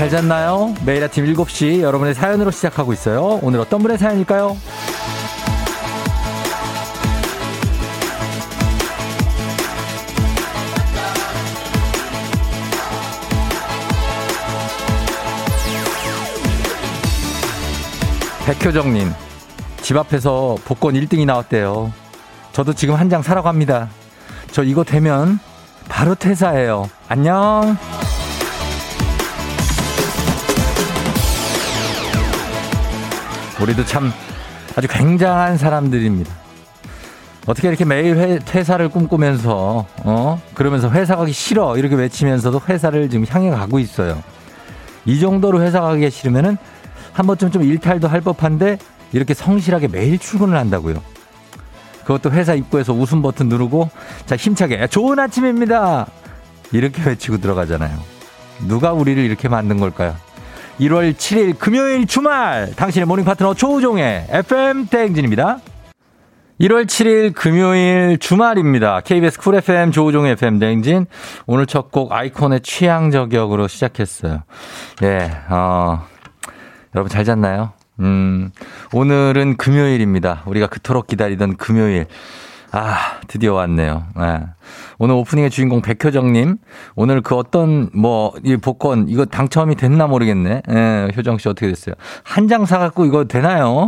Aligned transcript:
잘 0.00 0.08
잤나요? 0.08 0.74
매일 0.86 1.04
아침 1.04 1.26
7시 1.26 1.82
여러분의 1.82 2.14
사연으로 2.14 2.50
시작하고 2.50 2.94
있어요. 2.94 3.38
오늘 3.42 3.60
어떤 3.60 3.82
분의 3.82 3.98
사연일까요? 3.98 4.56
백효정님, 18.46 19.12
집 19.82 19.96
앞에서 19.96 20.56
복권 20.64 20.94
1등이 20.94 21.24
나왔대요. 21.26 21.92
저도 22.52 22.72
지금 22.72 22.94
한 22.94 23.08
장 23.10 23.22
사러 23.22 23.42
갑니다. 23.42 23.88
저 24.50 24.62
이거 24.64 24.82
되면 24.82 25.38
바로 25.88 26.14
퇴사해요. 26.14 26.88
안녕. 27.08 27.76
우리도 33.60 33.84
참 33.84 34.12
아주 34.76 34.88
굉장한 34.88 35.58
사람들입니다. 35.58 36.32
어떻게 37.46 37.68
이렇게 37.68 37.84
매일 37.84 38.16
회, 38.16 38.38
퇴사를 38.38 38.86
꿈꾸면서, 38.88 39.86
어? 40.04 40.42
그러면서 40.54 40.90
회사 40.90 41.16
가기 41.16 41.32
싫어. 41.32 41.76
이렇게 41.76 41.94
외치면서도 41.94 42.62
회사를 42.68 43.10
지금 43.10 43.26
향해 43.28 43.50
가고 43.50 43.78
있어요. 43.78 44.22
이 45.04 45.18
정도로 45.18 45.62
회사 45.62 45.80
가기 45.80 46.10
싫으면은 46.10 46.56
한 47.12 47.26
번쯤 47.26 47.50
좀 47.50 47.62
일탈도 47.62 48.08
할 48.08 48.20
법한데 48.20 48.78
이렇게 49.12 49.34
성실하게 49.34 49.88
매일 49.88 50.18
출근을 50.18 50.56
한다고요. 50.56 51.02
그것도 52.02 52.30
회사 52.32 52.54
입구에서 52.54 52.92
웃음 52.92 53.22
버튼 53.22 53.48
누르고 53.48 53.90
자, 54.26 54.36
힘차게 54.36 54.86
좋은 54.86 55.18
아침입니다. 55.18 56.06
이렇게 56.72 57.02
외치고 57.02 57.38
들어가잖아요. 57.38 57.98
누가 58.68 58.92
우리를 58.92 59.22
이렇게 59.22 59.48
만든 59.48 59.78
걸까요? 59.80 60.14
1월 60.80 61.12
7일 61.12 61.58
금요일 61.58 62.06
주말 62.06 62.72
당신의 62.74 63.06
morning 63.06 63.24
파트너 63.24 63.52
조우종의 63.54 64.26
FM 64.30 64.86
대행진입니다. 64.86 65.58
1월 66.60 66.86
7일 66.86 67.34
금요일 67.34 68.18
주말입니다. 68.18 69.00
KBS 69.00 69.38
쿨 69.40 69.54
FM 69.56 69.92
조우종의 69.92 70.32
FM 70.32 70.58
대행진. 70.58 71.06
오늘 71.46 71.66
첫 71.66 71.90
곡 71.90 72.12
아이콘의 72.12 72.60
취향 72.60 73.10
저격으로 73.10 73.68
시작했어요. 73.68 74.42
예, 75.02 75.30
어, 75.50 76.06
여러분 76.94 77.10
잘 77.10 77.24
잤나요? 77.24 77.72
음, 78.00 78.50
오늘은 78.92 79.56
금요일입니다. 79.58 80.42
우리가 80.46 80.66
그토록 80.66 81.06
기다리던 81.06 81.56
금요일. 81.56 82.06
아, 82.72 83.18
드디어 83.26 83.54
왔네요. 83.54 84.04
네. 84.16 84.40
오늘 84.98 85.14
오프닝의 85.16 85.50
주인공 85.50 85.82
백효정님. 85.82 86.56
오늘 86.94 87.20
그 87.20 87.34
어떤, 87.34 87.90
뭐, 87.92 88.32
이 88.44 88.56
복권, 88.56 89.08
이거 89.08 89.24
당첨이 89.24 89.74
됐나 89.74 90.06
모르겠네. 90.06 90.62
예, 90.70 91.08
효정 91.16 91.38
씨 91.38 91.48
어떻게 91.48 91.66
됐어요? 91.66 91.94
한 92.22 92.46
장 92.48 92.66
사갖고 92.66 93.06
이거 93.06 93.24
되나요? 93.24 93.86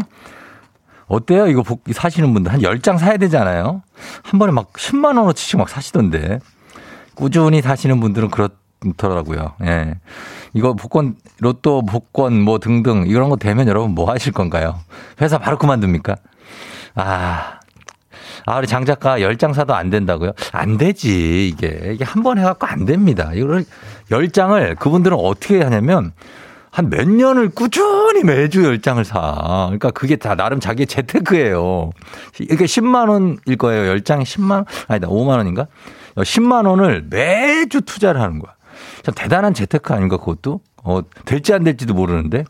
어때요? 1.06 1.46
이거 1.46 1.62
복, 1.62 1.82
사시는 1.92 2.32
분들. 2.34 2.52
한 2.52 2.60
10장 2.60 2.98
사야 2.98 3.16
되잖아요? 3.18 3.82
한 4.24 4.38
번에 4.38 4.52
막 4.52 4.72
10만원어치씩 4.72 5.58
막 5.58 5.68
사시던데. 5.68 6.40
꾸준히 7.14 7.60
사시는 7.62 8.00
분들은 8.00 8.30
그렇더라고요. 8.30 9.52
예. 9.64 9.94
이거 10.54 10.74
복권, 10.74 11.16
로또 11.40 11.84
복권 11.84 12.40
뭐 12.40 12.58
등등 12.58 13.04
이런 13.06 13.28
거 13.30 13.36
되면 13.36 13.68
여러분 13.68 13.94
뭐 13.94 14.10
하실 14.10 14.32
건가요? 14.32 14.80
회사 15.20 15.38
바로 15.38 15.58
그만둡니까? 15.58 16.16
아, 16.94 17.58
아, 18.46 18.58
우리 18.58 18.66
장 18.66 18.84
작가 18.84 19.18
10장 19.18 19.54
사도 19.54 19.74
안 19.74 19.90
된다고요? 19.90 20.32
안 20.52 20.76
되지, 20.78 21.48
이게. 21.48 21.92
이게 21.94 22.04
한 22.04 22.22
번 22.22 22.38
해갖고 22.38 22.66
안 22.66 22.84
됩니다. 22.84 23.32
이거를 23.34 23.64
10장을 24.10 24.78
그분들은 24.78 25.16
어떻게 25.18 25.62
하냐면 25.62 26.12
한 26.70 26.88
몇 26.88 27.06
년을 27.08 27.50
꾸준히 27.50 28.22
매주 28.24 28.62
10장을 28.62 29.02
사. 29.04 29.18
그러니까 29.66 29.90
그게 29.90 30.16
다 30.16 30.34
나름 30.34 30.58
자기의 30.60 30.86
재테크예요. 30.86 31.90
이게 32.40 32.64
10만 32.64 33.08
원일 33.10 33.56
거예요. 33.58 33.94
10장에 33.96 34.22
10만 34.22 34.50
원? 34.52 34.64
아니다, 34.88 35.08
5만 35.08 35.28
원인가? 35.36 35.66
10만 36.16 36.66
원을 36.66 37.06
매주 37.10 37.80
투자를 37.82 38.20
하는 38.20 38.38
거야. 38.38 38.54
참 39.02 39.14
대단한 39.14 39.52
재테크 39.54 39.92
아닌가, 39.92 40.16
그것도? 40.16 40.60
어, 40.84 41.00
될지 41.24 41.52
안 41.52 41.62
될지도 41.64 41.92
모르는데. 41.94 42.44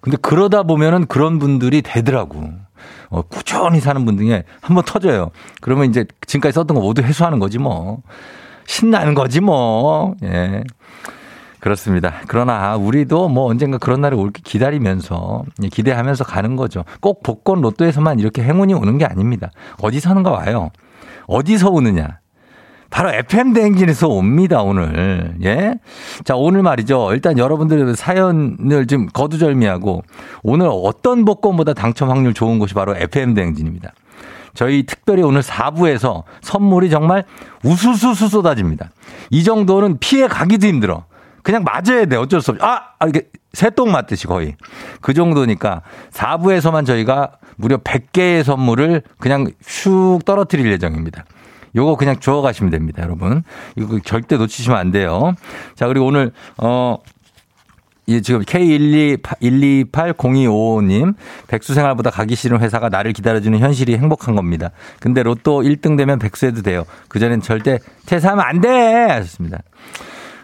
근데 0.00 0.16
그러다 0.20 0.62
보면은 0.64 1.06
그런 1.06 1.38
분들이 1.38 1.82
되더라고. 1.82 2.50
어, 3.10 3.22
꾸준히 3.22 3.80
사는 3.80 4.04
분 4.04 4.16
중에 4.18 4.44
한번 4.60 4.84
터져요. 4.84 5.30
그러면 5.60 5.88
이제 5.88 6.04
지금까지 6.26 6.54
썼던 6.54 6.74
거 6.74 6.80
모두 6.80 7.02
회수하는 7.02 7.38
거지 7.38 7.58
뭐. 7.58 8.02
신나는 8.66 9.14
거지 9.14 9.40
뭐. 9.40 10.14
예. 10.22 10.62
그렇습니다. 11.60 12.14
그러나 12.28 12.76
우리도 12.76 13.28
뭐 13.28 13.46
언젠가 13.46 13.78
그런 13.78 14.00
날이 14.00 14.14
올게 14.14 14.40
기다리면서 14.44 15.44
기대하면서 15.72 16.24
가는 16.24 16.54
거죠. 16.56 16.84
꼭 17.00 17.22
복권 17.22 17.60
로또에서만 17.60 18.20
이렇게 18.20 18.42
행운이 18.42 18.74
오는 18.74 18.98
게 18.98 19.04
아닙니다. 19.04 19.50
어디서는가 19.80 20.30
와요. 20.30 20.70
어디서 21.26 21.70
오느냐. 21.70 22.20
바로 22.90 23.10
FM 23.12 23.52
대행진에서 23.52 24.08
옵니다, 24.08 24.62
오늘. 24.62 25.34
예? 25.44 25.74
자, 26.24 26.36
오늘 26.36 26.62
말이죠. 26.62 27.12
일단 27.12 27.38
여러분들 27.38 27.94
사연을 27.94 28.86
좀 28.86 29.06
거두절미하고 29.06 30.02
오늘 30.42 30.68
어떤 30.70 31.24
복권보다 31.24 31.74
당첨 31.74 32.10
확률 32.10 32.32
좋은 32.34 32.58
곳이 32.58 32.74
바로 32.74 32.96
FM 32.96 33.34
대행진입니다. 33.34 33.92
저희 34.54 34.84
특별히 34.84 35.22
오늘 35.22 35.42
4부에서 35.42 36.24
선물이 36.40 36.90
정말 36.90 37.24
우수수수 37.62 38.28
쏟아집니다. 38.28 38.90
이 39.30 39.44
정도는 39.44 39.98
피해 40.00 40.26
가기도 40.26 40.66
힘들어. 40.66 41.04
그냥 41.42 41.64
맞아야 41.64 42.06
돼. 42.06 42.16
어쩔 42.16 42.40
수 42.40 42.50
없이. 42.50 42.62
아! 42.64 42.80
아 42.98 43.06
이게 43.06 43.28
새똥 43.52 43.92
맞듯이 43.92 44.26
거의. 44.26 44.56
그 45.00 45.14
정도니까 45.14 45.82
4부에서만 46.12 46.86
저희가 46.86 47.32
무려 47.56 47.76
100개의 47.78 48.42
선물을 48.42 49.02
그냥 49.18 49.46
슉 49.62 50.24
떨어뜨릴 50.24 50.70
예정입니다. 50.72 51.24
요거 51.78 51.96
그냥 51.96 52.18
주워 52.18 52.42
가시면 52.42 52.70
됩니다, 52.70 53.02
여러분. 53.02 53.42
이거 53.76 53.98
절대 54.04 54.36
놓치시면 54.36 54.76
안 54.76 54.90
돼요. 54.90 55.32
자, 55.74 55.86
그리고 55.86 56.04
오늘, 56.06 56.32
어, 56.58 56.98
이 58.06 58.20
지금 58.22 58.40
K1280255님, 58.40 61.14
백수 61.46 61.74
생활보다 61.74 62.10
가기 62.10 62.34
싫은 62.34 62.58
회사가 62.60 62.88
나를 62.88 63.12
기다려주는 63.12 63.56
현실이 63.58 63.96
행복한 63.96 64.34
겁니다. 64.34 64.70
근데 64.98 65.22
로또 65.22 65.62
1등 65.62 65.96
되면 65.96 66.18
백수해도 66.18 66.62
돼요. 66.62 66.82
그전엔 67.08 67.42
절대 67.42 67.78
퇴사하면 68.06 68.44
안 68.44 68.60
돼! 68.60 68.68
하셨습니다. 68.70 69.58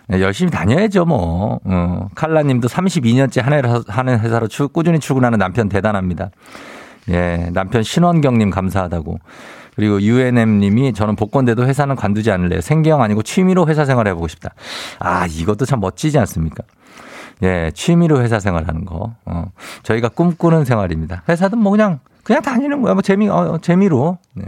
네, 0.06 0.20
열심히 0.20 0.50
다녀야죠, 0.50 1.06
뭐. 1.06 1.58
어, 1.64 2.08
칼라님도 2.14 2.68
32년째 2.68 3.42
하는 3.88 4.20
회사로 4.20 4.46
꾸준히 4.72 5.00
출근하는 5.00 5.38
남편 5.38 5.70
대단합니다. 5.70 6.30
예, 7.08 7.48
남편 7.52 7.82
신원경님 7.82 8.50
감사하다고. 8.50 9.18
그리고 9.76 10.00
UNM 10.00 10.58
님이 10.60 10.92
저는 10.92 11.16
복권대도 11.16 11.66
회사는 11.66 11.96
관두지 11.96 12.30
않을래요. 12.30 12.60
생계형 12.60 13.02
아니고 13.02 13.22
취미로 13.22 13.66
회사 13.66 13.84
생활 13.84 14.06
해보고 14.08 14.28
싶다. 14.28 14.54
아, 14.98 15.26
이것도 15.26 15.64
참 15.64 15.80
멋지지 15.80 16.18
않습니까? 16.18 16.62
예, 17.42 17.70
취미로 17.74 18.20
회사 18.20 18.38
생활 18.38 18.68
하는 18.68 18.84
거. 18.84 19.14
어, 19.24 19.44
저희가 19.82 20.08
꿈꾸는 20.08 20.64
생활입니다. 20.64 21.22
회사든 21.28 21.58
뭐 21.58 21.72
그냥, 21.72 22.00
그냥 22.22 22.42
다니는 22.42 22.82
거야. 22.82 22.94
뭐 22.94 23.02
재미, 23.02 23.28
어, 23.28 23.58
재미로. 23.60 24.18
네. 24.34 24.44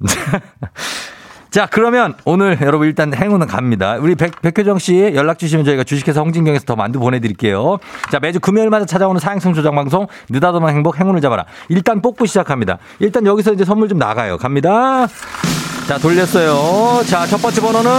자, 1.54 1.68
그러면 1.70 2.14
오늘 2.24 2.58
여러분 2.62 2.88
일단 2.88 3.14
행운은 3.14 3.46
갑니다. 3.46 3.96
우리 4.00 4.16
백, 4.16 4.42
백효정 4.42 4.80
씨 4.80 5.12
연락 5.14 5.38
주시면 5.38 5.64
저희가 5.64 5.84
주식회사 5.84 6.20
홍진경에서 6.20 6.64
더 6.64 6.74
만두 6.74 6.98
보내드릴게요. 6.98 7.78
자, 8.10 8.18
매주 8.18 8.40
금요일마다 8.40 8.86
찾아오는 8.86 9.20
사행성 9.20 9.54
조장 9.54 9.76
방송 9.76 10.08
느닷없는 10.30 10.74
행복 10.74 10.98
행운을 10.98 11.20
잡아라. 11.20 11.44
일단 11.68 12.02
뽑고 12.02 12.26
시작합니다. 12.26 12.78
일단 12.98 13.24
여기서 13.24 13.52
이제 13.52 13.64
선물 13.64 13.88
좀 13.88 13.98
나가요. 13.98 14.36
갑니다. 14.36 15.06
자, 15.86 15.96
돌렸어요. 15.98 17.04
자, 17.04 17.24
첫 17.24 17.40
번째 17.40 17.60
번호는 17.60 17.90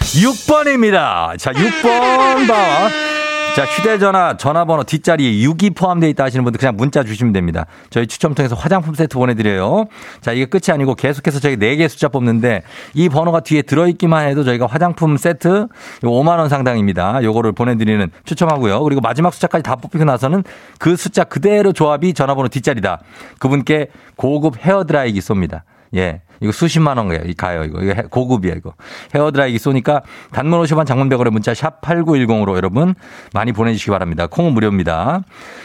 6번입니다. 0.00 1.36
자, 1.36 1.52
6번 1.52 2.48
봐. 2.48 3.13
자, 3.54 3.64
휴대전화, 3.66 4.36
전화번호 4.36 4.82
뒷자리에 4.82 5.46
6이 5.46 5.76
포함되어 5.76 6.08
있다 6.10 6.24
하시는 6.24 6.42
분들 6.42 6.58
그냥 6.58 6.76
문자 6.76 7.04
주시면 7.04 7.32
됩니다. 7.32 7.66
저희 7.88 8.08
추첨 8.08 8.34
통해서 8.34 8.56
화장품 8.56 8.94
세트 8.94 9.16
보내드려요. 9.16 9.84
자, 10.20 10.32
이게 10.32 10.44
끝이 10.46 10.72
아니고 10.72 10.96
계속해서 10.96 11.38
저희 11.38 11.56
4개 11.56 11.88
숫자 11.88 12.08
뽑는데 12.08 12.62
이 12.94 13.08
번호가 13.08 13.40
뒤에 13.40 13.62
들어있기만 13.62 14.26
해도 14.26 14.42
저희가 14.42 14.66
화장품 14.66 15.16
세트 15.16 15.68
5만원 16.02 16.48
상당입니다. 16.48 17.22
요거를 17.22 17.52
보내드리는 17.52 18.10
추첨하고요. 18.24 18.82
그리고 18.82 19.00
마지막 19.00 19.32
숫자까지 19.32 19.62
다 19.62 19.76
뽑히고 19.76 20.04
나서는 20.04 20.42
그 20.80 20.96
숫자 20.96 21.22
그대로 21.22 21.72
조합이 21.72 22.12
전화번호 22.12 22.48
뒷자리다. 22.48 23.02
그분께 23.38 23.86
고급 24.16 24.58
헤어드라이기 24.58 25.20
쏩니다. 25.20 25.62
예. 25.94 26.22
이거 26.40 26.52
수십만 26.52 26.98
원 26.98 27.08
가요, 27.36 27.64
이거. 27.64 27.80
이거 27.82 28.02
고급이야, 28.08 28.54
이거. 28.54 28.74
헤어드라이기 29.14 29.58
쏘니까 29.58 30.02
단문 30.32 30.60
50원 30.62 30.86
장문백원의 30.86 31.30
문자 31.30 31.54
샵 31.54 31.80
8910으로 31.80 32.56
여러분 32.56 32.94
많이 33.32 33.52
보내주시기 33.52 33.90
바랍니다. 33.90 34.26
콩은 34.26 34.52
무료입니다. 34.52 35.22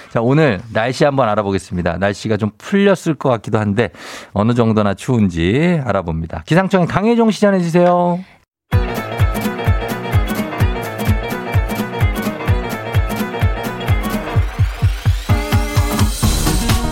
자, 0.10 0.22
오늘 0.22 0.60
날씨 0.74 1.06
한번 1.06 1.30
알아보겠습니다. 1.30 1.98
날씨가 1.98 2.38
좀 2.38 2.52
풀렸을 2.58 3.16
것 3.16 3.30
같기도 3.30 3.60
한데 3.60 3.92
어느 4.34 4.54
정도나 4.54 4.94
추운지 4.96 5.82
알아봅니다. 5.86 6.44
기상청의 6.46 6.88
강혜종 6.88 7.32
시 7.32 7.42
전해 7.42 7.60
주세요. 7.60 8.20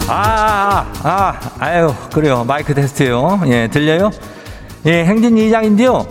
아, 0.09 0.85
아, 1.03 1.33
아유, 1.59 1.93
그래요. 2.13 2.45
마이크 2.45 2.73
테스트요. 2.73 3.41
예, 3.47 3.67
들려요? 3.67 4.09
예, 4.85 5.03
행진이 5.03 5.47
이장인데요. 5.47 6.07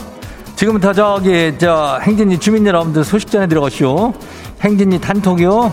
지금부터 0.55 0.93
저기, 0.93 1.55
저, 1.59 1.99
행진이 2.03 2.39
주민 2.39 2.67
여러분들 2.67 3.05
소식 3.05 3.31
전해 3.31 3.47
들어가시오. 3.47 4.13
행진이 4.61 5.01
단톡이요. 5.01 5.73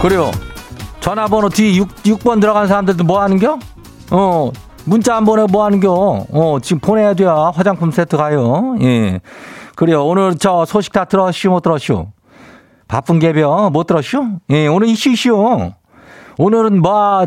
그래요. 0.00 0.30
전화번호 1.00 1.48
뒤 1.48 1.76
6, 1.78 1.88
6번 2.04 2.40
들어간 2.40 2.66
사람들도 2.66 3.04
뭐 3.04 3.20
하는겨? 3.20 3.58
어, 4.10 4.50
문자 4.84 5.16
안 5.16 5.24
보내 5.24 5.44
뭐 5.50 5.64
하는겨? 5.64 5.90
어, 5.92 6.58
지금 6.60 6.80
보내야 6.80 7.14
돼야 7.14 7.52
화장품 7.54 7.90
세트 7.90 8.16
가요. 8.16 8.76
예. 8.80 9.20
그래요. 9.76 10.04
오늘 10.04 10.34
저 10.36 10.64
소식 10.64 10.92
다 10.92 11.04
들었슈, 11.04 11.48
못 11.50 11.60
들었슈? 11.60 12.06
바쁜 12.88 13.18
개벼, 13.18 13.70
못 13.72 13.86
들었슈? 13.86 14.38
예, 14.50 14.66
오늘 14.66 14.88
이슈 14.88 15.10
이슈. 15.10 15.72
오늘은 16.36 16.82
뭐, 16.82 17.26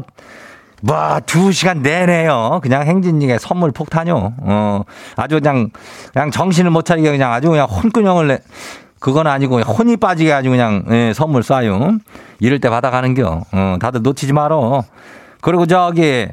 뭐, 0.81 1.19
두 1.25 1.52
시간 1.52 1.81
내내요. 1.81 2.60
그냥 2.62 2.84
행진이가 2.84 3.40
선물 3.40 3.72
폭탄요. 3.72 4.34
어, 4.42 4.81
아주 5.16 5.40
그냥, 5.40 5.69
그냥 6.13 6.31
정신을 6.31 6.72
못 6.72 6.84
차리게 6.86 7.10
그냥 7.10 7.31
아주 7.31 7.50
그냥 7.50 7.68
혼근형을 7.68 8.28
내, 8.28 8.40
그건 9.00 9.28
아니고 9.28 9.62
혼이 9.62 9.98
빠지게 9.98 10.34
아주 10.34 10.50
그냥, 10.50 10.84
예, 10.92 11.13
선물 11.16 11.42
쏴요. 11.42 12.00
이럴 12.40 12.60
때 12.60 12.69
받아가는겨. 12.69 13.42
어, 13.52 13.78
다들 13.80 14.02
놓치지 14.04 14.34
말어. 14.34 14.84
그리고 15.42 15.66
저기, 15.66 16.28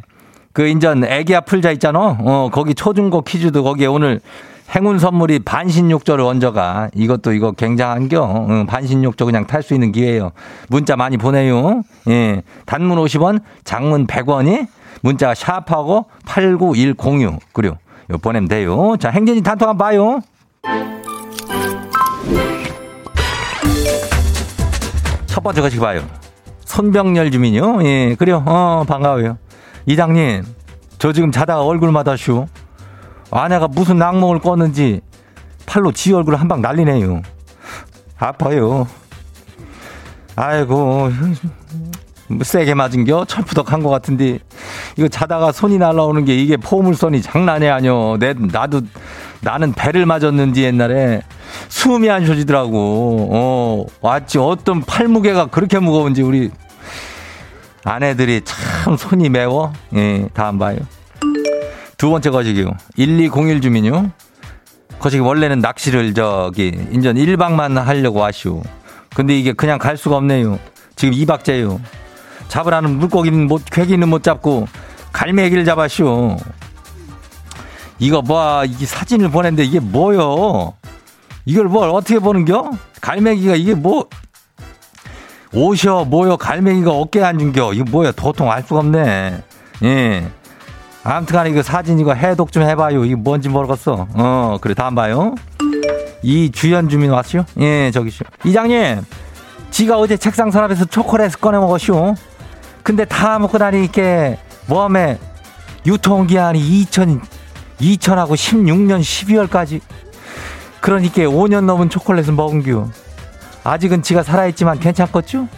그 0.52 0.66
인전 0.66 1.04
애기야 1.04 1.40
풀자 1.42 1.70
있잖아. 1.72 2.16
어, 2.20 2.50
거기 2.52 2.74
초중고 2.74 3.22
퀴즈도 3.22 3.62
거기에 3.62 3.86
오늘 3.86 4.20
행운 4.74 4.98
선물이 4.98 5.40
반신욕조를 5.40 6.24
얹어가. 6.24 6.90
이것도 6.94 7.32
이거 7.32 7.52
굉장한겨. 7.52 8.22
어, 8.22 8.64
반신욕조 8.66 9.26
그냥 9.26 9.46
탈 9.46 9.62
수 9.62 9.74
있는 9.74 9.92
기회예요. 9.92 10.32
문자 10.68 10.96
많이 10.96 11.16
보내요. 11.16 11.82
예. 12.08 12.42
단문 12.66 12.98
50원, 12.98 13.40
장문 13.64 14.06
100원이 14.06 14.66
문자가 15.02 15.34
샵하고 15.34 16.06
89106. 16.26 17.40
그래요. 17.52 17.78
요 18.10 18.18
보내면 18.18 18.48
돼요. 18.48 18.96
자, 18.98 19.10
행진이 19.10 19.42
단톡 19.42 19.68
한번 19.68 19.86
봐요. 19.86 20.20
첫 25.26 25.42
번째 25.42 25.60
것이 25.62 25.78
봐요. 25.78 26.02
손병렬 26.64 27.30
주민요. 27.30 27.82
예, 27.84 28.14
그래요. 28.18 28.42
어, 28.46 28.84
반가워요. 28.86 29.38
이장님, 29.86 30.44
저 30.98 31.12
지금 31.12 31.32
자다가 31.32 31.62
얼굴마다 31.64 32.16
슈. 32.16 32.46
아내가 33.30 33.66
무슨 33.68 33.96
낙몽을 33.98 34.40
껐는지 34.40 35.00
팔로 35.66 35.90
지 35.92 36.12
얼굴 36.12 36.36
한 36.36 36.48
방 36.48 36.60
날리네요. 36.60 37.22
아파요. 38.18 38.86
아이고, 40.36 41.10
뭐 42.28 42.38
세게 42.44 42.74
맞은겨? 42.74 43.24
철푸덕한 43.26 43.82
것 43.82 43.90
같은데 43.90 44.38
이거 44.96 45.08
자다가 45.08 45.50
손이 45.52 45.78
날라오는 45.78 46.24
게 46.24 46.36
이게 46.36 46.56
포물선이 46.56 47.20
장난이 47.22 47.68
아니여. 47.68 48.18
내 48.20 48.34
나도 48.34 48.82
나는 49.40 49.72
배를 49.72 50.06
맞았는지 50.06 50.62
옛날에 50.62 51.22
숨이 51.68 52.08
안 52.10 52.24
쉬어지더라고. 52.24 53.28
어, 53.32 53.86
왔지. 54.00 54.38
어떤 54.38 54.82
팔무게가 54.82 55.46
그렇게 55.46 55.78
무거운지 55.78 56.22
우리 56.22 56.50
아내들이 57.84 58.42
참 58.44 58.96
손이 58.96 59.28
매워. 59.28 59.72
예, 59.94 60.28
다음 60.34 60.58
봐요. 60.58 60.78
두 61.96 62.10
번째 62.10 62.30
거시기요. 62.30 62.72
1201 62.96 63.60
주민요. 63.60 64.10
거시기 64.98 65.20
원래는 65.20 65.60
낚시를 65.60 66.14
저기 66.14 66.68
인전 66.90 67.16
1박만 67.16 67.74
하려고 67.74 68.24
하시오. 68.24 68.62
근데 69.14 69.38
이게 69.38 69.52
그냥 69.52 69.78
갈 69.78 69.96
수가 69.96 70.16
없네요. 70.16 70.58
지금 70.96 71.14
2박째요. 71.14 71.80
잡으라는 72.48 72.98
물고기는 72.98 73.46
못, 73.46 73.64
괴기는 73.64 74.08
못 74.08 74.22
잡고 74.22 74.68
갈매기를 75.12 75.64
잡았시오. 75.64 76.36
이거 77.98 78.22
뭐, 78.22 78.64
이 78.64 78.72
사진을 78.84 79.30
보냈는데 79.30 79.64
이게 79.64 79.80
뭐요? 79.80 80.74
이걸 81.44 81.66
뭘 81.66 81.90
어떻게 81.90 82.18
보는겨? 82.18 82.70
갈매기가 83.00 83.54
이게 83.56 83.74
뭐, 83.74 84.08
오셔, 85.54 86.04
뭐요, 86.04 86.36
갈매기가 86.36 86.90
어깨에 86.90 87.22
앉은겨. 87.24 87.74
이거 87.74 87.84
뭐야, 87.90 88.12
도통 88.12 88.50
알 88.50 88.62
수가 88.62 88.80
없네. 88.80 89.42
예. 89.84 90.26
아무튼 91.04 91.36
간에 91.36 91.50
이거 91.50 91.62
사진 91.62 91.98
이거 91.98 92.14
해독 92.14 92.52
좀 92.52 92.62
해봐요. 92.62 93.04
이게 93.04 93.14
뭔지 93.14 93.48
모르겠어. 93.48 94.06
어, 94.14 94.58
그래, 94.60 94.72
다음 94.74 94.94
봐요. 94.94 95.34
이 96.22 96.50
주연 96.50 96.88
주민 96.88 97.10
왔슈? 97.10 97.44
예, 97.58 97.90
저기쇼. 97.90 98.24
이장님, 98.44 99.02
지가 99.70 99.98
어제 99.98 100.16
책상 100.16 100.50
서랍에서 100.50 100.84
초콜릿 100.86 101.40
꺼내 101.40 101.58
먹었슈. 101.58 102.14
근데 102.82 103.04
다 103.04 103.38
먹고 103.38 103.58
다니니까 103.58 104.36
몸에 104.66 105.18
유통기한이 105.84 106.58
2000, 106.60 107.20
2000하고 107.80 108.30
16년 108.30 109.00
12월까지. 109.00 109.80
그러니까 110.80 111.22
5년 111.22 111.64
넘은 111.64 111.90
초콜릿을 111.90 112.32
먹은규. 112.32 112.88
아직은 113.64 114.02
지가 114.02 114.22
살아있지만 114.22 114.80
괜찮겠죠? 114.80 115.48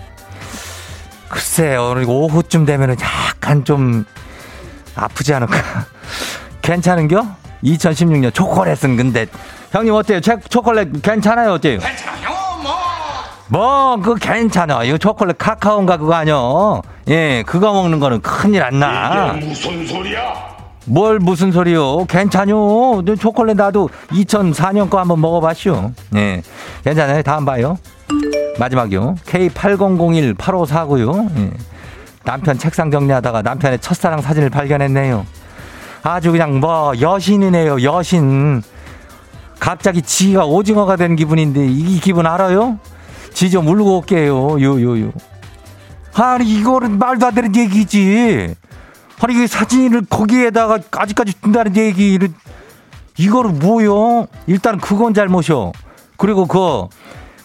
글쎄, 1.28 1.76
오늘 1.76 2.04
오후쯤 2.06 2.64
되면은 2.66 2.96
약간 3.00 3.64
좀 3.64 4.04
아프지 4.94 5.34
않을까? 5.34 5.56
괜찮은겨? 6.62 7.26
2016년 7.64 8.32
초콜릿은 8.32 8.96
근데 8.96 9.26
형님 9.72 9.94
어때요? 9.94 10.20
초콜릿 10.20 11.02
괜찮아요? 11.02 11.52
어때요? 11.54 11.78
괜찮아요, 11.80 12.28
뭐. 12.62 12.74
뭐, 13.48 13.96
그 13.96 14.14
괜찮아. 14.16 14.84
이거 14.84 14.98
초콜릿 14.98 15.38
카카오인가 15.38 15.96
그거 15.96 16.14
아니요? 16.14 16.82
예, 17.08 17.42
그거 17.46 17.72
먹는 17.72 18.00
거는 18.00 18.20
큰일 18.20 18.62
안 18.62 18.78
나. 18.78 19.34
이게 19.36 19.46
무슨 19.46 19.86
소리야? 19.86 20.54
뭘 20.86 21.18
무슨 21.18 21.50
소리요? 21.50 22.04
괜찮요. 22.04 23.02
초콜릿 23.18 23.56
나도 23.56 23.88
2004년 24.10 24.90
거 24.90 25.00
한번 25.00 25.20
먹어봤슈. 25.20 25.92
예, 26.16 26.42
괜찮아요. 26.84 27.22
다음 27.22 27.44
봐요. 27.46 27.78
마지막이요. 28.58 29.16
K80018549요. 29.26 31.36
예. 31.38 31.50
남편 32.24 32.58
책상 32.58 32.90
정리하다가 32.90 33.42
남편의 33.42 33.80
첫사랑 33.80 34.22
사진을 34.22 34.50
발견했네요. 34.50 35.26
아주 36.02 36.32
그냥 36.32 36.60
뭐 36.60 36.92
여신이네요. 36.98 37.82
여신. 37.82 38.62
갑자기 39.58 40.02
지가 40.02 40.44
오징어가 40.44 40.96
된 40.96 41.16
기분인데 41.16 41.66
이 41.66 41.98
기분 42.00 42.26
알아요? 42.26 42.78
지 43.32 43.50
좀 43.50 43.66
울고 43.66 43.98
올게요. 43.98 44.60
요요요. 44.60 45.10
아니 46.14 46.54
이거는 46.54 46.98
말도 46.98 47.26
안 47.26 47.34
되는 47.34 47.56
얘기지. 47.56 48.54
아니 49.20 49.42
이 49.42 49.46
사진을 49.46 50.02
거기에다가 50.10 50.78
아직까지 50.92 51.32
준다는 51.42 51.74
얘기를 51.76 52.28
이거를 53.16 53.52
뭐요? 53.52 54.26
일단 54.46 54.78
그건 54.78 55.14
잘못이요. 55.14 55.72
그리고 56.18 56.46
그 56.46 56.86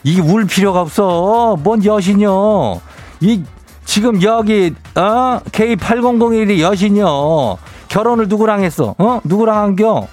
이게 0.03 0.21
울 0.21 0.45
필요가 0.45 0.81
없어. 0.81 1.57
뭔 1.61 1.83
여신이요? 1.83 2.81
이 3.21 3.43
지금 3.85 4.21
여기 4.23 4.73
어 4.95 5.39
K8001이 5.51 6.59
여신이요. 6.59 7.57
결혼을 7.89 8.27
누구랑 8.27 8.63
했어? 8.63 8.95
어 8.97 9.19
누구랑 9.23 9.57
한겨? 9.57 10.07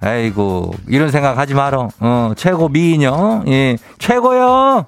아이고 0.00 0.72
이런 0.88 1.10
생각 1.10 1.38
하지 1.38 1.54
말어. 1.54 1.88
어 2.00 2.32
최고 2.36 2.68
미인요. 2.68 3.44
예 3.48 3.76
최고요. 3.98 4.86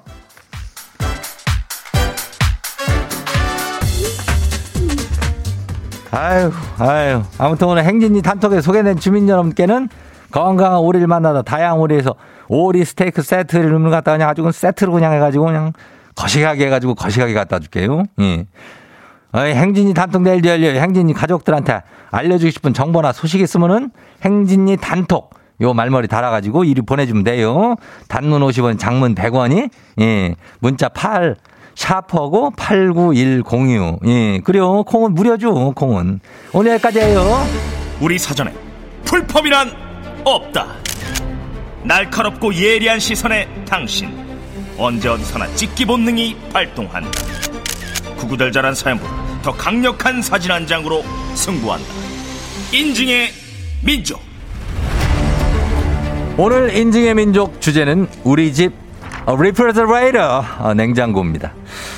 아유, 6.10 6.52
아유. 6.78 7.22
아무튼 7.38 7.68
오늘 7.68 7.84
행진이 7.84 8.20
단톡에 8.20 8.60
소개된 8.60 8.98
주민 8.98 9.28
여러분께는 9.28 9.88
건강한 10.30 10.78
오리를 10.80 11.06
만나다 11.06 11.42
다양한 11.42 11.78
오리에서 11.78 12.14
오리 12.48 12.84
스테이크 12.84 13.22
세트를 13.22 13.90
갖다 13.90 14.12
그냥 14.12 14.28
아주 14.28 14.48
세트로 14.50 14.92
그냥 14.92 15.12
해가지고 15.12 15.46
그냥 15.46 15.72
거시하게 16.14 16.66
해가지고 16.66 16.94
거시하게 16.94 17.34
갖다 17.34 17.58
줄게요. 17.58 18.04
예. 18.20 18.46
어이, 19.34 19.54
행진이 19.54 19.94
단톡 19.94 20.22
내일도 20.22 20.50
열려요. 20.50 20.78
행진이 20.78 21.14
가족들한테 21.14 21.82
알려주고 22.10 22.50
싶은 22.50 22.74
정보나 22.74 23.12
소식 23.12 23.40
있으면은 23.40 23.90
행진이 24.22 24.76
단톡 24.76 25.34
요 25.62 25.72
말머리 25.72 26.08
달아가지고 26.08 26.64
이리 26.64 26.82
보내주면 26.82 27.24
돼요. 27.24 27.76
단문 28.08 28.42
50원, 28.42 28.78
장문 28.78 29.14
100원이 29.14 29.70
예. 30.00 30.34
문자 30.58 30.88
8 30.88 31.36
샤퍼고 31.74 32.52
89106. 32.56 34.00
예. 34.06 34.40
그래요. 34.40 34.82
콩은 34.82 35.14
무료죠. 35.14 35.72
콩은. 35.72 36.20
오늘 36.52 36.72
여기까지예요. 36.72 37.46
우리 38.00 38.18
사전에 38.18 38.52
풀펌이란 39.04 39.70
없다. 40.24 40.66
날카롭고 41.84 42.54
예리한 42.54 43.00
시선에 43.00 43.48
당신 43.66 44.10
언제 44.78 45.08
어디서나 45.08 45.46
찍기 45.54 45.84
본능이 45.84 46.36
발동한다. 46.52 47.10
구구절절한 48.16 48.74
사연보다 48.74 49.42
더 49.42 49.52
강력한 49.52 50.22
사진 50.22 50.52
한 50.52 50.66
장으로 50.66 51.04
승부한다. 51.34 51.86
인증의 52.72 53.30
민족 53.84 54.20
오늘 56.36 56.74
인증의 56.74 57.14
민족 57.14 57.60
주제는 57.60 58.08
우리 58.24 58.52
집 58.52 58.72
refrigerator 59.26 60.44
어, 60.58 60.74
냉장고입니다. 60.74 61.52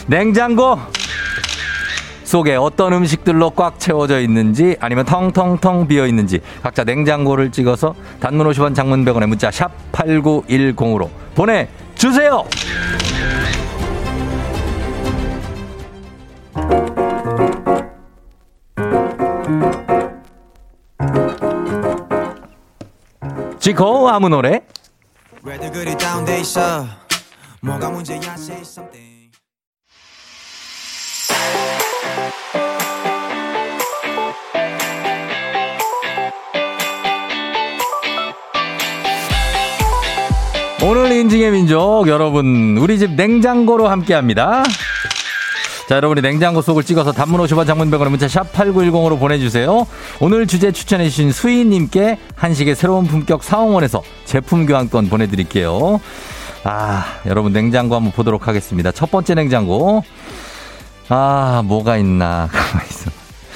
냉장고 0.07 0.79
속에 2.25 2.57
어떤 2.57 2.93
음식들로 2.95 3.51
꽉 3.51 3.79
채워져 3.79 4.21
있는지 4.21 4.77
아니면 4.81 5.05
텅텅텅 5.05 5.87
비어 5.87 6.07
있는지 6.07 6.41
각자 6.63 6.83
냉장고를 6.85 7.53
찍어서 7.53 7.95
단문 8.21 8.49
50원 8.49 8.75
장문 8.75 9.05
100원의 9.05 9.27
문자 9.27 9.51
샵 9.51 9.71
8910으로 9.93 11.09
보내주세요. 11.35 12.45
지코 23.59 24.11
아무 24.11 24.29
노래 24.29 24.61
오늘 40.87 41.11
인증의 41.13 41.51
민족 41.53 42.09
여러분 42.09 42.77
우리 42.79 42.99
집 42.99 43.13
냉장고로 43.13 43.89
함께합니다. 43.89 44.63
자 45.89 45.97
여러분이 45.97 46.21
냉장고 46.21 46.61
속을 46.61 46.83
찍어서 46.83 47.13
단문 47.13 47.41
50원 47.41 47.67
장문 47.67 47.91
100원의 47.91 48.11
문자 48.11 48.29
샵 48.29 48.53
8910으로 48.53 49.19
보내주세요. 49.19 49.87
오늘 50.21 50.47
주제 50.47 50.73
추천해 50.73 51.05
주신 51.09 51.33
수희님께 51.33 52.19
한식의 52.37 52.77
새로운 52.77 53.07
품격 53.07 53.45
사홍원에서 53.45 54.03
제품 54.27 54.67
교환권 54.67 55.09
보내드릴게요. 55.09 56.01
아 56.65 57.07
여러분 57.25 57.55
냉장고 57.55 57.95
한번 57.95 58.13
보도록 58.13 58.47
하겠습니다. 58.47 58.93
첫 58.93 59.11
번째 59.11 59.37
냉장고 59.37 60.05
아 61.09 61.63
뭐가 61.65 61.97
있나 61.97 62.51
가만 62.53 62.85
있어. 62.91 63.11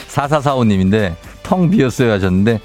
4445님인데 0.08 1.14
텅 1.42 1.68
비었어요 1.68 2.10
하셨는데 2.10 2.58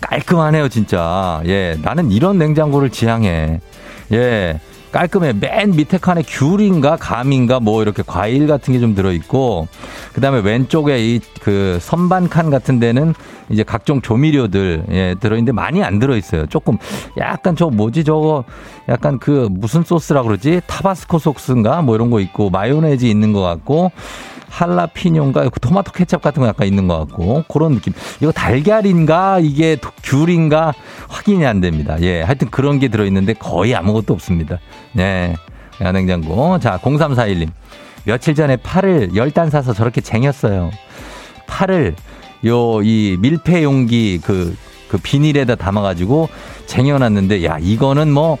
깔끔하네요 0.00 0.68
진짜. 0.68 1.40
예 1.46 1.78
나는 1.82 2.10
이런 2.10 2.36
냉장고를 2.38 2.90
지향해. 2.90 3.60
예. 4.12 4.60
깔끔해. 4.92 5.32
맨 5.32 5.70
밑에 5.70 5.96
칸에 5.96 6.22
귤인가 6.22 6.96
감인가 6.96 7.60
뭐 7.60 7.80
이렇게 7.80 8.02
과일 8.06 8.46
같은 8.46 8.74
게 8.74 8.80
좀 8.80 8.94
들어있고, 8.94 9.66
그 10.12 10.20
다음에 10.20 10.40
왼쪽에 10.40 10.98
이 10.98 11.20
그 11.40 11.78
선반 11.80 12.28
칸 12.28 12.50
같은 12.50 12.78
데는 12.78 13.14
이제 13.48 13.64
각종 13.64 14.00
조미료들, 14.00 14.84
예, 14.92 15.14
들어있는데 15.18 15.50
많이 15.50 15.82
안 15.82 15.98
들어있어요. 15.98 16.46
조금 16.46 16.78
약간 17.18 17.56
저 17.56 17.66
뭐지 17.68 18.04
저거 18.04 18.44
약간 18.88 19.18
그 19.18 19.48
무슨 19.50 19.82
소스라 19.82 20.22
그러지? 20.22 20.60
타바스코 20.68 21.18
소스인가 21.18 21.82
뭐 21.82 21.96
이런 21.96 22.10
거 22.10 22.20
있고, 22.20 22.50
마요네즈 22.50 23.06
있는 23.06 23.32
것 23.32 23.40
같고, 23.40 23.90
할라피뇨인가 24.52 25.48
그 25.48 25.58
토마토 25.60 25.92
케첩 25.92 26.20
같은 26.20 26.42
거 26.42 26.48
약간 26.48 26.66
있는 26.66 26.86
것 26.86 26.98
같고 26.98 27.44
그런 27.48 27.74
느낌. 27.74 27.92
이거 28.20 28.30
달걀인가 28.32 29.38
이게 29.40 29.76
귤인가 30.04 30.74
확인이 31.08 31.44
안 31.46 31.60
됩니다. 31.60 31.96
예, 32.02 32.20
하여튼 32.22 32.50
그런 32.50 32.78
게 32.78 32.88
들어있는데 32.88 33.32
거의 33.34 33.74
아무것도 33.74 34.12
없습니다. 34.12 34.58
네, 34.92 35.34
냉장고. 35.80 36.58
자, 36.58 36.78
0341님. 36.78 37.48
며칠 38.04 38.34
전에 38.34 38.56
파를 38.56 39.14
열단 39.14 39.48
사서 39.50 39.72
저렇게 39.72 40.00
쟁였어요. 40.00 40.70
파를 41.46 41.94
요 42.44 42.82
이 42.82 43.16
밀폐 43.20 43.62
용기 43.62 44.20
그, 44.22 44.56
그 44.88 44.98
비닐에다 44.98 45.54
담아가지고 45.54 46.28
쟁여놨는데 46.66 47.44
야 47.44 47.56
이거는 47.60 48.12
뭐 48.12 48.38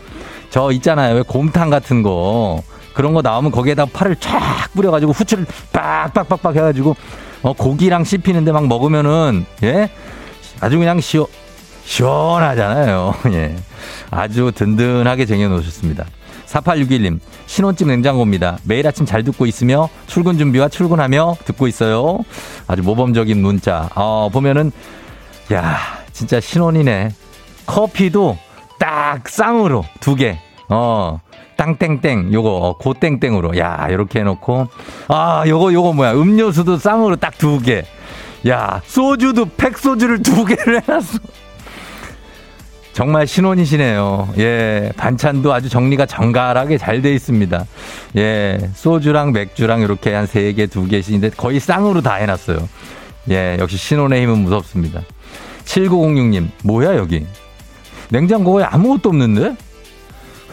저 0.50 0.70
있잖아요 0.72 1.14
왜 1.14 1.22
곰탕 1.22 1.70
같은 1.70 2.02
거 2.02 2.62
그런 2.94 3.14
거 3.14 3.22
나오면 3.22 3.50
거기에다 3.50 3.86
파를 3.86 4.16
쫙 4.16 4.68
뿌려가지고 4.74 5.12
후추를 5.12 5.46
빡빡빡빡 5.72 6.56
해가지고 6.56 6.96
어, 7.42 7.52
고기랑 7.52 8.04
씹히는데 8.04 8.52
막 8.52 8.66
먹으면은 8.66 9.46
예 9.62 9.90
아주 10.60 10.78
그냥 10.78 11.00
시원 11.00 11.26
시원하잖아요. 11.84 13.14
예 13.32 13.56
아주 14.10 14.52
든든하게 14.54 15.26
쟁여놓으셨습니다. 15.26 16.06
4861님 16.46 17.18
신혼집 17.46 17.88
냉장고입니다. 17.88 18.58
매일 18.64 18.86
아침 18.86 19.06
잘 19.06 19.24
듣고 19.24 19.46
있으며 19.46 19.88
출근 20.06 20.38
준비와 20.38 20.68
출근하며 20.68 21.36
듣고 21.44 21.66
있어요. 21.66 22.18
아주 22.66 22.82
모범적인 22.82 23.40
문자. 23.40 23.88
어 23.94 24.28
보면은 24.32 24.70
야 25.52 25.78
진짜 26.12 26.40
신혼이네. 26.40 27.10
커피도 27.66 28.38
딱 28.78 29.28
쌍으로 29.28 29.84
두 30.00 30.14
개. 30.14 30.38
어 30.68 31.20
땅땡땡 31.66 32.32
요거 32.32 32.48
어, 32.50 32.76
고땡땡으로 32.78 33.56
야 33.58 33.86
이렇게 33.88 34.20
해놓고 34.20 34.66
아 35.08 35.44
요거 35.46 35.72
요거 35.72 35.92
뭐야 35.92 36.12
음료수도 36.14 36.78
쌍으로 36.78 37.16
딱 37.16 37.34
두 37.38 37.60
개. 37.60 37.84
야 38.48 38.80
소주도 38.84 39.46
팩 39.56 39.78
소주를 39.78 40.22
두 40.22 40.44
개를 40.44 40.82
해놨어. 40.82 41.18
정말 42.92 43.26
신혼이시네요. 43.26 44.28
예, 44.38 44.92
반찬도 44.96 45.52
아주 45.54 45.68
정리가 45.70 46.04
정갈하게 46.06 46.76
잘 46.78 47.00
돼 47.00 47.14
있습니다. 47.14 47.64
예, 48.16 48.58
소주랑 48.74 49.32
맥주랑 49.32 49.80
이렇게 49.80 50.12
한 50.12 50.26
세 50.26 50.52
개, 50.52 50.66
두 50.66 50.86
개씩인데 50.86 51.30
거의 51.30 51.58
쌍으로 51.60 52.02
다 52.02 52.14
해놨어요. 52.16 52.68
예, 53.30 53.56
역시 53.60 53.76
신혼의 53.78 54.22
힘은 54.22 54.38
무섭습니다. 54.40 55.00
7906님, 55.64 56.48
뭐야, 56.64 56.96
여기? 56.96 57.24
냉장고에 58.10 58.64
아무것도 58.64 59.08
없는데? 59.08 59.56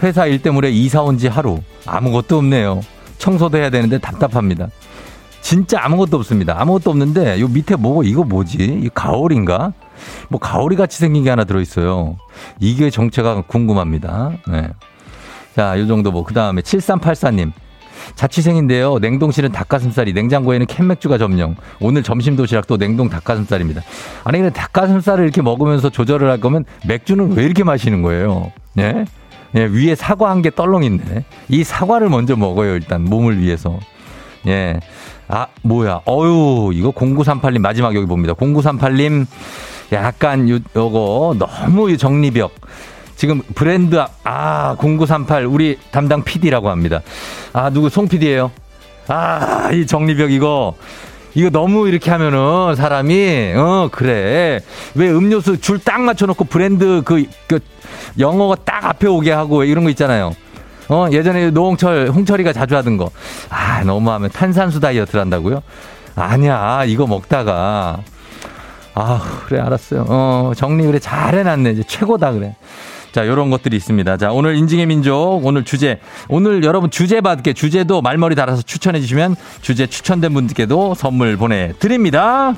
회사 0.03 0.25
일 0.25 0.41
때문에 0.41 0.69
이사 0.69 1.01
온 1.01 1.17
지 1.17 1.27
하루. 1.27 1.59
아무것도 1.85 2.37
없네요. 2.37 2.81
청소도 3.17 3.57
해야 3.57 3.69
되는데 3.69 3.97
답답합니다. 3.97 4.67
진짜 5.41 5.79
아무것도 5.83 6.17
없습니다. 6.17 6.55
아무것도 6.59 6.91
없는데, 6.91 7.39
요 7.39 7.47
밑에 7.47 7.75
뭐고, 7.75 8.03
이거 8.03 8.23
뭐지? 8.23 8.57
이 8.83 8.89
가오리인가? 8.93 9.73
뭐 10.29 10.39
가오리 10.39 10.75
같이 10.75 10.97
생긴 10.99 11.23
게 11.23 11.29
하나 11.29 11.43
들어 11.43 11.59
있어요. 11.61 12.17
이게 12.59 12.89
정체가 12.89 13.43
궁금합니다. 13.47 14.31
네. 14.47 14.69
자, 15.55 15.79
요 15.79 15.87
정도 15.87 16.11
뭐. 16.11 16.23
그 16.23 16.33
다음에 16.33 16.61
7384님. 16.61 17.51
자취생인데요. 18.15 18.99
냉동실은 18.99 19.51
닭가슴살이, 19.51 20.13
냉장고에는 20.13 20.65
캔맥주가 20.67 21.17
점령. 21.17 21.55
오늘 21.79 22.03
점심 22.03 22.35
도시락도 22.35 22.77
냉동 22.77 23.09
닭가슴살입니다. 23.09 23.81
아니, 24.23 24.39
근데 24.39 24.53
닭가슴살을 24.53 25.23
이렇게 25.23 25.41
먹으면서 25.41 25.89
조절을 25.89 26.29
할 26.29 26.39
거면 26.39 26.65
맥주는 26.87 27.33
왜 27.33 27.43
이렇게 27.43 27.63
마시는 27.63 28.01
거예요? 28.01 28.51
예? 28.77 29.05
예, 29.55 29.63
위에 29.65 29.95
사과 29.95 30.29
한 30.29 30.41
개 30.41 30.49
떨렁인데. 30.51 31.23
이 31.49 31.63
사과를 31.63 32.09
먼저 32.09 32.35
먹어요, 32.35 32.73
일단. 32.75 33.03
몸을 33.03 33.39
위해서. 33.39 33.79
예. 34.47 34.79
아, 35.27 35.47
뭐야. 35.63 36.01
어유 36.07 36.71
이거 36.73 36.91
0938님 36.91 37.59
마지막 37.59 37.95
여기 37.95 38.05
봅니다. 38.05 38.33
0938님 38.33 39.25
약간 39.93 40.49
요, 40.49 40.59
요거 40.75 41.35
너무 41.39 41.95
정리벽. 41.97 42.53
지금 43.15 43.41
브랜드 43.53 44.01
아 44.23 44.75
0938 44.79 45.45
우리 45.45 45.77
담당 45.91 46.23
PD라고 46.23 46.69
합니다. 46.69 47.01
아 47.53 47.69
누구 47.69 47.89
송 47.89 48.07
PD예요? 48.07 48.51
아 49.07 49.69
이 49.73 49.85
정리벽 49.85 50.31
이거 50.31 50.73
이거 51.39 51.49
너무 51.49 51.87
이렇게 51.87 52.11
하면은 52.11 52.75
사람이 52.75 53.53
어 53.55 53.89
그래 53.91 54.59
왜 54.95 55.09
음료수 55.09 55.59
줄 55.61 55.79
딱 55.79 56.01
맞춰놓고 56.01 56.43
브랜드 56.43 57.01
그, 57.05 57.23
그 57.47 57.59
영어가 58.19 58.55
딱 58.65 58.83
앞에 58.85 59.07
오게 59.07 59.31
하고 59.31 59.63
이런 59.63 59.85
거 59.85 59.89
있잖아요. 59.91 60.33
어 60.89 61.07
예전에 61.11 61.49
노홍철 61.51 62.09
홍철이가 62.09 62.51
자주 62.51 62.75
하던 62.75 62.97
거. 62.97 63.09
아 63.49 63.81
너무하면 63.85 64.29
탄산수 64.31 64.81
다이어트를 64.81 65.21
한다고요? 65.21 65.61
아니야 66.15 66.83
이거 66.85 67.07
먹다가 67.07 67.99
아, 68.95 69.21
그래, 69.47 69.61
알았어요. 69.61 70.05
어, 70.09 70.51
정리 70.57 70.83
그래, 70.85 70.99
잘 70.99 71.33
해놨네. 71.35 71.69
이제 71.71 71.83
최고다, 71.87 72.33
그래. 72.33 72.55
자, 73.11 73.27
요런 73.27 73.49
것들이 73.49 73.75
있습니다. 73.77 74.17
자, 74.17 74.31
오늘 74.31 74.55
인증의 74.55 74.85
민족, 74.85 75.41
오늘 75.43 75.63
주제. 75.65 75.99
오늘 76.27 76.63
여러분 76.63 76.91
주제 76.91 77.21
받게, 77.21 77.53
주제도 77.53 78.01
말머리 78.01 78.35
달아서 78.35 78.61
추천해 78.61 78.99
주시면 79.01 79.35
주제 79.61 79.87
추천된 79.87 80.33
분들께도 80.33 80.95
선물 80.95 81.37
보내드립니다. 81.37 82.53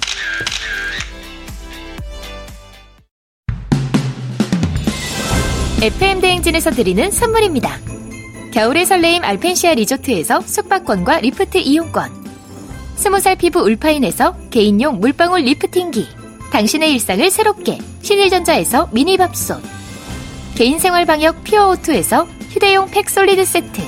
FM 5.82 6.22
대행진에서 6.22 6.72
드리는 6.72 7.10
선물입니다. 7.10 7.72
겨울의 8.54 8.86
설레임 8.86 9.24
알펜시아 9.24 9.74
리조트에서 9.74 10.42
숙박권과 10.42 11.22
리프트 11.22 11.58
이용권. 11.58 12.22
스무 12.96 13.20
살 13.20 13.36
피부 13.36 13.62
울파인에서 13.62 14.36
개인용 14.52 15.00
물방울 15.00 15.42
lifting기. 15.42 16.08
당신의 16.52 16.92
일상을 16.94 17.32
새롭게 17.32 17.80
신일전자에서 18.02 18.90
미니밥솥. 18.92 19.81
개인생활 20.62 21.08
방역 21.08 21.44
퓨어오투에서 21.44 22.28
휴대용 22.52 22.92
팩솔리드 22.92 23.46
세트. 23.46 23.82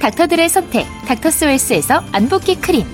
닥터들의 0.00 0.48
선택 0.48 0.84
닥터스웰스에서 1.06 2.02
안붓기 2.10 2.56
크림. 2.56 2.84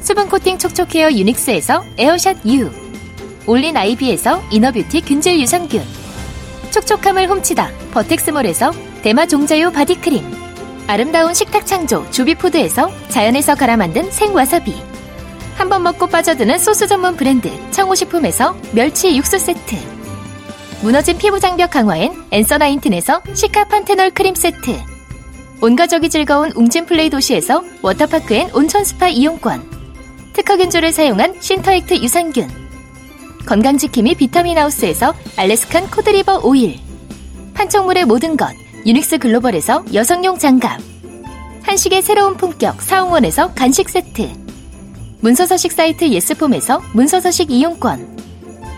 수분 0.00 0.26
코팅 0.30 0.56
촉촉헤어 0.56 1.10
유닉스에서 1.10 1.84
에어샷 1.98 2.46
U. 2.46 2.70
올린 3.46 3.76
아이비에서 3.76 4.42
inner 4.50 4.74
beauty 4.74 5.02
균질 5.02 5.38
유산균. 5.38 5.84
촉촉함을 6.70 7.28
훔치다 7.28 7.70
버텍스몰에서 7.92 8.72
대마 9.02 9.26
종자유 9.26 9.70
바디크림 9.72 10.24
아름다운 10.86 11.34
식탁 11.34 11.66
창조 11.66 12.10
주비푸드에서 12.10 12.90
자연에서 13.10 13.54
갈아 13.54 13.76
만든 13.76 14.10
생와사비 14.10 14.74
한 15.58 15.68
번 15.68 15.82
먹고 15.82 16.06
빠져드는 16.06 16.58
소스 16.58 16.86
전문 16.86 17.16
브랜드 17.16 17.50
청호식품에서 17.70 18.56
멸치 18.72 19.14
육수 19.14 19.38
세트 19.38 20.01
무너진 20.82 21.16
피부 21.16 21.38
장벽 21.38 21.70
강화엔 21.70 22.12
엔서 22.32 22.58
나인틴에서 22.58 23.22
시카 23.34 23.64
판테놀 23.66 24.10
크림 24.10 24.34
세트. 24.34 24.80
온가족이 25.60 26.08
즐거운 26.10 26.50
웅진 26.56 26.86
플레이 26.86 27.08
도시에서 27.08 27.62
워터파크 27.82 28.34
and 28.34 28.50
온천 28.52 28.82
스파 28.84 29.06
이용권. 29.06 29.62
특허균주를 30.32 30.90
사용한 30.90 31.36
신터액트 31.38 32.02
유산균. 32.02 32.50
건강지킴이 33.46 34.16
비타민하우스에서 34.16 35.14
Alaskan 35.36 35.88
cod 35.88 36.08
liver 36.08 36.40
oil. 36.42 36.80
판촉물의 37.54 38.04
모든 38.04 38.36
것 38.36 38.52
유닉스 38.84 39.18
글로벌에서 39.18 39.84
여성용 39.94 40.36
장갑. 40.38 40.80
한식의 41.62 42.02
새로운 42.02 42.36
품격 42.36 42.82
사홍원에서 42.82 43.54
간식 43.54 43.88
세트. 43.88 44.28
문서서식 45.20 45.70
사이트 45.70 46.08
예스폼에서 46.08 46.82
문서서식 46.92 47.52
이용권 47.52 48.11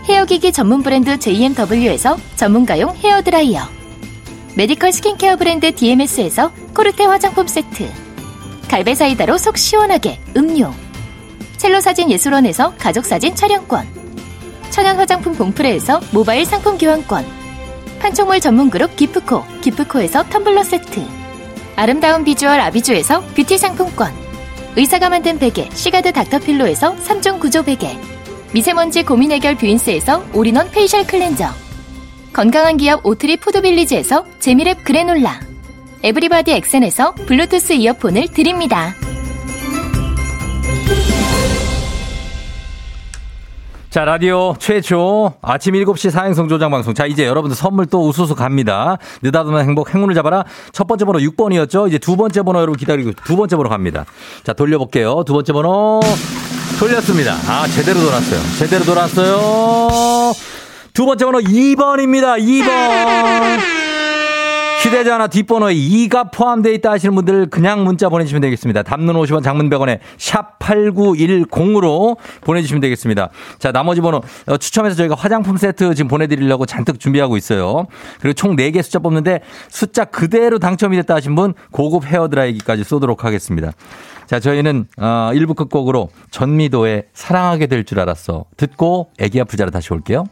헤어기기 0.07 0.51
전문 0.51 0.83
브랜드 0.83 1.17
JMW에서 1.17 2.17
전문가용 2.35 2.95
헤어드라이어. 2.95 3.67
medical 4.55 4.91
skincare 4.91 5.35
브랜드 5.35 5.73
DMS에서 5.73 6.51
코르테 6.75 7.05
화장품 7.05 7.47
세트. 7.47 7.89
갈베사이다로 8.69 9.39
속 9.39 9.57
시원하게 9.57 10.19
음료. 10.37 10.71
첼로 11.57 11.81
사진 11.81 12.11
예술원에서 12.11 12.75
가족사진 12.77 13.33
촬영권. 13.33 13.87
천연 14.69 14.97
화장품 14.97 15.33
봉프레에서 15.33 15.99
모바일 16.11 16.45
상품 16.45 16.77
교환권. 16.77 17.25
판촉물 17.99 18.39
전문 18.41 18.69
그룹 18.69 18.95
기프코 18.95 19.43
기프코에서 19.61 20.23
텀블러 20.25 20.63
세트. 20.63 21.03
아름다운 21.75 22.23
비주얼 22.23 22.59
아비주에서 22.59 23.21
뷰티 23.35 23.57
상품권. 23.57 24.13
의사가 24.75 25.09
만든 25.09 25.39
베개 25.39 25.69
시가드 25.73 26.13
닥터필로에서 26.13 26.95
3종 26.97 27.39
구조 27.39 27.63
베개 27.63 28.14
미세먼지 28.55 29.03
고민 29.03 29.33
해결 29.33 29.55
뷰인스에서 29.55 30.23
all-in-one 30.33 30.71
facial 30.71 31.05
cleanser 31.05 31.45
건강한 32.31 32.77
기업 32.77 33.05
오트리 33.05 33.35
푸드빌리지에서 33.35 34.23
재미랩 34.39 34.85
그래놀라 34.85 35.41
에브리바디 36.01 36.53
엑센에서 36.53 37.13
블루투스 37.15 37.73
이어폰을 37.73 38.29
드립니다. 38.29 38.95
자, 43.95 44.03
라디오 44.03 44.53
최초 44.59 45.35
아침 45.41 45.73
7시 45.73 46.11
사행성 46.11 46.49
조장 46.49 46.69
방송. 46.69 46.93
자, 46.93 47.05
이제 47.05 47.25
여러분들 47.25 47.55
선물 47.55 47.85
또 47.85 48.05
우수수 48.05 48.35
갑니다. 48.35 48.97
느닷없는 49.21 49.63
행복 49.63 49.95
행운을 49.95 50.13
잡아라. 50.13 50.43
첫 50.73 50.85
번째 50.85 51.05
번호 51.05 51.19
6번이었죠. 51.19 51.87
이제 51.87 51.97
두 51.97 52.17
번째 52.17 52.41
번호 52.41 52.59
여러분 52.59 52.75
기다리고 52.75 53.13
두 53.13 53.37
번째 53.37 53.55
번호 53.55 53.69
갑니다. 53.69 54.03
자, 54.43 54.51
돌려볼게요. 54.51 55.23
두 55.25 55.31
번째 55.31 55.53
번호 55.53 56.01
돌렸습니다. 56.77 57.35
아, 57.47 57.65
제대로 57.67 58.01
돌았어요. 58.01 58.41
제대로 58.59 58.83
돌았어요. 58.83 60.33
두 60.91 61.05
번째 61.05 61.23
번호 61.23 61.39
2번입니다. 61.39 62.37
2번. 62.37 63.84
휴대전화 64.85 65.25
뒷번호에 65.27 65.73
2가 65.73 66.31
포함되어 66.31 66.71
있다 66.73 66.91
하시는 66.91 67.15
분들 67.15 67.47
그냥 67.47 67.83
문자 67.83 68.07
보내주시면 68.07 68.41
되겠습니다. 68.41 68.83
담는 68.83 69.15
50원 69.15 69.43
장문 69.43 69.67
100원에 69.71 69.97
샵 70.19 70.59
8910으로 70.59 72.17
보내주시면 72.41 72.81
되겠습니다. 72.81 73.29
자, 73.57 73.71
나머지 73.71 73.99
번호 74.01 74.21
어, 74.45 74.57
추첨해서 74.57 74.95
저희가 74.95 75.15
화장품 75.15 75.57
세트 75.57 75.95
지금 75.95 76.07
보내드리려고 76.07 76.67
잔뜩 76.67 76.99
준비하고 76.99 77.35
있어요. 77.35 77.87
그리고 78.21 78.33
총 78.33 78.55
4개 78.55 78.83
숫자 78.83 78.99
뽑는데 78.99 79.39
숫자 79.69 80.05
그대로 80.05 80.59
당첨이 80.59 80.95
됐다 80.97 81.15
하신 81.15 81.33
분 81.33 81.55
고급 81.71 82.05
헤어드라이기까지 82.05 82.83
쏘도록 82.83 83.25
하겠습니다. 83.25 83.71
자, 84.27 84.39
저희는 84.39 84.85
어, 84.99 85.31
1부 85.33 85.55
끝곡으로 85.55 86.09
전미도의 86.29 87.05
사랑하게 87.13 87.65
될 87.67 87.85
줄 87.85 87.99
알았어. 87.99 88.45
듣고 88.57 89.09
애기 89.17 89.41
아플 89.41 89.57
자로 89.57 89.71
다시 89.71 89.91
올게요. 89.93 90.25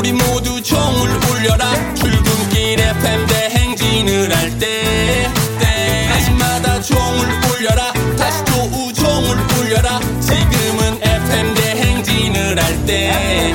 우리 0.00 0.12
모두 0.12 0.62
종을 0.62 1.10
울려라. 1.28 1.94
출근길 1.94 2.80
FM 2.80 3.26
대행진을 3.26 4.34
할때 4.34 5.30
때마다 5.60 6.80
종을 6.80 7.28
울려라. 7.50 7.92
다시 8.16 8.42
조우종을 8.46 9.36
울려라. 9.58 10.00
지금은 10.20 11.02
FM 11.02 11.54
대행진을 11.54 12.62
할때 12.62 13.54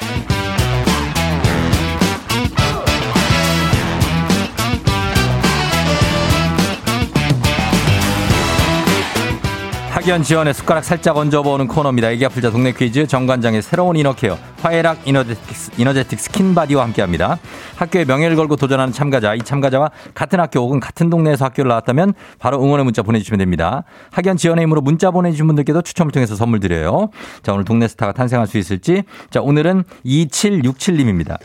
학연 10.01 10.23
지연의 10.23 10.55
숟가락 10.55 10.83
살짝 10.83 11.15
얹어보는 11.15 11.67
코너입니다. 11.67 12.09
애기 12.09 12.25
아플 12.25 12.41
자 12.41 12.49
동네 12.49 12.71
퀴즈 12.71 13.05
정관장의 13.05 13.61
새로운 13.61 13.95
inner 13.95 14.17
care 14.17 14.35
화해락 14.59 15.07
이너제틱, 15.07 15.79
이너제틱 15.79 16.19
스킨바디와 16.19 16.83
함께합니다. 16.85 17.37
학교에 17.75 18.05
명예를 18.05 18.35
걸고 18.35 18.55
도전하는 18.55 18.91
참가자 18.93 19.35
이 19.35 19.39
참가자와 19.43 19.91
같은 20.15 20.39
학교 20.39 20.61
혹은 20.61 20.79
같은 20.79 21.11
동네에서 21.11 21.45
학교를 21.45 21.69
나왔다면 21.69 22.15
바로 22.39 22.63
응원의 22.63 22.83
문자 22.83 23.03
보내주시면 23.03 23.37
됩니다. 23.37 23.83
학연 24.09 24.37
지원의 24.37 24.63
힘으로 24.63 24.81
문자 24.81 25.11
보내주신 25.11 25.45
분들께도 25.45 25.83
추첨을 25.83 26.11
통해서 26.11 26.35
선물 26.35 26.59
드려요. 26.61 27.09
자 27.43 27.53
오늘 27.53 27.63
동네 27.63 27.87
스타가 27.87 28.11
탄생할 28.11 28.47
수 28.47 28.57
있을지 28.57 29.03
자 29.29 29.39
오늘은 29.39 29.83
2767님입니다. 30.03 31.37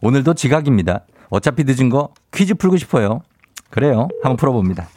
오늘도 0.00 0.32
지각입니다. 0.32 1.00
어차피 1.28 1.64
늦은 1.64 1.90
거 1.90 2.08
퀴즈 2.32 2.54
풀고 2.54 2.78
싶어요. 2.78 3.20
그래요. 3.68 4.08
한번 4.22 4.38
풀어봅니다. 4.38 4.88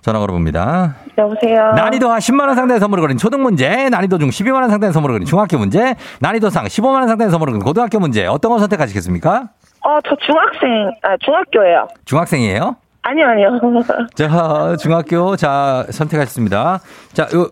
전화 0.00 0.18
걸어봅니다. 0.18 0.96
여보세요. 1.18 1.72
난이도 1.72 2.10
하 2.10 2.18
10만 2.18 2.46
원 2.46 2.54
상당의 2.54 2.80
선물을 2.80 3.02
거린 3.02 3.16
초등 3.16 3.42
문제, 3.42 3.88
난이도 3.88 4.18
중 4.18 4.28
12만 4.28 4.60
원 4.60 4.68
상당의 4.68 4.92
선물을 4.92 5.14
거린 5.14 5.26
중학교 5.26 5.58
문제, 5.58 5.94
난이도 6.20 6.50
상 6.50 6.64
15만 6.66 6.94
원 6.94 7.08
상당의 7.08 7.30
선물을 7.30 7.52
거린 7.52 7.64
고등학교 7.64 7.98
문제. 7.98 8.26
어떤 8.26 8.50
거 8.52 8.58
선택하시겠습니까? 8.58 9.48
어, 9.84 9.98
저 10.08 10.16
중학생, 10.26 10.90
아, 11.02 11.16
중학교예요. 11.24 11.88
중학생이에요? 12.04 12.76
아니요, 13.02 13.26
아니요. 13.26 13.60
자, 14.14 14.76
중학교 14.80 15.36
자 15.36 15.86
선택하셨습니다. 15.90 16.80
자, 17.12 17.28
요 17.34 17.48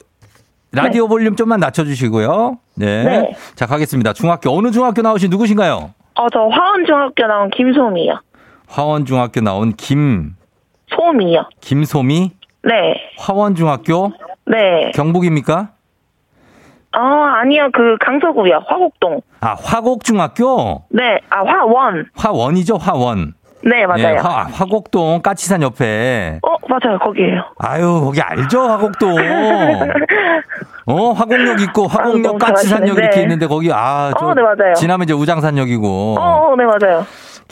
라디오 0.72 1.06
볼륨 1.06 1.36
좀만 1.36 1.60
낮춰주시고요. 1.60 2.58
네. 2.74 3.04
네. 3.04 3.32
자, 3.54 3.66
가겠습니다. 3.66 4.12
중학교 4.14 4.50
어느 4.50 4.72
중학교 4.72 5.00
나오신 5.02 5.30
누구신가요? 5.30 5.94
어, 6.16 6.30
저 6.30 6.40
화원중학교 6.48 7.26
나온 7.26 7.50
김소미요. 7.50 8.20
화원중학교 8.66 9.40
나온 9.40 9.72
김 9.74 10.34
소미요. 10.88 11.48
김소미 11.60 12.32
네. 12.64 12.94
화원중학교 13.18 14.12
네. 14.46 14.90
경북입니까? 14.94 15.70
어, 16.96 17.00
아니요, 17.00 17.70
그 17.72 17.96
강서구요. 18.00 18.62
화곡동. 18.66 19.20
아, 19.40 19.56
화곡중학교 19.60 20.84
네. 20.90 21.18
아, 21.28 21.42
화원. 21.44 22.06
화원이죠, 22.14 22.76
화원. 22.76 23.34
네, 23.62 23.86
맞아요. 23.86 24.14
예, 24.14 24.18
화, 24.18 24.46
화곡동 24.52 25.22
까치산 25.22 25.62
옆에. 25.62 26.38
어, 26.42 26.54
맞아요. 26.68 26.98
거기에요. 26.98 27.42
아유, 27.58 28.00
거기 28.04 28.20
알죠, 28.20 28.60
화곡동. 28.60 29.16
어, 30.86 31.12
화곡역 31.12 31.60
있고, 31.62 31.86
화곡역 31.86 32.38
까치산역. 32.38 32.98
이렇게 32.98 33.16
네. 33.16 33.22
있는데 33.22 33.46
거기, 33.46 33.72
아, 33.72 34.12
저. 34.18 34.26
어, 34.26 34.34
네, 34.34 34.42
맞아요. 34.42 34.74
지나면 34.74 35.04
이제 35.04 35.14
우장산역이고. 35.14 36.16
어, 36.18 36.52
어, 36.52 36.56
네, 36.56 36.64
맞아요. 36.64 37.06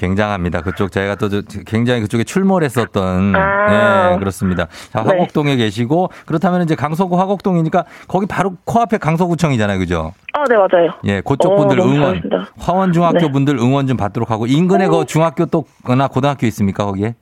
굉장합니다. 0.07 0.63
그쪽 0.63 0.91
제가 0.91 1.15
또 1.15 1.29
저- 1.29 1.43
굉장히 1.65 2.01
그쪽에 2.01 2.25
출몰했었던 2.25 3.35
아. 3.37 4.11
네, 4.11 4.19
그렇습니다. 4.19 4.67
자, 4.91 5.03
네. 5.05 5.11
화곡동에 5.11 5.55
계시고 5.57 6.11
그렇다면 6.27 6.63
이제 6.63 6.75
강서구 6.75 7.19
화곡동이니까 7.21 7.85
거기 8.09 8.27
바로 8.27 8.55
코앞에 8.65 8.99
강서구청이잖아요. 8.99 9.79
그죠? 9.79 10.13
아, 10.33 10.43
네, 10.49 10.57
맞아요. 10.57 10.91
예, 11.05 11.21
그쪽 11.21 11.53
어, 11.53 11.57
분들 11.57 11.77
너무 11.77 11.95
응원 11.95 12.09
잘하신다. 12.15 12.49
화원 12.59 12.93
중학교 12.93 13.19
네. 13.19 13.31
분들 13.31 13.57
응원 13.59 13.87
좀 13.87 13.97
받도록 13.97 14.31
하고 14.33 14.47
인근에 14.47 14.89
그 14.89 15.05
중학교 15.07 15.47
또나 15.47 16.09
고등학교 16.09 16.47
있습니까? 16.49 16.85
거기에? 16.85 17.15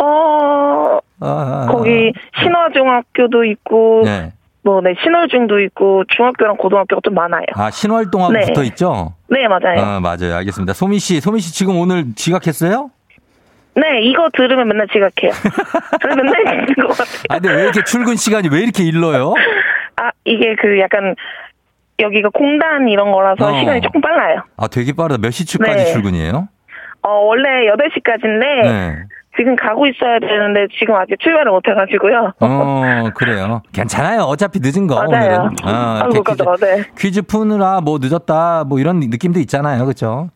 어, 0.00 0.98
아, 1.20 1.66
거기 1.70 2.12
신화중학교도 2.40 3.44
있고, 3.44 4.02
네. 4.04 4.32
뭐, 4.66 4.80
네, 4.80 4.94
신월중도 5.00 5.60
있고, 5.60 6.02
중학교랑 6.08 6.56
고등학교가 6.56 7.00
좀 7.04 7.14
많아요. 7.14 7.44
아, 7.54 7.70
신월동하고 7.70 8.32
네. 8.32 8.40
붙어 8.46 8.64
있죠? 8.64 9.14
네, 9.28 9.46
맞아요. 9.46 9.80
아, 9.80 10.00
맞아요. 10.00 10.34
알겠습니다. 10.38 10.72
소미 10.72 10.98
씨, 10.98 11.20
소미 11.20 11.38
씨 11.38 11.54
지금 11.54 11.78
오늘 11.78 12.06
지각했어요? 12.16 12.90
네, 13.76 14.00
이거 14.02 14.28
들으면 14.36 14.66
맨날 14.66 14.88
지각해요. 14.88 15.30
그래서 16.00 16.16
맨날 16.20 16.66
듣는 16.66 16.88
것 16.88 16.98
같아요. 16.98 17.22
아, 17.28 17.38
근데 17.38 17.54
왜 17.54 17.62
이렇게 17.62 17.84
출근 17.84 18.16
시간이 18.16 18.48
왜 18.50 18.58
이렇게 18.62 18.82
일러요? 18.82 19.34
아, 19.98 20.10
이게 20.24 20.56
그 20.60 20.80
약간, 20.80 21.14
여기가 22.00 22.30
공단 22.30 22.88
이런 22.88 23.12
거라서 23.12 23.46
어. 23.46 23.60
시간이 23.60 23.82
조금 23.82 24.00
빨라요. 24.00 24.42
아, 24.56 24.66
되게 24.66 24.92
빠르다. 24.92 25.18
몇 25.22 25.30
시쯤까지 25.30 25.76
네. 25.76 25.92
출근이에요? 25.92 26.48
어, 27.02 27.10
원래 27.20 27.70
8시까지인데, 27.70 28.62
네. 28.64 28.96
지금 29.36 29.54
가고 29.56 29.86
있어야 29.86 30.18
되는데, 30.20 30.66
지금 30.78 30.94
아직 30.94 31.16
출발을 31.20 31.52
못 31.52 31.62
해가지고요. 31.68 32.32
어, 32.40 33.08
그래요. 33.14 33.62
괜찮아요. 33.72 34.22
어차피 34.22 34.58
늦은 34.62 34.86
거, 34.86 34.94
맞아요. 34.96 35.06
오늘은. 35.08 35.38
어, 35.64 36.00
아이고, 36.04 36.22
퀴즈, 36.22 36.42
네. 36.64 36.84
퀴즈 36.98 37.22
푸느라 37.22 37.80
뭐 37.80 37.98
늦었다, 38.00 38.64
뭐 38.66 38.78
이런 38.78 39.00
느낌도 39.00 39.38
있잖아요. 39.40 39.84
그죠? 39.86 40.30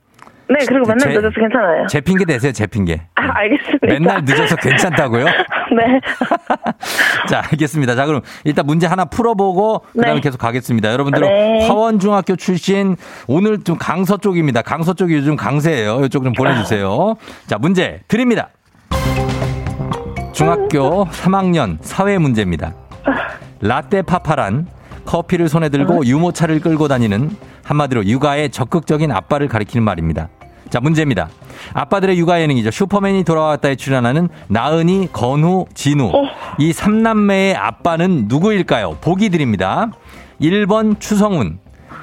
네, 0.48 0.56
그리고 0.66 0.80
맨날 0.88 0.98
제- 0.98 1.08
늦어서 1.10 1.30
괜찮아요. 1.30 1.86
제 1.86 2.00
핑계 2.00 2.24
대세요, 2.24 2.50
제 2.50 2.66
핑계. 2.66 3.00
아, 3.14 3.22
알겠습니다. 3.38 3.86
맨날 3.86 4.22
늦어서 4.24 4.56
괜찮다고요? 4.56 5.24
네. 5.76 6.00
자, 7.30 7.42
알겠습니다. 7.52 7.94
자, 7.94 8.04
그럼 8.04 8.20
일단 8.42 8.66
문제 8.66 8.88
하나 8.88 9.04
풀어보고 9.04 9.84
그다음에 9.92 10.16
네. 10.16 10.20
계속 10.20 10.38
가겠습니다. 10.38 10.92
여러분들 10.92 11.20
네. 11.20 11.68
화원중학교 11.68 12.34
출신 12.34 12.96
오늘 13.28 13.62
좀 13.62 13.76
강서 13.78 14.16
쪽입니다. 14.16 14.62
강서 14.62 14.92
쪽이 14.92 15.14
요즘 15.14 15.36
강세예요. 15.36 16.00
이쪽 16.06 16.24
좀 16.24 16.32
보내주세요. 16.32 17.14
자, 17.46 17.56
문제 17.58 18.00
드립니다. 18.08 18.48
중학교 20.32 21.04
3학년 21.06 21.78
사회 21.80 22.18
문제입니다. 22.18 22.74
라떼 23.60 24.02
파파란 24.02 24.66
커피를 25.04 25.48
손에 25.48 25.68
들고 25.68 26.06
유모차를 26.06 26.60
끌고 26.60 26.88
다니는 26.88 27.30
한마디로 27.64 28.06
육아에 28.06 28.48
적극적인 28.48 29.10
아빠를 29.12 29.48
가리키는 29.48 29.84
말입니다. 29.84 30.28
자, 30.70 30.80
문제입니다. 30.80 31.28
아빠들의 31.74 32.16
육아 32.18 32.40
예능이죠. 32.40 32.70
슈퍼맨이 32.70 33.24
돌아왔다에 33.24 33.74
출연하는 33.74 34.28
나은이, 34.48 35.08
건우, 35.12 35.66
진우. 35.74 36.12
이 36.58 36.72
삼남매의 36.72 37.56
아빠는 37.56 38.26
누구일까요? 38.28 38.98
보기 39.00 39.30
드립니다. 39.30 39.90
1번 40.40 41.00
추성훈, 41.00 41.58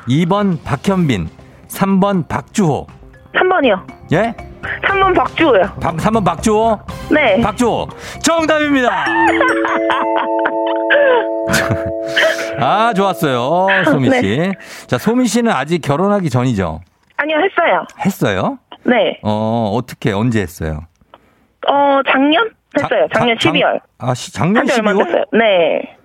2번 0.09 0.61
박현빈, 0.63 1.29
3번 1.69 2.27
박주호. 2.27 2.87
3번이요. 3.33 3.85
예? 4.13 4.35
3번 4.83 5.15
박주호요. 5.15 5.61
박, 5.81 5.95
3번 5.97 6.23
박주호? 6.25 6.79
네. 7.11 7.41
박주호. 7.41 7.87
정답입니다! 8.23 9.05
아, 12.59 12.93
좋았어요. 12.93 13.67
소미 13.85 14.09
씨. 14.11 14.21
네. 14.37 14.51
자, 14.87 14.97
소미 14.97 15.27
씨는 15.27 15.51
아직 15.51 15.79
결혼하기 15.81 16.29
전이죠? 16.29 16.81
아니요, 17.17 17.37
했어요. 17.37 17.85
했어요? 18.05 18.59
네. 18.83 19.19
어, 19.23 19.71
어떻게, 19.75 20.11
언제 20.11 20.41
했어요? 20.41 20.81
어, 21.69 21.99
작년? 22.09 22.49
했어요. 22.77 23.07
자- 23.13 23.19
작년 23.19 23.37
자- 23.39 23.49
12월. 23.51 23.79
아, 23.97 24.13
시- 24.13 24.31
작년 24.33 24.57
한지 24.57 24.73
얼마 24.73 24.93
12월? 24.93 25.05
됐어요. 25.05 25.23
네. 25.33 25.95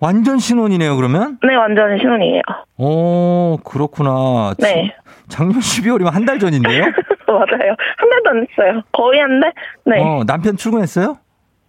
완전 0.00 0.38
신혼이네요, 0.38 0.96
그러면? 0.96 1.38
네, 1.46 1.54
완전 1.54 1.98
신혼이에요. 1.98 2.42
오, 2.78 3.58
그렇구나. 3.64 4.54
네. 4.58 4.92
작년 5.32 5.58
12월이면 5.58 6.10
한 6.10 6.24
달 6.26 6.38
전인데요? 6.38 6.84
맞아요. 7.26 7.74
한 7.96 8.10
달도 8.10 8.30
안 8.30 8.46
됐어요. 8.46 8.82
거의 8.92 9.20
한 9.20 9.40
달? 9.40 9.52
네. 9.86 10.00
어, 10.02 10.22
남편 10.26 10.56
출근했어요? 10.56 11.16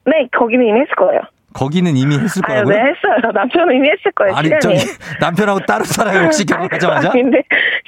네, 0.06 0.28
거기는 0.38 0.66
이미 0.66 0.82
했을 0.82 0.94
거예요. 0.96 1.22
거기는 1.54 1.96
이미 1.96 2.18
했을 2.18 2.42
아유, 2.46 2.64
거라고요? 2.64 2.76
네, 2.76 2.82
했어요. 2.92 3.32
남편은 3.34 3.76
이미 3.76 3.90
했을 3.90 4.12
거예요. 4.14 4.36
아니, 4.36 4.48
시간이. 4.50 4.62
저기, 4.62 4.92
남편하고 5.22 5.60
따로 5.62 5.84
살아요, 5.86 6.26
혹시 6.26 6.46
결혼하자마자? 6.46 7.12
근데 7.12 7.42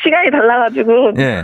시간이 0.04 0.32
달라가지고. 0.32 1.14
예. 1.20 1.44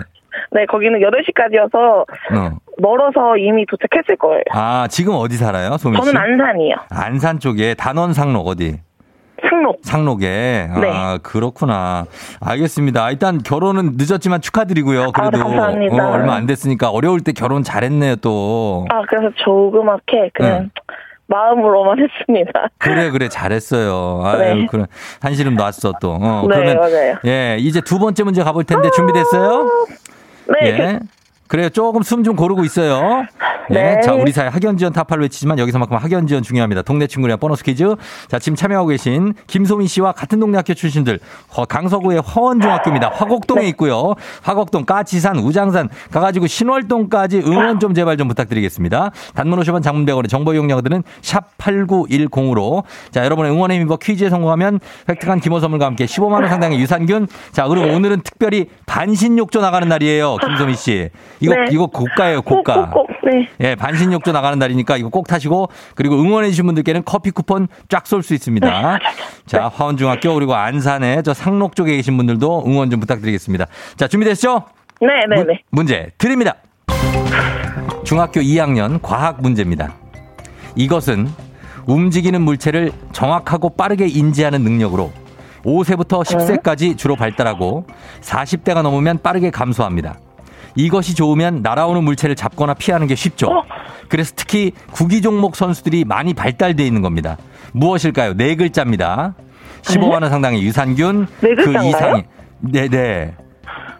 네, 0.53 0.65
거기는 0.67 0.97
8시까지여서 0.99 1.75
어. 1.75 2.57
멀어서 2.77 3.35
이미 3.37 3.65
도착했을 3.65 4.15
거예요. 4.17 4.41
아, 4.53 4.87
지금 4.89 5.13
어디 5.15 5.35
살아요, 5.35 5.77
소미 5.77 5.97
씨? 5.97 6.05
저는 6.05 6.19
안산이요. 6.21 6.75
안산 6.89 7.39
쪽에 7.39 7.73
단원 7.73 8.13
상록 8.13 8.47
어디? 8.47 8.79
상록. 9.49 9.79
상록에. 9.83 10.69
아, 10.71 10.79
네. 10.79 11.17
그렇구나. 11.23 12.05
알겠습니다. 12.39 13.09
일단 13.11 13.41
결혼은 13.43 13.93
늦었지만 13.97 14.41
축하드리고요. 14.41 15.11
그래도 15.11 15.39
아, 15.39 15.43
감사합니다. 15.43 16.07
어, 16.09 16.11
얼마 16.11 16.35
안 16.35 16.45
됐으니까 16.45 16.89
어려울 16.89 17.21
때 17.21 17.31
결혼 17.31 17.63
잘했네요, 17.63 18.17
또. 18.17 18.85
아, 18.89 19.01
그래서 19.09 19.33
조그맣게 19.43 20.31
그냥 20.33 20.69
마음으로만 21.27 21.97
했습니다. 22.03 22.67
그래 22.77 23.09
그래 23.09 23.29
잘했어요. 23.29 24.21
아유 24.25 24.37
네. 24.39 24.65
그래 24.69 24.85
한시름 25.21 25.55
놨어 25.55 25.93
또. 26.01 26.11
어, 26.19 26.45
네, 26.49 26.55
그러면 26.55 26.77
맞아요. 26.77 27.15
예 27.25 27.55
이제 27.57 27.79
두 27.79 27.99
번째 27.99 28.23
문제 28.23 28.43
가볼 28.43 28.65
텐데 28.65 28.89
준비됐어요? 28.93 29.85
네, 30.49 30.67
예. 30.67 30.77
그 30.77 30.99
래요. 31.57 31.69
조금 31.69 32.01
숨 32.03 32.23
좀 32.23 32.35
고르고 32.35 32.63
있어요. 32.65 33.23
예. 33.71 33.73
네. 33.73 34.01
자, 34.01 34.13
우리 34.13 34.31
사회 34.31 34.47
학연 34.47 34.77
지원 34.77 34.93
타파를 34.93 35.23
외치지만 35.23 35.57
여기서만큼 35.57 35.95
학연 35.97 36.27
지원 36.27 36.43
중요합니다. 36.43 36.81
동네 36.83 37.07
친구랑 37.07 37.39
보너스 37.39 37.63
퀴즈. 37.63 37.95
자, 38.27 38.37
지금 38.37 38.55
참여하고 38.55 38.89
계신 38.89 39.33
김소민 39.47 39.87
씨와 39.87 40.11
같은 40.11 40.39
동네 40.39 40.57
학교 40.57 40.73
출신들. 40.73 41.19
허- 41.57 41.65
강서구의 41.65 42.19
허원중학교입니다. 42.21 43.09
화곡동에 43.09 43.65
있고요. 43.69 44.13
화곡동, 44.43 44.85
까치산, 44.85 45.37
우장산 45.39 45.89
가가지고 46.11 46.47
신월동까지 46.47 47.39
응원 47.45 47.79
좀 47.79 47.93
제발 47.93 48.17
좀 48.17 48.27
부탁드리겠습니다. 48.27 49.11
단문 49.35 49.59
50원 49.61 49.81
장문 49.81 50.05
100원의 50.05 50.29
정보 50.29 50.53
이용료들은 50.53 51.03
샵 51.21 51.57
8910으로. 51.57 52.83
자, 53.11 53.23
여러분의 53.25 53.51
응원의 53.51 53.77
힘입어 53.79 53.97
퀴즈에 53.97 54.29
성공하면 54.29 54.79
획득한 55.09 55.39
기모 55.39 55.59
선물과 55.59 55.85
함께 55.85 56.05
15만 56.05 56.33
원 56.41 56.49
상당의 56.49 56.79
유산균. 56.79 57.27
자, 57.51 57.67
그리고 57.67 57.87
오늘은 57.95 58.21
특별히 58.21 58.67
반신욕조 58.85 59.61
나가는 59.61 59.87
날이에요. 59.87 60.37
김소민 60.37 60.75
씨. 60.75 61.09
이거, 61.41 61.53
네. 61.55 61.65
이거 61.71 61.87
고가예요, 61.87 62.41
고가. 62.41 62.89
꼭 62.89 62.93
꼭 62.93 63.07
꼭. 63.07 63.11
네. 63.31 63.47
예, 63.61 63.75
반신욕조 63.75 64.31
나가는 64.31 64.57
날이니까 64.59 64.97
이거 64.97 65.09
꼭 65.09 65.27
타시고 65.27 65.69
그리고 65.95 66.15
응원해 66.15 66.49
주신 66.49 66.65
분들께는 66.65 67.03
커피 67.05 67.31
쿠폰 67.31 67.67
쫙 67.89 68.05
쏠 68.07 68.23
수 68.23 68.33
있습니다. 68.33 68.99
자, 69.45 69.67
화원중학교 69.73 70.33
그리고 70.33 70.55
안산에 70.55 71.21
저 71.23 71.33
상록 71.33 71.75
쪽에 71.75 71.95
계신 71.95 72.17
분들도 72.17 72.63
응원 72.65 72.89
좀 72.89 72.99
부탁드리겠습니다. 72.99 73.67
자, 73.97 74.07
준비됐죠? 74.07 74.63
네, 75.01 75.07
네, 75.29 75.35
문- 75.37 75.47
네. 75.47 75.61
문제 75.71 76.11
드립니다. 76.17 76.55
중학교 78.03 78.41
2학년 78.41 78.99
과학 79.01 79.41
문제입니다. 79.41 79.93
이것은 80.75 81.29
움직이는 81.85 82.41
물체를 82.41 82.91
정확하고 83.11 83.69
빠르게 83.71 84.07
인지하는 84.07 84.61
능력으로 84.63 85.11
5세부터 85.63 86.23
10세까지 86.23 86.97
주로 86.97 87.15
발달하고 87.15 87.85
40대가 88.21 88.81
넘으면 88.81 89.19
빠르게 89.21 89.49
감소합니다. 89.51 90.15
이것이 90.75 91.15
좋으면 91.15 91.61
날아오는 91.61 92.03
물체를 92.03 92.35
잡거나 92.35 92.73
피하는 92.73 93.07
게 93.07 93.15
쉽죠. 93.15 93.47
어? 93.47 93.63
그래서 94.07 94.33
특히 94.35 94.71
구기 94.91 95.21
종목 95.21 95.55
선수들이 95.55 96.05
많이 96.05 96.33
발달되어 96.33 96.85
있는 96.85 97.01
겁니다. 97.01 97.37
무엇일까요? 97.73 98.33
네 98.35 98.55
글자입니다. 98.55 99.35
15만 99.83 100.21
원 100.21 100.29
상당의 100.29 100.61
유산균 100.63 101.27
네 101.41 101.55
그? 101.55 101.71
이상이 101.85 102.23
네, 102.59 102.87
네. 102.87 103.33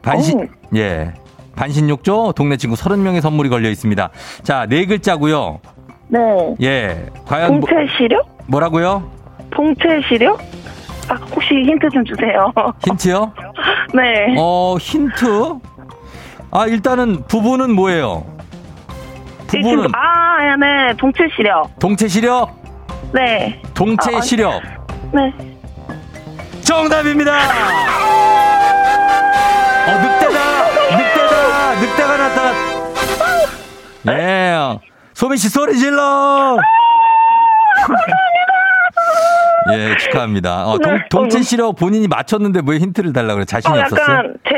반신 0.01 0.39
오. 0.41 0.47
예. 0.77 1.13
반신욕조 1.55 2.34
동네 2.36 2.57
친구 2.57 2.75
30명의 2.75 3.21
선물이 3.21 3.49
걸려 3.49 3.69
있습니다. 3.69 4.10
자, 4.43 4.65
네 4.67 4.86
글자고요. 4.86 5.60
네. 6.07 6.19
예. 6.62 7.05
과연 7.25 7.60
뭐, 7.60 7.60
봉체 7.62 7.75
시력? 7.97 8.27
뭐라고요? 8.47 9.10
봉체 9.53 10.01
시력? 10.07 10.39
아, 11.10 11.15
혹시 11.34 11.53
힌트 11.55 11.89
좀 11.89 12.05
주세요. 12.05 12.51
힌트요? 12.86 13.31
네. 13.93 14.36
어, 14.38 14.77
힌트? 14.79 15.25
아, 16.51 16.65
일단은 16.67 17.23
부부는 17.27 17.73
뭐예요? 17.75 18.25
이 19.43 19.57
부부는 19.61 19.83
친구- 19.83 19.97
아, 19.97 20.45
야, 20.47 20.55
네. 20.57 20.93
봉체 20.97 21.23
시력. 21.35 21.79
동체 21.79 22.07
시력? 22.07 22.51
네. 23.13 23.61
동체 23.73 24.15
아. 24.15 24.21
시력. 24.21 24.61
네. 25.13 25.33
정답입니다. 26.61 27.31
어, 29.87 29.91
늑대다. 30.01 30.97
늑대다. 30.97 31.75
늑대가 31.81 32.17
나타났. 32.17 32.55
예. 34.09 34.79
소민 35.13 35.37
씨 35.37 35.49
소리 35.49 35.77
질러. 35.77 36.57
예, 39.73 39.95
축하합니다. 39.97 40.65
어, 40.65 40.77
동, 40.79 40.95
네. 40.95 41.05
동체 41.09 41.37
어머. 41.37 41.43
시력 41.43 41.75
본인이 41.75 42.07
맞췄는데 42.07 42.61
왜 42.65 42.77
힌트를 42.79 43.13
달라고 43.13 43.35
그래? 43.35 43.45
자신이 43.45 43.73
어? 43.77 43.79
약간 43.79 44.33
제 44.49 44.50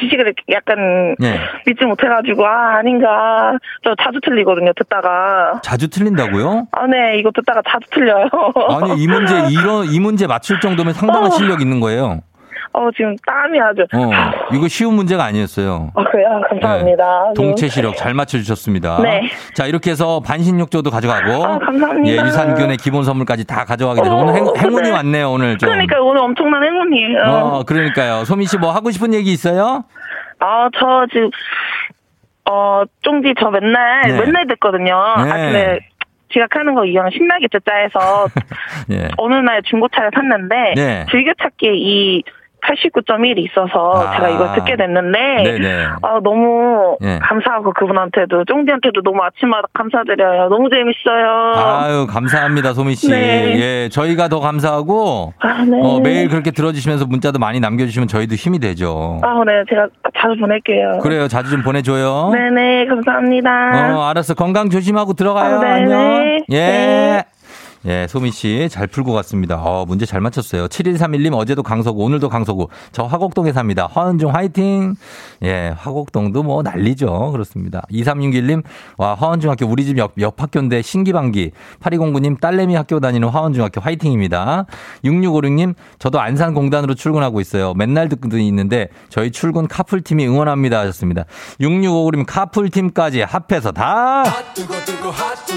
지식을 0.00 0.34
약간 0.50 1.16
예. 1.22 1.40
믿지 1.66 1.84
못해가지고 1.84 2.46
아 2.46 2.76
아닌가 2.78 3.58
저 3.84 3.94
자주 4.02 4.20
틀리거든요 4.24 4.72
듣다가 4.76 5.60
자주 5.62 5.88
틀린다고요? 5.88 6.68
아네 6.72 7.18
이거 7.18 7.30
듣다가 7.34 7.62
자주 7.68 7.86
틀려요. 7.90 8.28
아니 8.68 9.02
이 9.02 9.06
문제 9.06 9.34
이런 9.50 9.86
이 9.86 10.00
문제 10.00 10.26
맞출 10.26 10.60
정도면 10.60 10.94
상당한 10.94 11.30
실력 11.30 11.60
있는 11.60 11.80
거예요. 11.80 12.20
어 12.72 12.88
지금 12.96 13.16
땀이 13.26 13.60
아주 13.60 13.82
어 13.92 14.10
이거 14.54 14.68
쉬운 14.68 14.94
문제가 14.94 15.24
아니었어요. 15.24 15.90
아 15.94 16.04
그래요 16.04 16.40
감사합니다. 16.48 17.24
네. 17.28 17.34
동체 17.34 17.68
시력 17.68 17.96
잘 17.96 18.14
맞춰주셨습니다. 18.14 19.00
네. 19.02 19.22
자 19.54 19.66
이렇게 19.66 19.90
해서 19.90 20.20
반신욕조도 20.20 20.90
가져가고 20.90 21.44
아, 21.44 21.58
감사합니다. 21.58 22.08
예 22.08 22.24
유산균의 22.26 22.76
기본 22.76 23.02
선물까지 23.02 23.44
다 23.46 23.64
가져가게 23.64 24.02
돼서 24.02 24.14
어, 24.16 24.22
오늘 24.22 24.34
행, 24.36 24.46
행운이 24.56 24.82
네. 24.88 24.90
왔네요 24.90 25.30
오늘 25.32 25.58
좀. 25.58 25.68
그러니까 25.68 26.00
오늘 26.00 26.22
엄청난 26.22 26.62
행운이에요. 26.62 27.22
어 27.24 27.62
그러니까요. 27.64 28.24
소민 28.24 28.46
씨 28.46 28.56
뭐 28.60 28.70
하고 28.72 28.90
싶은 28.90 29.14
얘기 29.14 29.32
있어요? 29.32 29.84
아, 30.38 30.68
저 30.78 31.06
지금, 31.12 31.30
어, 32.50 32.82
쫑디 33.02 33.34
저 33.40 33.50
맨날, 33.50 34.02
네. 34.02 34.20
맨날 34.20 34.46
듣거든요. 34.48 34.94
네. 35.24 35.30
아침에 35.30 35.78
지각하는 36.32 36.74
거 36.74 36.84
이왕 36.84 37.10
신나게 37.10 37.46
듣자 37.50 37.74
해서 37.74 38.26
예. 38.92 39.08
어느 39.18 39.34
날 39.34 39.62
중고차를 39.62 40.10
샀는데, 40.14 40.74
네. 40.76 41.06
즐겨찾기 41.10 41.66
이 41.68 42.22
89.1이 42.60 43.38
있어서 43.46 43.92
아. 44.06 44.16
제가 44.16 44.28
이걸 44.28 44.54
듣게 44.54 44.76
됐는데, 44.76 45.18
네네. 45.42 45.84
아, 46.02 46.20
너무 46.22 46.96
네. 47.00 47.18
감사하고 47.20 47.72
그분한테도, 47.72 48.44
쫑디한테도 48.44 49.02
너무 49.02 49.22
아침마다 49.22 49.68
감사드려요. 49.72 50.48
너무 50.48 50.68
재밌어요. 50.70 51.52
아유 51.56 52.06
감사합니다 52.08 52.72
소민 52.74 52.94
씨. 52.94 53.10
네. 53.10 53.58
예 53.60 53.88
저희가 53.90 54.28
더 54.28 54.40
감사하고 54.40 55.32
아, 55.40 55.64
네. 55.64 55.80
어, 55.82 56.00
매일 56.00 56.28
그렇게 56.28 56.50
들어주시면서 56.50 57.06
문자도 57.06 57.38
많이 57.38 57.60
남겨주시면 57.60 58.08
저희도 58.08 58.34
힘이 58.34 58.58
되죠. 58.58 59.20
아, 59.22 59.42
네. 59.46 59.64
제가 59.68 59.88
자주 60.18 60.38
보낼게요. 60.40 60.98
그래요 61.02 61.28
자주 61.28 61.50
좀 61.50 61.62
보내줘요. 61.62 62.30
네네, 62.32 62.86
감사합니다. 62.86 63.96
어, 63.98 64.08
알았어. 64.08 64.34
건강 64.34 64.70
조심하고 64.70 65.14
들어가요. 65.14 65.56
아, 65.56 65.60
네, 65.60 65.70
안녕. 65.70 65.98
네. 65.98 66.38
예. 66.52 67.24
네. 67.82 68.02
예, 68.02 68.06
소민 68.06 68.30
씨잘 68.30 68.88
풀고 68.88 69.12
갔습니다. 69.14 69.56
어, 69.56 69.86
문제 69.86 70.04
잘 70.04 70.20
맞췄어요. 70.20 70.68
7131님 70.68 71.34
어제도 71.34 71.62
강서구, 71.62 72.02
오늘도 72.02 72.28
강서구. 72.28 72.68
저 72.92 73.04
화곡동에 73.04 73.52
삽니다. 73.52 73.86
허은중 73.86 74.34
화이팅! 74.34 74.96
예, 75.42 75.74
화곡동도 75.76 76.42
뭐 76.42 76.62
난리죠. 76.62 77.32
그렇습니다. 77.32 77.82
2361님, 77.90 78.62
와, 78.98 79.14
화원중 79.14 79.50
학교 79.50 79.66
우리 79.66 79.84
집 79.84 79.96
옆, 79.96 80.12
옆 80.18 80.42
학교인데 80.42 80.82
신기방기. 80.82 81.52
8209님, 81.82 82.38
딸내미 82.40 82.74
학교 82.74 83.00
다니는 83.00 83.28
화원중 83.28 83.64
학교 83.64 83.80
화이팅입니다. 83.80 84.66
6656님, 85.04 85.74
저도 85.98 86.20
안산공단으로 86.20 86.94
출근하고 86.94 87.40
있어요. 87.40 87.72
맨날 87.74 88.08
듣고 88.10 88.36
있는데 88.36 88.88
저희 89.08 89.30
출근 89.30 89.66
카풀팀이 89.66 90.26
응원합니다 90.26 90.80
하셨습니다. 90.80 91.24
6659님, 91.60 92.26
카풀팀까지 92.26 93.22
합해서 93.22 93.72
다 93.72 94.24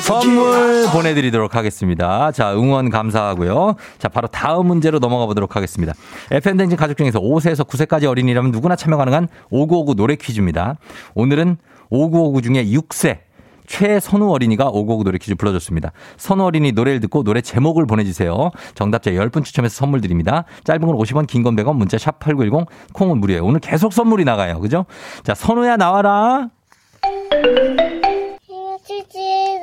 선물 0.02 0.86
보내드리도록 0.92 1.56
하겠습니다. 1.56 2.13
자, 2.34 2.54
응원 2.54 2.90
감사하고요. 2.90 3.76
자, 4.00 4.08
바로 4.10 4.28
다음 4.28 4.68
문제로 4.68 5.00
넘어가 5.00 5.26
보도록 5.26 5.56
하겠습니다. 5.56 5.94
FM댕진 6.32 6.78
가족 6.78 6.98
중에서 6.98 7.20
5세에서 7.20 7.68
9세까지 7.68 8.06
어린이라면 8.06 8.52
누구나 8.52 8.76
참여 8.76 8.98
가능한 8.98 9.28
5959 9.50 9.96
노래 9.96 10.16
퀴즈입니다. 10.16 10.76
오늘은 11.16 11.58
5959 11.90 12.42
중에 12.42 12.66
6세. 12.66 13.20
최선우 13.66 14.30
어린이가 14.30 14.66
5959 14.68 15.04
노래 15.06 15.18
퀴즈 15.18 15.36
불러줬습니다. 15.36 15.94
선우 16.18 16.44
어린이 16.44 16.74
노래를 16.74 17.00
듣고 17.00 17.24
노래 17.24 17.40
제목을 17.40 17.86
보내주세요. 17.86 18.52
정답자 18.76 19.12
10분 19.12 19.46
추첨해서 19.46 19.74
선물 19.76 20.02
드립니다. 20.02 20.44
짧은 20.66 20.86
건 20.86 20.98
50원, 20.98 21.28
긴 21.28 21.44
건 21.44 21.56
100원, 21.56 21.76
문자 21.78 21.98
샵 21.98 22.20
8910, 22.20 22.68
콩은 22.94 23.20
무료예요. 23.20 23.46
오늘 23.46 23.62
계속 23.62 23.94
선물이 23.94 24.26
나가요. 24.26 24.60
그죠? 24.60 24.86
자, 25.24 25.34
선우야 25.34 25.78
나와라. 25.78 26.50
치치 28.86 29.14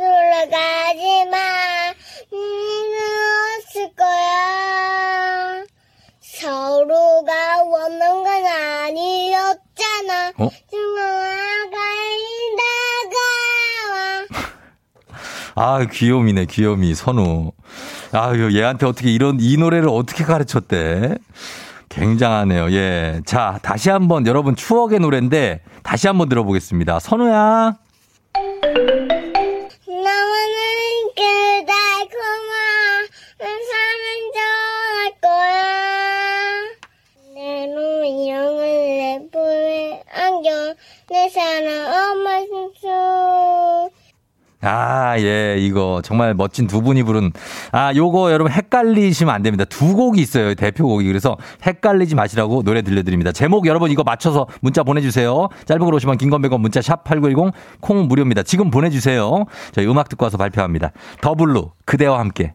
돌아가지 0.01 1.31
마. 1.31 1.37
없을 3.81 3.95
거야. 3.97 5.64
서로가 6.21 7.62
원하는 7.64 8.23
건 8.23 8.47
아니었잖아. 8.47 10.33
어? 10.38 10.51
아, 15.55 15.85
귀요미네, 15.90 16.47
귀요미, 16.47 16.95
선우. 16.95 17.53
아유, 18.12 18.57
얘한테 18.57 18.87
어떻게 18.87 19.11
이런, 19.11 19.38
이 19.40 19.57
노래를 19.57 19.88
어떻게 19.88 20.25
가르쳤대? 20.25 21.16
굉장하네요. 21.88 22.71
예. 22.73 23.21
자, 23.25 23.59
다시 23.62 23.90
한번 23.90 24.27
여러분 24.27 24.55
추억의 24.55 25.01
노래인데 25.01 25.62
다시 25.83 26.07
한번 26.07 26.29
들어보겠습니다. 26.29 27.01
선우야. 27.01 27.77
내 41.11 41.29
사랑 41.29 42.12
엄마 42.12 42.38
숨소. 42.38 43.90
아, 44.62 45.18
예, 45.18 45.57
이거 45.59 46.01
정말 46.05 46.35
멋진 46.35 46.68
두 46.68 46.83
분이 46.83 47.03
부른 47.03 47.33
아, 47.73 47.92
요거 47.92 48.31
여러분 48.31 48.53
헷갈리시면 48.53 49.35
안 49.35 49.42
됩니다. 49.42 49.64
두 49.64 49.96
곡이 49.96 50.20
있어요. 50.20 50.55
대표곡이. 50.55 51.09
그래서 51.09 51.37
헷갈리지 51.66 52.14
마시라고 52.14 52.62
노래 52.62 52.83
들려드립니다. 52.83 53.33
제목 53.33 53.66
여러분 53.66 53.90
이거 53.90 54.05
맞춰서 54.05 54.46
문자 54.61 54.85
보내주세요. 54.85 55.49
짧은 55.64 55.85
글 55.85 55.94
50원 55.94 56.18
긴 56.18 56.29
글 56.29 56.42
100원 56.42 56.61
문자 56.61 56.81
샵 56.81 57.03
8910 57.03 57.53
콩 57.81 58.07
무료입니다. 58.07 58.44
지금 58.44 58.70
보내주세요. 58.70 59.46
저희 59.73 59.87
음악 59.88 60.09
듣고 60.11 60.27
와서 60.27 60.37
발표합니다. 60.37 60.92
더블루 61.23 61.70
그대와 61.87 62.20
함께. 62.20 62.53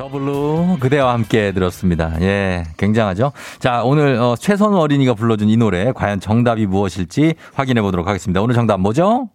더블루 0.00 0.78
그대와 0.80 1.12
함께 1.12 1.52
들었습니다. 1.52 2.16
예, 2.22 2.64
굉장하죠. 2.78 3.32
자, 3.58 3.82
오늘 3.84 4.14
어, 4.14 4.34
최선우 4.34 4.78
어린이가 4.78 5.12
불러준 5.12 5.50
이 5.50 5.58
노래 5.58 5.92
과연 5.92 6.20
정답이 6.20 6.64
무엇일지 6.64 7.34
확인해 7.52 7.82
보도록 7.82 8.08
하겠습니다. 8.08 8.40
오늘 8.40 8.54
정답 8.54 8.80
뭐죠? 8.80 9.28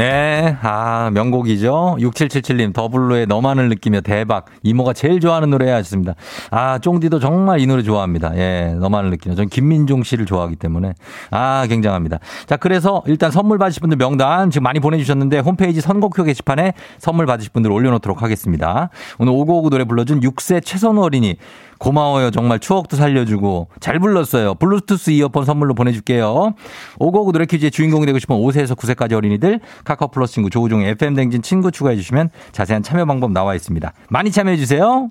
네, 0.00 0.56
아, 0.62 1.10
명곡이죠. 1.12 1.98
6777님, 2.00 2.72
더블로의 2.72 3.26
너만을 3.26 3.68
느끼며 3.68 4.00
대박. 4.00 4.46
이모가 4.62 4.94
제일 4.94 5.20
좋아하는 5.20 5.50
노래 5.50 5.70
하셨습니다. 5.70 6.14
아, 6.50 6.78
쫑디도 6.78 7.18
정말 7.18 7.60
이 7.60 7.66
노래 7.66 7.82
좋아합니다. 7.82 8.34
예, 8.36 8.74
너만을 8.78 9.10
느끼며. 9.10 9.34
전 9.34 9.50
김민종 9.50 10.02
씨를 10.02 10.24
좋아하기 10.24 10.56
때문에. 10.56 10.94
아, 11.30 11.66
굉장합니다. 11.68 12.18
자, 12.46 12.56
그래서 12.56 13.02
일단 13.04 13.30
선물 13.30 13.58
받으실 13.58 13.80
분들 13.80 13.98
명단 13.98 14.50
지금 14.50 14.62
많이 14.62 14.80
보내주셨는데 14.80 15.40
홈페이지 15.40 15.82
선곡표 15.82 16.24
게시판에 16.24 16.72
선물 16.96 17.26
받으실 17.26 17.52
분들 17.52 17.70
올려놓도록 17.70 18.22
하겠습니다. 18.22 18.88
오늘 19.18 19.34
5959 19.34 19.68
노래 19.68 19.84
불러준 19.84 20.20
6세 20.20 20.64
최선우 20.64 21.02
어린이. 21.02 21.36
고마워요. 21.80 22.30
정말 22.30 22.60
추억도 22.60 22.96
살려주고 22.96 23.68
잘 23.80 23.98
불렀어요. 23.98 24.54
블루투스 24.54 25.10
이어폰 25.10 25.44
선물로 25.46 25.74
보내줄게요. 25.74 26.54
오고구 26.98 27.32
노래 27.32 27.46
퀴즈의 27.46 27.70
주인공이 27.70 28.06
되고 28.06 28.18
싶은 28.18 28.36
5세에서 28.36 28.76
9세까지 28.76 29.14
어린이들 29.14 29.60
카카오 29.84 30.08
플러스 30.08 30.34
친구 30.34 30.50
조우종 30.50 30.82
FM 30.82 31.14
댕진 31.14 31.42
친구 31.42 31.72
추가해 31.72 31.96
주시면 31.96 32.28
자세한 32.52 32.82
참여 32.82 33.06
방법 33.06 33.32
나와 33.32 33.54
있습니다. 33.54 33.92
많이 34.10 34.30
참여해 34.30 34.58
주세요. 34.58 35.10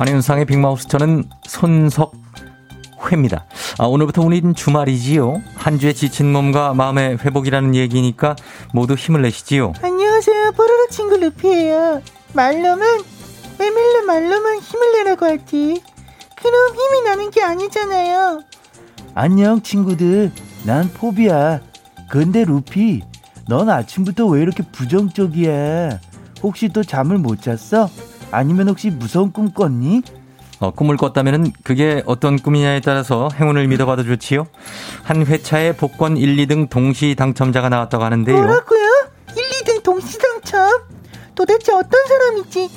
안윤상의 0.00 0.44
빅마우스 0.44 0.86
저는 0.86 1.24
손석 1.44 2.12
회입니다. 3.10 3.46
아, 3.78 3.86
오늘부터 3.86 4.22
우린 4.22 4.54
주말이지요. 4.54 5.42
한 5.56 5.80
주에 5.80 5.92
지친 5.92 6.30
몸과 6.30 6.72
마음의 6.72 7.18
회복이라는 7.18 7.74
얘기니까 7.74 8.36
모두 8.72 8.94
힘을 8.94 9.22
내시지요. 9.22 9.72
안녕하세요. 9.82 10.52
뽀로로 10.52 10.86
친구 10.90 11.16
루피예요. 11.16 12.00
말로만 12.32 13.02
메밀로 13.58 14.04
말로만 14.06 14.58
힘을 14.60 14.92
내라고 14.92 15.26
하지. 15.26 15.82
그럼 16.36 16.76
힘이 16.76 17.02
나는 17.04 17.32
게 17.32 17.42
아니잖아요. 17.42 18.42
안녕 19.16 19.60
친구들 19.62 20.30
난 20.64 20.88
포비야 20.92 21.60
근데 22.08 22.44
루피 22.44 23.02
넌 23.48 23.68
아침부터 23.68 24.26
왜 24.26 24.42
이렇게 24.42 24.62
부정적이야 24.62 25.98
혹시 26.44 26.68
또 26.68 26.84
잠을 26.84 27.18
못 27.18 27.42
잤어? 27.42 27.88
아니면 28.30 28.68
혹시 28.68 28.90
무서운 28.90 29.32
꿈 29.32 29.52
꿨니? 29.52 30.02
어, 30.60 30.72
꿈을 30.72 30.96
꿨다면 30.96 31.52
그게 31.62 32.02
어떤 32.04 32.36
꿈이냐에 32.36 32.80
따라서 32.80 33.28
행운을 33.38 33.68
믿어봐도 33.68 34.02
좋지요. 34.04 34.46
한 35.04 35.24
회차에 35.24 35.72
복권 35.76 36.16
1, 36.16 36.36
2등 36.36 36.68
동시 36.68 37.14
당첨자가 37.16 37.68
나왔다고 37.68 38.02
하는데요. 38.04 38.36
뭐라고요? 38.36 38.80
1, 39.36 39.42
2등 39.64 39.82
동시 39.84 40.18
당첨? 40.18 40.68
도대체 41.34 41.72
어떤 41.72 42.04
사람이지? 42.06 42.68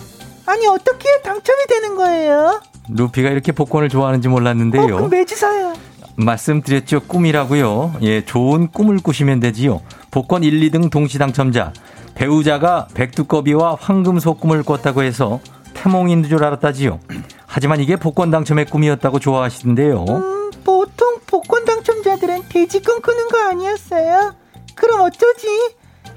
아니 0.45 0.67
어떻게 0.67 1.07
당첨이 1.23 1.65
되는 1.67 1.95
거예요? 1.95 2.61
루피가 2.89 3.29
이렇게 3.29 3.51
복권을 3.51 3.89
좋아하는지 3.89 4.27
몰랐는데요. 4.27 4.83
어, 4.83 4.97
그럼 4.97 5.09
매주 5.09 5.35
사요. 5.35 5.73
말씀드렸죠. 6.17 7.01
꿈이라고요. 7.01 7.95
예, 8.03 8.23
좋은 8.23 8.67
꿈을 8.67 8.97
꾸시면 8.99 9.39
되지요. 9.39 9.81
복권 10.11 10.43
1, 10.43 10.59
2등 10.69 10.91
동시 10.91 11.17
당첨자. 11.17 11.73
배우자가 12.15 12.87
백두꺼비와 12.93 13.77
황금소 13.79 14.35
꿈을 14.35 14.63
꿨다고 14.63 15.03
해서 15.03 15.39
태몽인 15.73 16.23
줄 16.23 16.43
알았다지요. 16.43 16.99
하지만 17.47 17.79
이게 17.79 17.95
복권 17.95 18.31
당첨의 18.31 18.65
꿈이었다고 18.65 19.19
좋아하시던데요. 19.19 20.05
음, 20.07 20.51
보통 20.63 21.19
복권 21.25 21.65
당첨자들은 21.65 22.43
돼지 22.49 22.81
꿈꾸는 22.81 23.29
거 23.29 23.39
아니었어요? 23.49 24.35
그럼 24.75 25.01
어쩌지? 25.01 25.47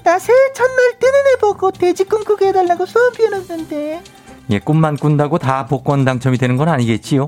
나 0.03 0.19
새해 0.19 0.37
첫날 0.53 0.99
뜨는 0.99 1.13
애 1.33 1.39
보고 1.39 1.71
돼지 1.71 2.03
꿈꾸게 2.03 2.47
해달라고 2.49 2.85
수업 2.85 3.13
비워놨는데. 3.17 4.03
예, 4.51 4.59
꿈만 4.59 4.97
꾼다고 4.97 5.39
다 5.39 5.65
복권 5.65 6.05
당첨이 6.05 6.37
되는 6.37 6.57
건 6.57 6.69
아니겠지요. 6.69 7.25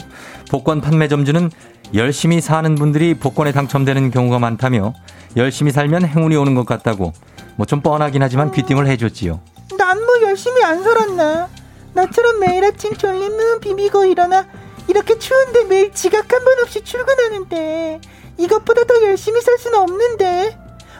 복권 0.51 0.81
판매점주는 0.81 1.49
열심히 1.93 2.41
사는 2.41 2.75
분들이 2.75 3.13
복권에 3.13 3.51
당첨되는 3.51 4.11
경우가 4.11 4.39
많다며 4.39 4.93
열심히 5.35 5.71
살면 5.71 6.05
행운이 6.05 6.35
오는 6.35 6.55
것 6.55 6.65
같다고 6.65 7.13
뭐 7.55 7.65
좀 7.65 7.81
뻔하긴 7.81 8.21
하지만 8.21 8.51
귀띔을 8.51 8.87
해줬지요. 8.87 9.39
난 9.77 9.97
뭐 9.97 10.21
열심히 10.29 10.63
안 10.63 10.83
살았나? 10.83 11.47
나처럼 11.93 12.39
매일 12.39 12.63
아침 12.65 12.93
졸리면 12.95 13.59
비비고 13.59 14.05
일어나 14.05 14.45
이렇게 14.87 15.17
추운데 15.17 15.63
매일 15.65 15.91
지각 15.93 16.31
한 16.31 16.43
번 16.45 16.59
없이 16.61 16.81
출근하는데 16.83 17.99
이것보다 18.37 18.83
더 18.83 19.01
열심히 19.03 19.41
살 19.41 19.57
수는 19.57 19.79
없는데 19.79 20.57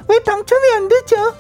왜 0.10 0.20
당첨이 0.24 0.62
안 0.76 0.88
되죠? 0.88 1.34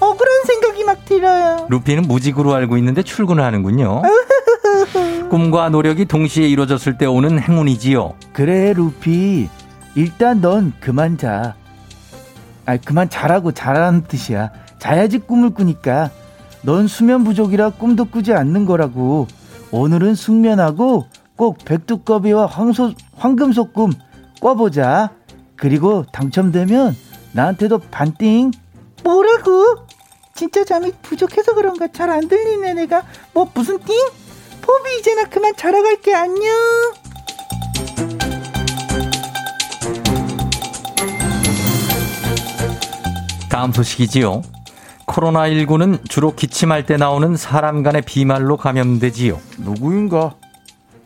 억울한 0.00 0.44
생각이 0.46 0.84
막 0.84 1.04
들어요. 1.04 1.66
루피는 1.70 2.02
무직으로 2.02 2.52
알고 2.54 2.76
있는데 2.78 3.02
출근을 3.02 3.42
하는군요. 3.44 4.02
꿈과 5.30 5.70
노력이 5.70 6.04
동시에 6.06 6.48
이루어졌을 6.48 6.98
때 6.98 7.06
오는 7.06 7.38
행운이지요. 7.40 8.14
그래 8.32 8.72
루피 8.72 9.48
일단 9.94 10.40
넌 10.40 10.72
그만 10.80 11.18
자. 11.18 11.54
아 12.64 12.76
그만 12.76 13.08
자라고 13.08 13.52
자라는 13.52 14.04
뜻이야. 14.04 14.50
자야지 14.78 15.18
꿈을 15.18 15.50
꾸니까. 15.50 16.10
넌 16.62 16.88
수면 16.88 17.24
부족이라 17.24 17.70
꿈도 17.70 18.04
꾸지 18.04 18.32
않는 18.32 18.66
거라고. 18.66 19.26
오늘은 19.70 20.14
숙면하고 20.14 21.06
꼭 21.36 21.58
백두꺼비와 21.64 22.46
황소 22.46 22.92
황금소 23.16 23.72
꿈 23.72 23.92
꿔보자. 24.40 25.10
그리고 25.56 26.04
당첨되면 26.12 26.94
나한테도 27.32 27.78
반띵. 27.90 28.52
뭐라고? 29.04 29.86
진짜 30.34 30.64
잠이 30.64 30.92
부족해서 31.02 31.54
그런가 31.54 31.88
잘 31.88 32.10
안 32.10 32.28
들리네 32.28 32.74
내가 32.74 33.02
뭐 33.32 33.48
무슨 33.54 33.78
띵? 33.78 33.96
포비 34.66 34.98
이제 34.98 35.14
나 35.14 35.24
그만 35.24 35.54
자러 35.56 35.82
갈게 35.82 36.12
안녕. 36.14 36.52
다음 43.48 43.72
소식이지요. 43.72 44.42
코로나19는 45.06 46.08
주로 46.08 46.34
기침할 46.34 46.84
때 46.84 46.96
나오는 46.96 47.36
사람 47.36 47.82
간의 47.82 48.02
비말로 48.02 48.56
감염되지요. 48.56 49.38
누구인가? 49.58 50.34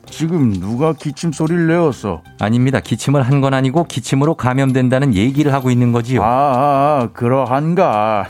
지금 0.07 0.53
누가 0.55 0.93
기침 0.93 1.31
소리를 1.33 1.69
내었어? 1.69 2.23
아닙니다. 2.41 2.81
기침을 2.81 3.23
한 3.23 3.41
건 3.41 3.55
아니고 3.55 3.85
기침으로 3.85 4.35
감염된다는 4.35 5.15
얘기를 5.15 5.53
하고 5.53 5.71
있는 5.71 5.93
거지요. 5.93 6.23
아, 6.23 6.27
아 6.27 7.09
그러한가? 7.13 8.27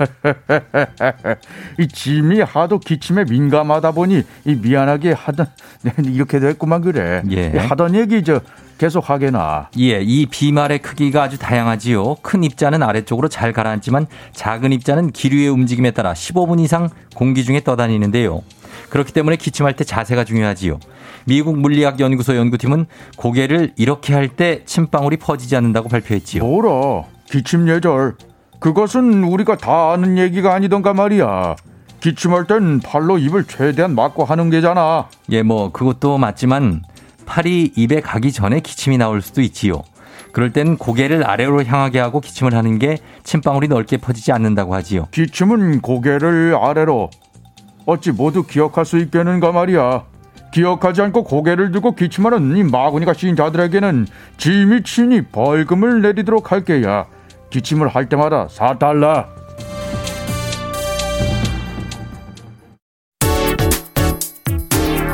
이 1.78 1.88
짐이 1.88 2.40
하도 2.40 2.78
기침에 2.78 3.24
민감하다 3.24 3.92
보니 3.92 4.22
이 4.44 4.54
미안하게 4.54 5.12
하던 5.12 5.46
이렇게 6.04 6.40
됐구만 6.40 6.80
그래. 6.80 7.22
예. 7.30 7.50
하던 7.58 7.94
얘기 7.94 8.22
저 8.24 8.40
계속 8.78 9.10
하게나. 9.10 9.68
예, 9.78 10.00
이 10.00 10.24
비말의 10.26 10.78
크기가 10.78 11.22
아주 11.24 11.38
다양하지요. 11.38 12.16
큰 12.22 12.42
입자는 12.44 12.82
아래쪽으로 12.82 13.28
잘 13.28 13.52
가라앉지만 13.52 14.06
작은 14.32 14.72
입자는 14.72 15.10
기류의 15.10 15.48
움직임에 15.48 15.90
따라 15.90 16.14
15분 16.14 16.60
이상 16.60 16.88
공기 17.14 17.44
중에 17.44 17.60
떠다니는데요. 17.62 18.42
그렇기 18.88 19.12
때문에 19.12 19.36
기침할 19.36 19.76
때 19.76 19.84
자세가 19.84 20.24
중요하지요. 20.24 20.80
미국 21.26 21.58
물리학 21.58 22.00
연구소 22.00 22.34
연구팀은 22.36 22.86
고개를 23.16 23.72
이렇게 23.76 24.14
할 24.14 24.30
때 24.30 24.62
침방울이 24.64 25.18
퍼지지 25.18 25.54
않는다고 25.56 25.88
발표했지요. 25.90 26.42
뭐라? 26.42 27.04
기침 27.30 27.68
예절. 27.68 28.14
그것은 28.60 29.24
우리가 29.24 29.56
다 29.56 29.92
아는 29.92 30.18
얘기가 30.18 30.54
아니던가 30.54 30.92
말이야. 30.92 31.56
기침할 32.00 32.46
땐 32.46 32.80
팔로 32.80 33.18
입을 33.18 33.44
최대한 33.44 33.94
막고 33.94 34.24
하는 34.24 34.50
게잖아. 34.50 35.08
예, 35.30 35.42
뭐 35.42 35.72
그것도 35.72 36.18
맞지만 36.18 36.82
팔이 37.26 37.72
입에 37.76 38.00
가기 38.00 38.32
전에 38.32 38.60
기침이 38.60 38.98
나올 38.98 39.22
수도 39.22 39.40
있지요. 39.40 39.82
그럴 40.32 40.52
땐 40.52 40.76
고개를 40.76 41.28
아래로 41.28 41.64
향하게 41.64 41.98
하고 41.98 42.20
기침을 42.20 42.54
하는 42.54 42.78
게 42.78 42.98
침방울이 43.24 43.68
넓게 43.68 43.96
퍼지지 43.96 44.30
않는다고 44.32 44.74
하지요. 44.74 45.06
기침은 45.10 45.80
고개를 45.80 46.56
아래로. 46.60 47.10
어찌 47.86 48.12
모두 48.12 48.46
기억할 48.46 48.84
수 48.84 48.98
있겠는가 48.98 49.52
말이야. 49.52 50.04
기억하지 50.52 51.02
않고 51.02 51.24
고개를 51.24 51.70
들고 51.70 51.94
기침하는 51.94 52.56
이 52.56 52.62
마구니가 52.62 53.14
신자들에게는 53.14 54.06
짐이 54.36 54.82
친히 54.82 55.22
벌금을 55.22 56.02
내리도록 56.02 56.52
할 56.52 56.64
게야. 56.64 57.06
기침을 57.50 57.88
할 57.88 58.08
때마다 58.08 58.46
4달러. 58.46 59.26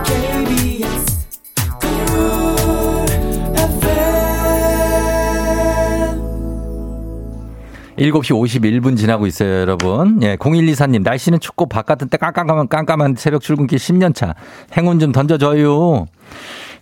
KBS 0.04 1.16
일곱 7.98 8.26
시 8.26 8.32
51분 8.34 8.96
지나고 8.96 9.26
있어요, 9.26 9.61
여러분. 9.61 10.22
예, 10.22 10.36
0124님, 10.36 11.02
날씨는 11.02 11.40
춥고 11.40 11.66
바깥은 11.66 12.08
때 12.08 12.18
깜깜한, 12.18 12.68
깜깜한 12.68 13.14
새벽 13.16 13.40
출근길 13.40 13.78
10년차. 13.78 14.34
행운 14.76 14.98
좀 14.98 15.12
던져줘요. 15.12 16.06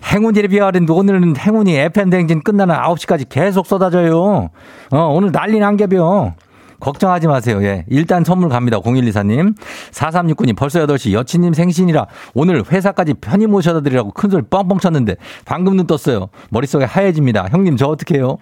행운이래 0.05 0.49
비하는 0.49 0.89
오늘은 0.89 1.37
행운이 1.37 1.77
FM대행진 1.77 2.43
끝나는 2.43 2.75
9시까지 2.77 3.29
계속 3.29 3.67
쏟아져요. 3.67 4.51
어, 4.91 4.99
오늘 4.99 5.33
난리 5.33 5.59
난 5.59 5.77
개벼. 5.77 6.35
걱정하지 6.81 7.29
마세요. 7.29 7.63
예. 7.63 7.87
일단 7.89 8.25
선물 8.25 8.51
갑니다. 8.51 8.79
0124님. 8.81 9.55
4369님 9.91 10.55
벌써 10.57 10.85
8시 10.87 11.13
여친님 11.13 11.55
생신이라 11.55 12.07
오늘 12.35 12.63
회사까지 12.71 13.15
편히 13.15 13.47
모셔다 13.47 13.81
드리라고 13.81 14.11
큰 14.11 14.29
소리 14.29 14.43
뻥뻥 14.43 14.79
쳤는데 14.79 15.17
방금 15.47 15.77
눈 15.77 15.87
떴어요. 15.87 16.29
머릿속에 16.51 16.85
하얘집니다. 16.85 17.49
형님 17.51 17.79
저 17.79 17.87
어떻게 17.87 18.17
해요? 18.17 18.37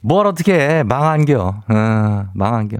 뭘 0.00 0.26
어떻게 0.26 0.54
해. 0.54 0.82
망한겨. 0.82 1.54
어, 1.68 2.24
망한겨. 2.32 2.78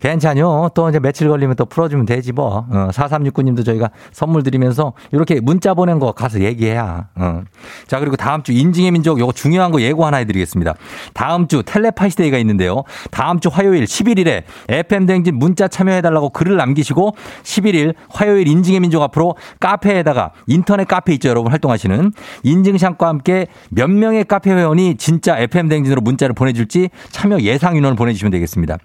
괜찮요. 0.00 0.70
또 0.74 0.88
이제 0.88 1.00
며칠 1.00 1.28
걸리면 1.28 1.56
또 1.56 1.64
풀어주면 1.64 2.06
되지 2.06 2.32
뭐. 2.32 2.66
어, 2.70 2.88
4369님도 2.92 3.64
저희가 3.64 3.90
선물 4.12 4.42
드리면서 4.42 4.92
이렇게 5.12 5.40
문자 5.40 5.74
보낸 5.74 5.98
거 5.98 6.12
가서 6.12 6.40
얘기해야. 6.40 7.08
어. 7.14 7.42
자, 7.86 8.00
그리고 8.00 8.16
다음 8.16 8.42
주 8.42 8.52
인증의 8.52 8.90
민족 8.90 9.18
요거 9.18 9.32
중요한 9.32 9.70
거 9.70 9.80
예고 9.80 10.04
하나 10.04 10.18
해드리겠습니다. 10.18 10.74
다음 11.14 11.48
주 11.48 11.62
텔레파시 11.64 12.16
day가 12.16 12.38
있는데요. 12.38 12.84
다음 13.10 13.40
주 13.40 13.48
화요일 13.48 13.84
11일에 13.84 14.42
FM대행진 14.68 15.38
문자 15.38 15.68
참여해달라고 15.68 16.30
글을 16.30 16.56
남기시고 16.56 17.14
11일 17.42 17.94
화요일 18.10 18.48
인증의 18.48 18.80
민족 18.80 19.02
앞으로 19.02 19.36
카페에다가 19.60 20.32
인터넷 20.46 20.86
카페 20.86 21.14
있죠. 21.14 21.28
여러분 21.28 21.50
활동하시는 21.50 22.12
인증샷과 22.42 23.08
함께 23.08 23.46
몇 23.70 23.88
명의 23.88 24.24
카페 24.24 24.50
회원이 24.50 24.96
진짜 24.96 25.38
FM대행진으로 25.38 26.00
문자를 26.00 26.34
보내주 26.34 26.57
해 26.57 26.57
줄지 26.58 26.90
참여 27.10 27.40
예상 27.40 27.76
인원을 27.76 27.96
보내주시면 27.96 28.30
되겠습니다. 28.32 28.76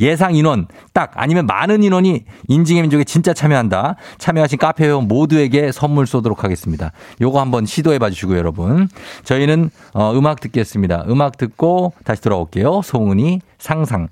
예상 0.00 0.34
인원 0.36 0.66
딱 0.92 1.12
아니면 1.14 1.46
많은 1.46 1.82
인원이 1.82 2.24
인증의 2.48 2.82
민족에 2.82 3.04
진짜 3.04 3.32
참여한다. 3.34 3.96
참여하신 4.18 4.58
카페 4.58 4.84
회원 4.84 5.08
모두에게 5.08 5.72
선물 5.72 6.06
쏘도록 6.06 6.44
하겠습니다. 6.44 6.92
요거 7.20 7.40
한번 7.40 7.66
시도해 7.66 7.98
봐 7.98 8.10
주시고요, 8.10 8.38
여러분. 8.38 8.88
저희는 9.24 9.70
어, 9.94 10.12
음악 10.14 10.40
듣겠습니다. 10.40 11.04
음악 11.08 11.36
듣고 11.38 11.92
다시 12.04 12.22
돌아올게요. 12.22 12.82
송은이 12.82 13.40
상상. 13.58 14.08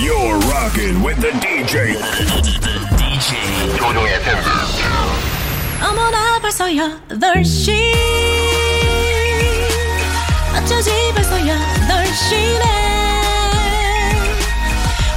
You're 0.00 0.40
rocking 0.50 1.04
with 1.04 1.20
the 1.20 1.32
DJ. 1.40 1.94
DJ 2.96 3.76
조종의 3.76 4.14
FM. 4.14 4.38
어머나 5.82 6.38
벌써 6.40 6.64
8시 6.66 8.49
어쩌지 10.62 10.90
벌써 11.14 11.36
8시네. 11.36 12.64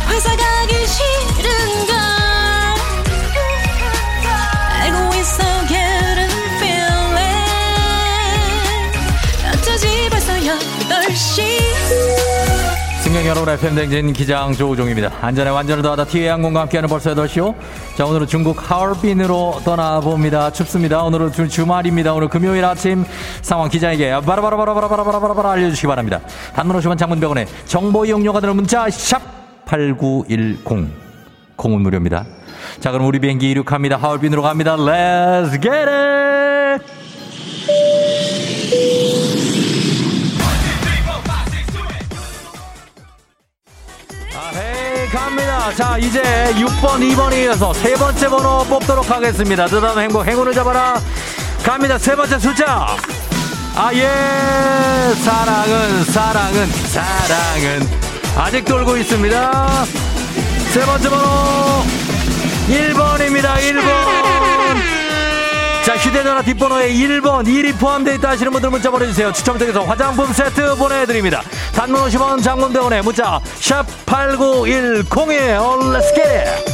회사 0.09 0.35
가기 0.35 0.87
싫은 0.87 1.85
걸 1.87 1.92
승객 13.13 13.27
여러분 13.27 13.47
FM 13.47 13.75
댕진 13.75 14.11
기장 14.11 14.53
조우종입니다. 14.53 15.11
안전에 15.21 15.51
완전을 15.51 15.83
더하다 15.83 16.05
티웨이 16.05 16.29
항공과 16.29 16.61
함께하는 16.61 16.89
벌써 16.89 17.13
8시요. 17.13 17.53
자 17.95 18.07
오늘은 18.07 18.25
중국 18.25 18.57
하얼빈으로 18.71 19.61
떠나봅니다. 19.63 20.51
춥습니다. 20.51 21.03
오늘은 21.03 21.31
주, 21.31 21.47
주말입니다. 21.47 22.11
오늘 22.15 22.27
금요일 22.27 22.65
아침 22.65 23.05
상황 23.43 23.69
기자에게 23.69 24.13
바라바라바라바라바라바라 24.25 25.51
알려주시기 25.51 25.85
바랍니다. 25.85 26.21
단문 26.55 26.75
50원 26.79 26.97
장문병원에 26.97 27.45
정보 27.65 28.03
이용료가 28.03 28.39
드는 28.39 28.55
문자 28.55 28.89
샵 28.89 29.21
8910 29.65 30.89
공은 31.55 31.81
무료입니다. 31.81 32.25
자 32.79 32.89
그럼 32.89 33.05
우리 33.05 33.19
비행기 33.19 33.51
이륙합니다. 33.51 33.95
하얼빈으로 33.95 34.41
갑니다. 34.41 34.75
Let's 34.75 35.61
get 35.61 35.87
it! 35.87 37.02
자 45.71 45.97
이제 45.97 46.21
6번 46.55 46.99
2번이 46.99 47.45
이어서 47.45 47.73
세 47.73 47.93
번째 47.95 48.27
번호 48.29 48.63
뽑도록 48.65 49.09
하겠습니다. 49.09 49.65
뜨다운 49.65 49.97
행복 49.99 50.25
행운을 50.25 50.53
잡아라. 50.53 50.99
갑니다. 51.63 51.97
세 51.97 52.15
번째 52.15 52.37
숫자. 52.37 52.95
아 53.75 53.91
예 53.93 55.13
사랑은 55.23 56.03
사랑은 56.05 56.67
사랑은 56.67 57.89
아직 58.37 58.65
돌고 58.65 58.97
있습니다. 58.97 59.85
세 60.73 60.81
번째 60.85 61.09
번호 61.09 61.25
1번입니다. 62.67 63.55
1번. 63.55 65.02
자, 65.83 65.97
휴대전화 65.97 66.41
뒷번호에 66.43 66.93
1번, 66.93 67.45
1이 67.45 67.77
포함되어 67.77 68.13
있다 68.13 68.29
하시는 68.29 68.49
분들 68.53 68.69
문자 68.69 68.89
보내주세요. 68.89 69.33
추첨 69.33 69.57
통해서 69.57 69.83
화장품 69.83 70.31
세트 70.31 70.75
보내드립니다. 70.75 71.41
단문 71.75 72.05
50원, 72.05 72.41
장문병원에 72.41 73.01
문자, 73.01 73.41
샵8910이에요. 73.59 75.91
Let's 75.91 76.15
get 76.15 76.21
it! 76.21 76.71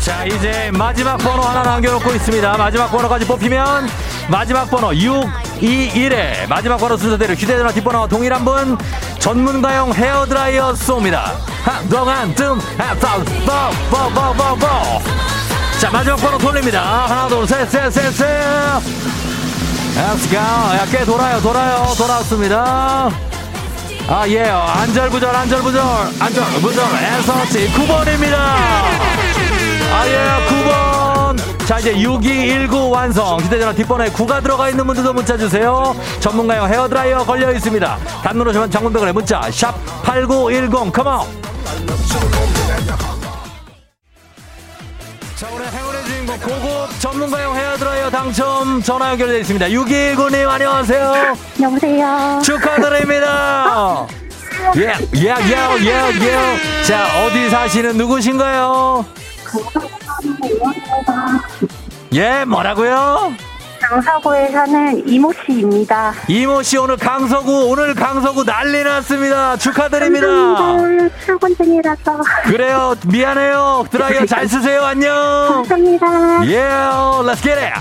자, 0.00 0.24
이제 0.24 0.72
마지막 0.72 1.16
번호 1.18 1.42
하나 1.42 1.62
남겨놓고 1.62 2.10
있습니다. 2.10 2.56
마지막 2.56 2.88
번호까지 2.88 3.26
뽑히면 3.26 3.86
마지막 4.28 4.68
번호 4.68 4.90
621에 4.90 6.48
마지막 6.48 6.78
번호 6.78 6.96
순서대로 6.96 7.34
휴대전화 7.34 7.70
뒷번호와 7.70 8.08
동일한 8.08 8.44
분 8.44 8.76
전문가용 9.20 9.92
헤어드라이어 9.92 10.72
쏩니다. 10.72 11.34
한동안 11.62 12.34
뜸, 12.34 12.58
보, 12.58 12.64
보, 13.90 14.10
보, 14.10 14.32
보, 14.32 14.56
보. 14.56 14.66
자, 15.78 15.90
마지막 15.90 16.16
번호 16.16 16.38
돌립니다. 16.38 17.06
하나, 17.06 17.28
둘, 17.28 17.46
셋, 17.46 17.70
셋, 17.70 17.92
셋, 17.92 18.12
셋. 18.12 18.26
Go. 20.30 20.38
야, 20.38 20.86
꽤 20.90 21.04
돌아요, 21.04 21.40
돌아요. 21.40 21.94
돌아왔습니다. 21.96 23.10
아, 24.08 24.24
예. 24.28 24.42
안절부절, 24.42 25.36
안절부절, 25.36 25.82
안절부절. 26.18 26.84
에서치 27.02 27.72
9번입니다. 27.74 28.34
아, 29.92 30.04
예, 30.06 30.46
9번. 30.48 30.99
자, 31.70 31.78
이제 31.78 31.96
6219 32.02 32.90
완성. 32.90 33.38
휴대전화 33.38 33.72
뒷번호에 33.72 34.08
9가 34.08 34.42
들어가 34.42 34.68
있는 34.68 34.84
분들도 34.84 35.12
문자 35.12 35.36
주세요. 35.36 35.94
전문가용 36.18 36.66
헤어드라이어 36.68 37.18
걸려 37.18 37.52
있습니다. 37.52 37.96
단문 38.24 38.48
오시면 38.48 38.72
장문병원에 38.72 39.12
문자, 39.12 39.40
샵 39.52 39.76
8910. 40.02 40.90
컴온. 40.90 41.28
자, 45.36 45.48
오늘 45.54 45.72
행운의 45.72 46.04
주인공 46.06 46.38
고급 46.40 46.98
전문가용 46.98 47.54
헤어드라이어 47.54 48.10
당첨 48.10 48.82
전화 48.82 49.10
연결되어 49.10 49.38
있습니다. 49.38 49.66
6219님, 49.68 50.48
안녕하세요. 50.48 51.36
여보세요. 51.62 52.40
축하드립니다. 52.42 54.08
예, 54.74 54.92
예, 55.14 55.20
예, 55.20 55.56
예, 55.82 56.10
예. 56.20 56.82
자, 56.82 57.24
어디 57.24 57.48
사시는 57.48 57.96
누구신가요? 57.96 59.04
예, 62.12 62.44
뭐라고요? 62.44 63.32
강사고에 63.80 64.50
사는 64.50 65.08
이모 65.08 65.32
씨입니다. 65.44 66.12
이모 66.28 66.62
씨 66.62 66.76
오늘 66.78 66.96
강서구 66.96 67.70
오늘 67.70 67.94
강서구 67.94 68.44
난리 68.44 68.84
났습니다. 68.84 69.56
축하드립니다. 69.56 70.26
감사합니다. 70.26 71.16
출근 71.24 71.56
중이라서. 71.56 72.18
그래요. 72.44 72.94
미안해요. 73.06 73.86
드라이어 73.90 74.26
잘 74.26 74.46
쓰세요. 74.48 74.84
안녕. 74.84 75.64
감사합니다. 75.68 76.46
예, 76.46 76.62
let's 77.24 77.42
get 77.42 77.58
it. 77.58 77.74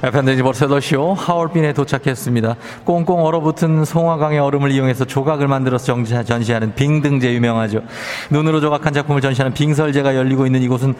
팬데지 0.00 0.42
벌써더쇼 0.42 1.14
하얼빈에 1.14 1.72
도착했습니다. 1.72 2.54
꽁꽁 2.84 3.24
얼어붙은 3.24 3.84
송화강의 3.84 4.38
얼음을 4.38 4.70
이용해서 4.70 5.04
조각을 5.04 5.48
만들어서 5.48 5.96
전시하는 6.24 6.74
빙등제 6.74 7.32
유명하죠. 7.32 7.82
눈으로 8.30 8.60
조각한 8.60 8.92
작품을 8.92 9.20
전시하는 9.20 9.54
빙설제가 9.54 10.14
열리고 10.14 10.46
있는 10.46 10.62
이곳은 10.62 10.94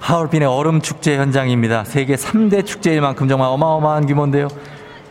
하얼빈의 0.00 0.48
얼음 0.48 0.80
축제 0.80 1.18
현장입니다. 1.18 1.84
세계 1.84 2.16
3대 2.16 2.64
축제일 2.64 3.02
만큼 3.02 3.28
정말 3.28 3.48
어마어마한 3.48 4.06
규모인데요. 4.06 4.48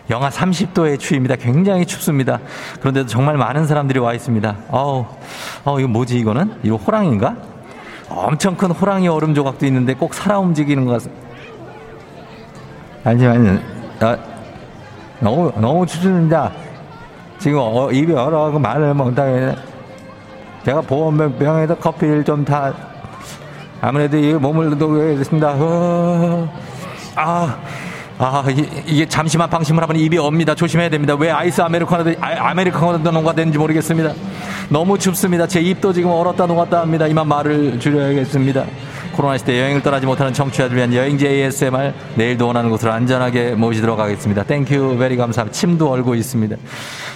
영하 0.10 0.30
30도의 0.30 1.00
추위입니다. 1.00 1.36
굉장히 1.36 1.86
춥습니다. 1.86 2.40
그런데도 2.80 3.08
정말 3.08 3.38
많은 3.38 3.68
사람들이 3.68 4.00
와 4.00 4.14
있습니다. 4.14 4.56
어우, 4.70 5.06
어, 5.64 5.80
이거 5.80 5.88
뭐지 5.88 6.18
이거는? 6.18 6.56
이거 6.64 6.76
호랑인가? 6.76 7.38
엄청 8.10 8.58
큰 8.58 8.72
호랑이 8.72 9.08
얼음 9.08 9.34
조각도 9.34 9.66
있는데 9.68 9.94
꼭 9.94 10.14
살아 10.14 10.40
움직이는 10.40 10.86
것 10.86 10.94
같습니다. 10.94 11.31
잠시만요. 13.04 13.60
아, 14.00 14.18
너무, 15.20 15.52
너무 15.60 15.86
추천입니다. 15.86 16.52
지금 17.40 17.60
어, 17.60 17.90
입이 17.92 18.14
얼어서 18.14 18.60
말을 18.60 18.94
못하게. 18.94 19.56
제가 20.64 20.82
보온병에서 20.82 21.76
커피를 21.78 22.24
좀 22.24 22.46
타, 22.46 22.72
아무래도 23.82 24.18
이 24.18 24.34
몸을 24.34 24.78
녹여야겠습니다. 24.78 25.56
어, 25.58 26.54
아, 27.16 27.58
아, 28.20 28.46
이게, 28.48 28.84
이게 28.86 29.06
잠시만 29.08 29.50
방심을 29.50 29.82
하면 29.82 29.96
입이 29.96 30.20
업니다. 30.20 30.54
조심해야 30.54 30.90
됩니다. 30.90 31.16
왜 31.16 31.32
아이스 31.32 31.62
아메리카노도, 31.62 32.14
아, 32.22 32.50
아메리카노도 32.50 33.10
녹아되는지 33.10 33.58
모르겠습니다. 33.58 34.14
너무 34.70 35.00
춥습니다. 35.00 35.48
제 35.48 35.60
입도 35.62 35.92
지금 35.94 36.12
얼었다 36.12 36.46
녹았다 36.46 36.82
합니다. 36.82 37.08
이만 37.08 37.28
말을 37.28 37.80
줄여야겠습니다. 37.80 38.66
코로나 39.22 39.38
시대 39.38 39.60
여행을 39.62 39.84
떠나지 39.84 40.08
못하는 40.08 40.34
청취자들 40.34 40.76
위한 40.76 40.96
여행지 40.96 41.28
ASMR 41.28 41.94
내일도 42.16 42.48
원하는 42.48 42.72
곳으로 42.72 42.92
안전하게 42.92 43.52
모시도록 43.52 44.00
하겠습니다. 44.00 44.42
Thank 44.42 44.98
you 44.98 45.05
very 45.05 45.16
감사합니다. 45.16 45.56
침도 45.56 45.92
얼고 45.92 46.16
있습니다. 46.16 46.58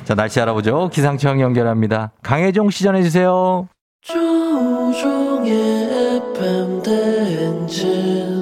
자 0.03 0.13
날씨 0.13 0.39
알아보죠. 0.39 0.91
기상청 0.93 1.41
연결합니다. 1.41 2.11
강혜종 2.21 2.69
시 2.69 2.83
전해 2.83 3.01
주세요. 3.01 3.67
조종의 4.03 5.49
FM 6.37 6.83
대행진 6.83 8.34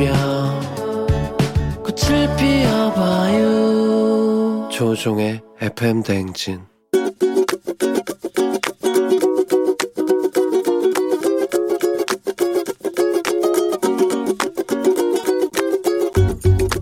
나누며 0.00 0.60
꽃을 1.82 2.36
피워봐요. 2.36 3.50
조종의 4.70 5.42
FM 5.60 6.02
대행진 6.02 6.69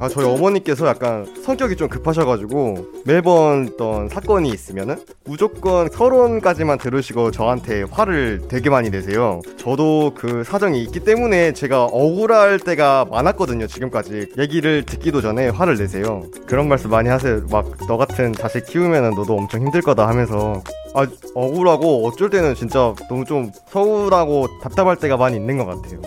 아 0.08 0.10
저희 0.10 0.24
어머니께서 0.24 0.86
약간 0.86 1.26
성격이 1.44 1.76
좀 1.76 1.88
급하셔가지고 1.88 2.86
매번 3.04 3.68
어떤 3.70 4.08
사건이 4.08 4.48
있으면은 4.48 4.96
무조건 5.24 5.90
서론까지만 5.90 6.78
들으시고 6.78 7.30
저한테 7.30 7.82
화를 7.90 8.40
되게 8.48 8.70
많이 8.70 8.88
내세요. 8.88 9.42
저도 9.58 10.12
그 10.14 10.44
사정이 10.44 10.82
있기 10.84 11.00
때문에 11.00 11.52
제가 11.52 11.84
억울할 11.84 12.58
때가 12.58 13.04
많았거든요. 13.10 13.66
지금까지 13.66 14.28
얘기를 14.38 14.82
듣기도 14.84 15.20
전에 15.20 15.48
화를 15.50 15.76
내세요. 15.76 16.22
그런 16.46 16.68
말씀 16.68 16.90
많이 16.90 17.10
하세요. 17.10 17.42
막 17.50 17.68
너 17.86 17.96
같은 17.98 18.32
자식 18.32 18.64
키우면은 18.66 19.10
너도 19.10 19.34
엄청 19.36 19.60
힘들 19.60 19.82
거다 19.82 20.08
하면서 20.08 20.62
아 20.94 21.06
억울하고 21.34 22.06
어쩔 22.06 22.30
때는 22.30 22.54
진짜 22.54 22.94
너무 23.08 23.24
좀 23.26 23.50
서운하고 23.68 24.46
답답할 24.62 24.96
때가 24.96 25.16
많이 25.18 25.36
있는 25.36 25.58
것 25.58 25.66
같아요. 25.66 26.00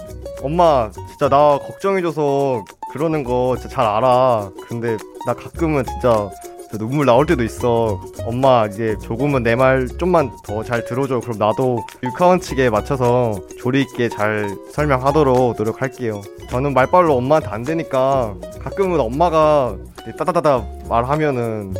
엄마 0.43 0.89
진짜 1.09 1.29
나 1.29 1.59
걱정해줘서 1.59 2.65
그러는 2.91 3.23
거 3.23 3.55
진짜 3.59 3.75
잘 3.75 3.85
알아. 3.85 4.51
근데 4.67 4.97
나 5.25 5.33
가끔은 5.33 5.83
진짜 5.85 6.29
눈물 6.77 7.05
나올 7.05 7.25
때도 7.25 7.43
있어. 7.43 7.99
엄마 8.25 8.65
이제 8.65 8.95
조금은 9.01 9.43
내 9.43 9.55
말 9.55 9.87
좀만 9.99 10.31
더 10.45 10.63
잘 10.63 10.85
들어줘. 10.85 11.19
그럼 11.19 11.37
나도 11.37 11.83
육하원 12.03 12.39
측에 12.39 12.69
맞춰서 12.69 13.39
조리 13.59 13.81
있게 13.81 14.07
잘 14.09 14.55
설명하도록 14.71 15.55
노력할게요. 15.57 16.21
저는 16.49 16.73
말빨로 16.73 17.15
엄마한테 17.17 17.49
안 17.49 17.63
되니까 17.63 18.35
가끔은 18.61 18.99
엄마가 18.99 19.75
따다다다 20.17 20.63
말하면은 20.87 21.73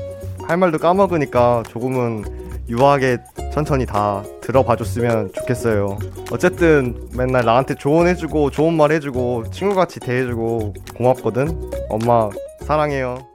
할 0.47 0.57
말도 0.57 0.77
까먹으니까 0.79 1.63
조금은 1.69 2.23
유하게 2.71 3.17
천천히 3.53 3.85
다 3.85 4.23
들어봐 4.41 4.77
줬으면 4.77 5.31
좋겠어요. 5.33 5.97
어쨌든 6.31 7.09
맨날 7.15 7.45
나한테 7.45 7.75
조언해주고 7.75 8.51
좋은 8.51 8.73
말 8.73 8.91
해주고 8.91 9.51
친구같이 9.51 9.99
대해주고 9.99 10.73
고맙거든. 10.95 11.71
엄마 11.89 12.29
사랑해요. 12.61 13.30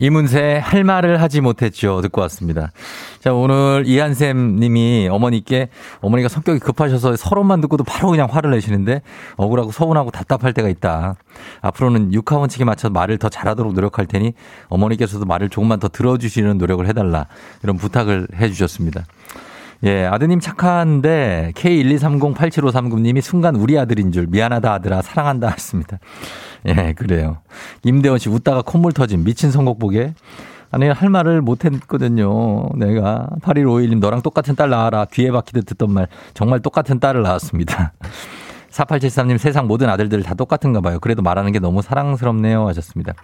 이문세 0.00 0.60
할 0.64 0.82
말을 0.82 1.20
하지 1.20 1.42
못했죠. 1.42 2.00
듣고 2.00 2.22
왔습니다. 2.22 2.72
자, 3.20 3.34
오늘 3.34 3.84
이한샘 3.86 4.56
님이 4.56 5.08
어머니께 5.10 5.68
어머니가 6.00 6.28
성격이 6.28 6.58
급하셔서 6.58 7.16
서론만 7.16 7.60
듣고도 7.60 7.84
바로 7.84 8.08
그냥 8.10 8.26
화를 8.30 8.50
내시는데 8.50 9.02
억울하고 9.36 9.72
서운하고 9.72 10.10
답답할 10.10 10.54
때가 10.54 10.70
있다. 10.70 11.16
앞으로는 11.60 12.14
육하원칙에 12.14 12.64
맞춰서 12.64 12.90
말을 12.90 13.18
더 13.18 13.28
잘하도록 13.28 13.74
노력할 13.74 14.06
테니 14.06 14.32
어머니께서도 14.68 15.26
말을 15.26 15.50
조금만 15.50 15.78
더 15.78 15.88
들어주시는 15.88 16.56
노력을 16.56 16.84
해달라. 16.86 17.26
이런 17.62 17.76
부탁을 17.76 18.26
해 18.34 18.48
주셨습니다. 18.48 19.04
예, 19.82 20.04
아드님 20.04 20.40
착한데 20.40 21.52
K123087539님이 21.56 23.22
순간 23.22 23.56
우리 23.56 23.78
아들인 23.78 24.12
줄 24.12 24.26
미안하다 24.26 24.72
아들아 24.74 25.00
사랑한다 25.00 25.48
했습니다. 25.48 25.98
예, 26.66 26.92
그래요. 26.96 27.38
임대원 27.84 28.18
씨 28.18 28.28
웃다가 28.28 28.62
콧물 28.62 28.92
터짐 28.92 29.24
미친 29.24 29.50
선곡 29.50 29.78
보게. 29.78 30.14
아니 30.72 30.88
할 30.88 31.08
말을 31.10 31.42
못 31.42 31.64
했거든요. 31.64 32.68
내가 32.76 33.28
8151님 33.42 33.98
너랑 33.98 34.22
똑같은 34.22 34.54
딸 34.54 34.70
낳아라. 34.70 35.06
귀에 35.06 35.30
박히듯 35.30 35.66
듣던 35.66 35.92
말 35.92 36.06
정말 36.34 36.60
똑같은 36.60 37.00
딸을 37.00 37.22
낳았습니다. 37.22 37.92
4873님 38.70 39.36
세상 39.38 39.66
모든 39.66 39.88
아들들 39.88 40.22
다 40.22 40.34
똑같은가 40.34 40.80
봐요. 40.80 41.00
그래도 41.00 41.22
말하는 41.22 41.50
게 41.50 41.58
너무 41.58 41.82
사랑스럽네요 41.82 42.68
하셨습니다. 42.68 43.14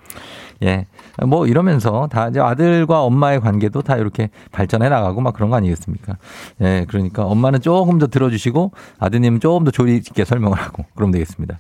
예. 0.65 0.87
뭐 1.25 1.47
이러면서 1.47 2.09
다 2.11 2.29
이제 2.29 2.41
아들과 2.41 3.03
엄마의 3.03 3.41
관계도 3.41 3.83
다 3.83 3.97
이렇게 3.97 4.31
발전해 4.51 4.89
나가고 4.89 5.21
막 5.21 5.35
그런 5.35 5.51
거 5.51 5.57
아니겠습니까? 5.57 6.17
예. 6.63 6.85
그러니까 6.89 7.25
엄마는 7.25 7.61
조금 7.61 7.99
더 7.99 8.09
들어주시고 8.09 8.73
아드님은 8.99 9.39
조금 9.39 9.65
더 9.65 9.71
조리 9.71 9.97
있게 9.97 10.25
설명을 10.25 10.59
하고 10.59 10.85
그러면 10.97 11.13
되겠습니다. 11.13 11.59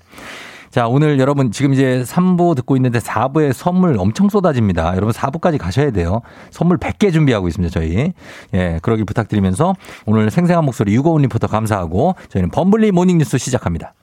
자, 0.77 0.89
오늘 0.89 1.19
여러분 1.19 1.53
지금 1.53 1.73
이제 1.73 2.05
3부 2.07 2.55
듣고 2.55 2.77
있는데 2.77 2.99
4부에 2.99 3.55
선물 3.55 3.97
엄청 3.99 4.29
쏟아집니다. 4.29 4.89
여러분 4.89 5.09
4부까지 5.09 5.57
가셔야 5.57 5.91
돼요. 5.91 6.21
선물 6.51 6.77
100개 6.77 7.15
준비하고 7.15 7.49
있습니다, 7.49 7.73
저희. 7.73 8.13
예, 8.53 8.79
그러길 8.83 9.07
부탁드리면서 9.07 9.73
오늘 10.05 10.31
생생한 10.31 10.67
목소리 10.67 10.93
유고원 10.93 11.23
리포터 11.23 11.47
감사하고 11.47 12.15
저희는 12.29 12.51
범블리 12.51 12.93
모닝 12.93 13.17
뉴스 13.17 13.39
시작합니다. 13.39 13.95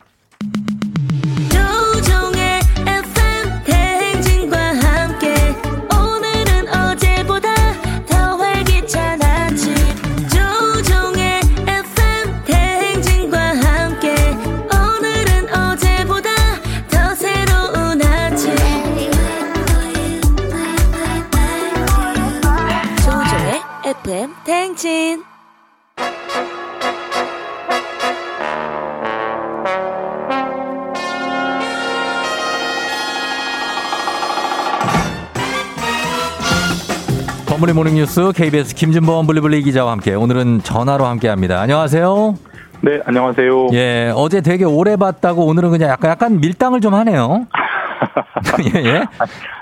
FM 24.84 24.84
대행진 24.84 25.23
범블리 37.47 37.71
모닝 37.71 37.95
뉴스 37.95 38.34
KBS 38.34 38.75
김준범 38.75 39.25
블리블리 39.25 39.63
기자와 39.63 39.93
함께 39.93 40.15
오늘은 40.15 40.63
전화로 40.63 41.05
함께 41.05 41.29
합니다. 41.29 41.61
안녕하세요. 41.61 42.36
네, 42.81 42.99
안녕하세요. 43.05 43.67
예, 43.71 44.11
어제 44.13 44.41
되게 44.41 44.65
오래 44.65 44.97
봤다고 44.97 45.45
오늘은 45.45 45.71
그냥 45.71 45.89
약간 45.91 46.11
약간 46.11 46.41
밀당을 46.41 46.81
좀 46.81 46.93
하네요. 46.93 47.47
예, 48.75 48.84
예. 48.84 49.03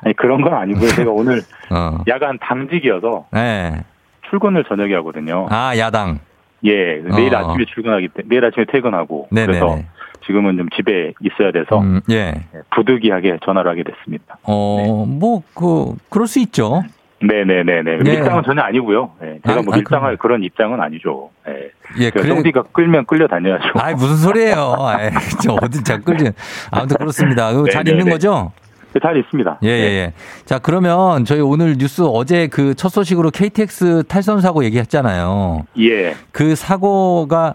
아니, 0.04 0.16
그런 0.16 0.42
건 0.42 0.54
아니고요. 0.54 0.90
제가 0.90 1.12
오늘 1.12 1.44
어. 1.70 2.00
야간 2.08 2.40
당직이어서 2.42 3.26
네. 3.32 3.84
출근을 4.32 4.64
저녁에 4.64 4.96
하거든요. 4.96 5.48
아, 5.52 5.78
야당. 5.78 6.20
예, 6.64 7.02
내일 7.16 7.36
어. 7.36 7.40
아침에 7.40 7.66
출근하기 7.74 8.08
때문에 8.10 8.30
내일 8.30 8.46
아침에 8.46 8.66
퇴근하고 8.72 9.28
네네네. 9.32 9.60
그래서 9.60 9.80
지금은 10.26 10.58
좀 10.58 10.70
집에 10.76 11.14
있어야 11.20 11.52
돼서 11.52 11.80
음, 11.80 12.00
예. 12.10 12.34
부득이하게 12.76 13.40
전화를 13.44 13.70
하게 13.72 13.84
됐습니다. 13.84 14.38
어, 14.44 15.06
뭐, 15.08 15.42
그, 15.54 15.96
그럴 16.10 16.28
수 16.28 16.40
있죠. 16.40 16.84
네네네네. 17.24 17.82
네. 17.84 17.98
밀당은 17.98 18.44
전혀 18.44 18.62
아니고요. 18.62 19.12
예, 19.24 19.40
제가 19.46 19.60
아, 19.60 19.62
뭐 19.64 19.74
아, 19.74 19.78
밀당할 19.78 20.18
그런 20.18 20.44
입장은 20.44 20.80
아니죠. 20.80 21.30
예. 21.48 21.72
예, 22.00 22.10
그 22.10 22.22
그래. 22.22 22.34
성디가 22.34 22.64
끌면 22.72 23.06
끌려 23.06 23.28
다녀야죠. 23.28 23.74
아이, 23.76 23.94
무슨 23.94 24.16
소리예요. 24.16 24.76
아이, 24.80 25.10
저 25.44 25.54
어디 25.62 25.84
자 25.84 25.98
끌지. 26.00 26.32
아무튼 26.72 26.98
그렇습니다. 26.98 27.52
잘. 27.72 27.88
있는 27.88 28.10
거죠? 28.10 28.52
네, 28.94 29.00
잘 29.02 29.18
있습니다. 29.18 29.60
예, 29.64 29.68
예, 29.70 29.72
예. 29.72 30.14
자, 30.46 30.60
그러면 30.60 31.24
저희 31.26 31.40
오늘 31.40 31.76
뉴스 31.78 32.02
어제 32.06 32.48
그 32.48 32.74
첫 32.76 32.90
소식으로 32.90 33.30
KTX 33.32 34.04
탈선 34.08 34.42
사고 34.42 34.64
얘기했잖아요. 34.66 35.66
예. 35.80 36.16
그 36.32 36.56
사고가 36.56 37.54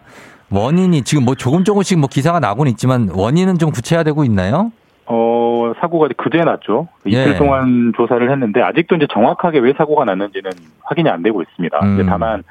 원인이 0.51 1.03
지금 1.03 1.25
뭐 1.25 1.35
조금 1.35 1.65
조금씩 1.65 1.99
뭐 1.99 2.09
기사가 2.09 2.39
나고는 2.39 2.71
있지만 2.73 3.09
원인은 3.13 3.59
좀 3.59 3.71
구체화되고 3.73 4.25
있나요? 4.25 4.71
어, 5.07 5.73
사고가 5.81 6.09
그제 6.17 6.39
났죠. 6.45 6.89
예. 7.09 7.11
이틀 7.11 7.37
동안 7.39 7.93
조사를 7.97 8.31
했는데 8.31 8.63
아직도 8.63 8.97
이제 8.97 9.07
정확하게 9.13 9.59
왜 9.59 9.73
사고가 9.77 10.05
났는지는 10.05 10.51
확인이 10.85 11.09
안 11.11 11.23
되고 11.23 11.43
있습니다. 11.43 11.79
음. 11.83 12.07
다만 12.09 12.45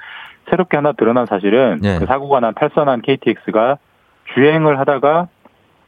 새롭게 0.50 0.78
하나 0.78 0.92
드러난 0.92 1.26
사실은 1.26 1.80
예. 1.84 1.98
그 2.00 2.06
사고가 2.06 2.40
난 2.42 2.54
탈선한 2.54 3.02
KTX가 3.02 3.78
주행을 4.34 4.80
하다가 4.80 5.28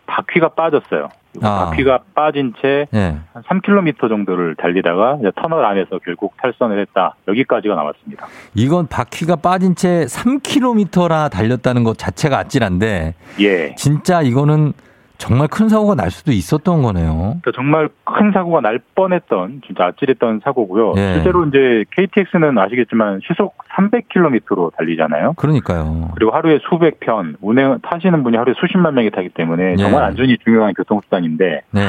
바퀴가 0.07 0.49
빠졌어요. 0.49 1.09
아. 1.43 1.65
바퀴가 1.65 1.99
빠진 2.15 2.53
채 2.59 2.87
예. 2.93 3.17
한 3.33 3.43
3km 3.43 4.09
정도를 4.09 4.55
달리다가 4.55 5.19
터널 5.35 5.65
안에서 5.65 5.99
결국 6.03 6.33
탈선을 6.37 6.79
했다. 6.81 7.15
여기까지가 7.27 7.75
나왔습니다. 7.75 8.25
이건 8.55 8.87
바퀴가 8.87 9.35
빠진 9.35 9.75
채 9.75 10.05
3km나 10.05 11.29
달렸다는 11.29 11.83
것 11.83 11.97
자체가 11.97 12.39
아찔한데 12.39 13.13
예. 13.41 13.75
진짜 13.75 14.21
이거는 14.21 14.73
정말 15.17 15.47
큰 15.47 15.67
사고가 15.67 15.95
날 15.95 16.11
수도 16.11 16.31
있었던 16.31 16.81
거네요. 16.81 17.13
그러니까 17.41 17.51
정말 17.55 17.89
큰 18.03 18.31
사고가 18.31 18.61
날 18.61 18.79
뻔했던 18.95 19.61
진짜 19.65 19.85
아찔했던 19.85 20.41
사고고요. 20.43 20.93
예. 20.97 21.13
실제로 21.15 21.45
이제 21.45 21.85
KTX는 21.91 22.57
아시겠지만 22.57 23.21
시속 23.27 23.57
300km로 23.75 24.75
달리잖아요. 24.75 25.33
그러니까요. 25.33 26.11
그리고 26.13 26.31
하루에 26.31 26.59
수백 26.69 26.99
편 26.99 27.35
운행 27.41 27.79
타시는 27.81 28.23
분이 28.23 28.37
하루에 28.37 28.53
수십만 28.59 28.93
명이 28.93 29.09
타기 29.11 29.29
때문에 29.29 29.75
정말 29.77 30.03
예. 30.03 30.07
안전이 30.07 30.37
중요한 30.43 30.73
교통수단인데 30.73 31.61
네. 31.71 31.81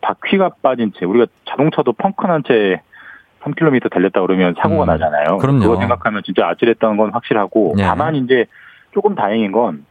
바퀴가 0.00 0.52
빠진 0.62 0.92
채 0.98 1.04
우리가 1.04 1.26
자동차도 1.48 1.92
펑크난 1.92 2.42
채 2.48 2.80
3km 3.42 3.90
달렸다 3.90 4.20
그러면 4.22 4.54
사고가 4.58 4.84
음, 4.84 4.86
나잖아요. 4.86 5.38
그럼요. 5.38 5.60
그거 5.60 5.76
생각하면 5.76 6.22
진짜 6.24 6.48
아찔했던 6.48 6.96
건 6.96 7.10
확실하고 7.10 7.74
예. 7.78 7.82
다만 7.82 8.16
이제 8.16 8.46
조금 8.92 9.14
다행인 9.14 9.52
건 9.52 9.84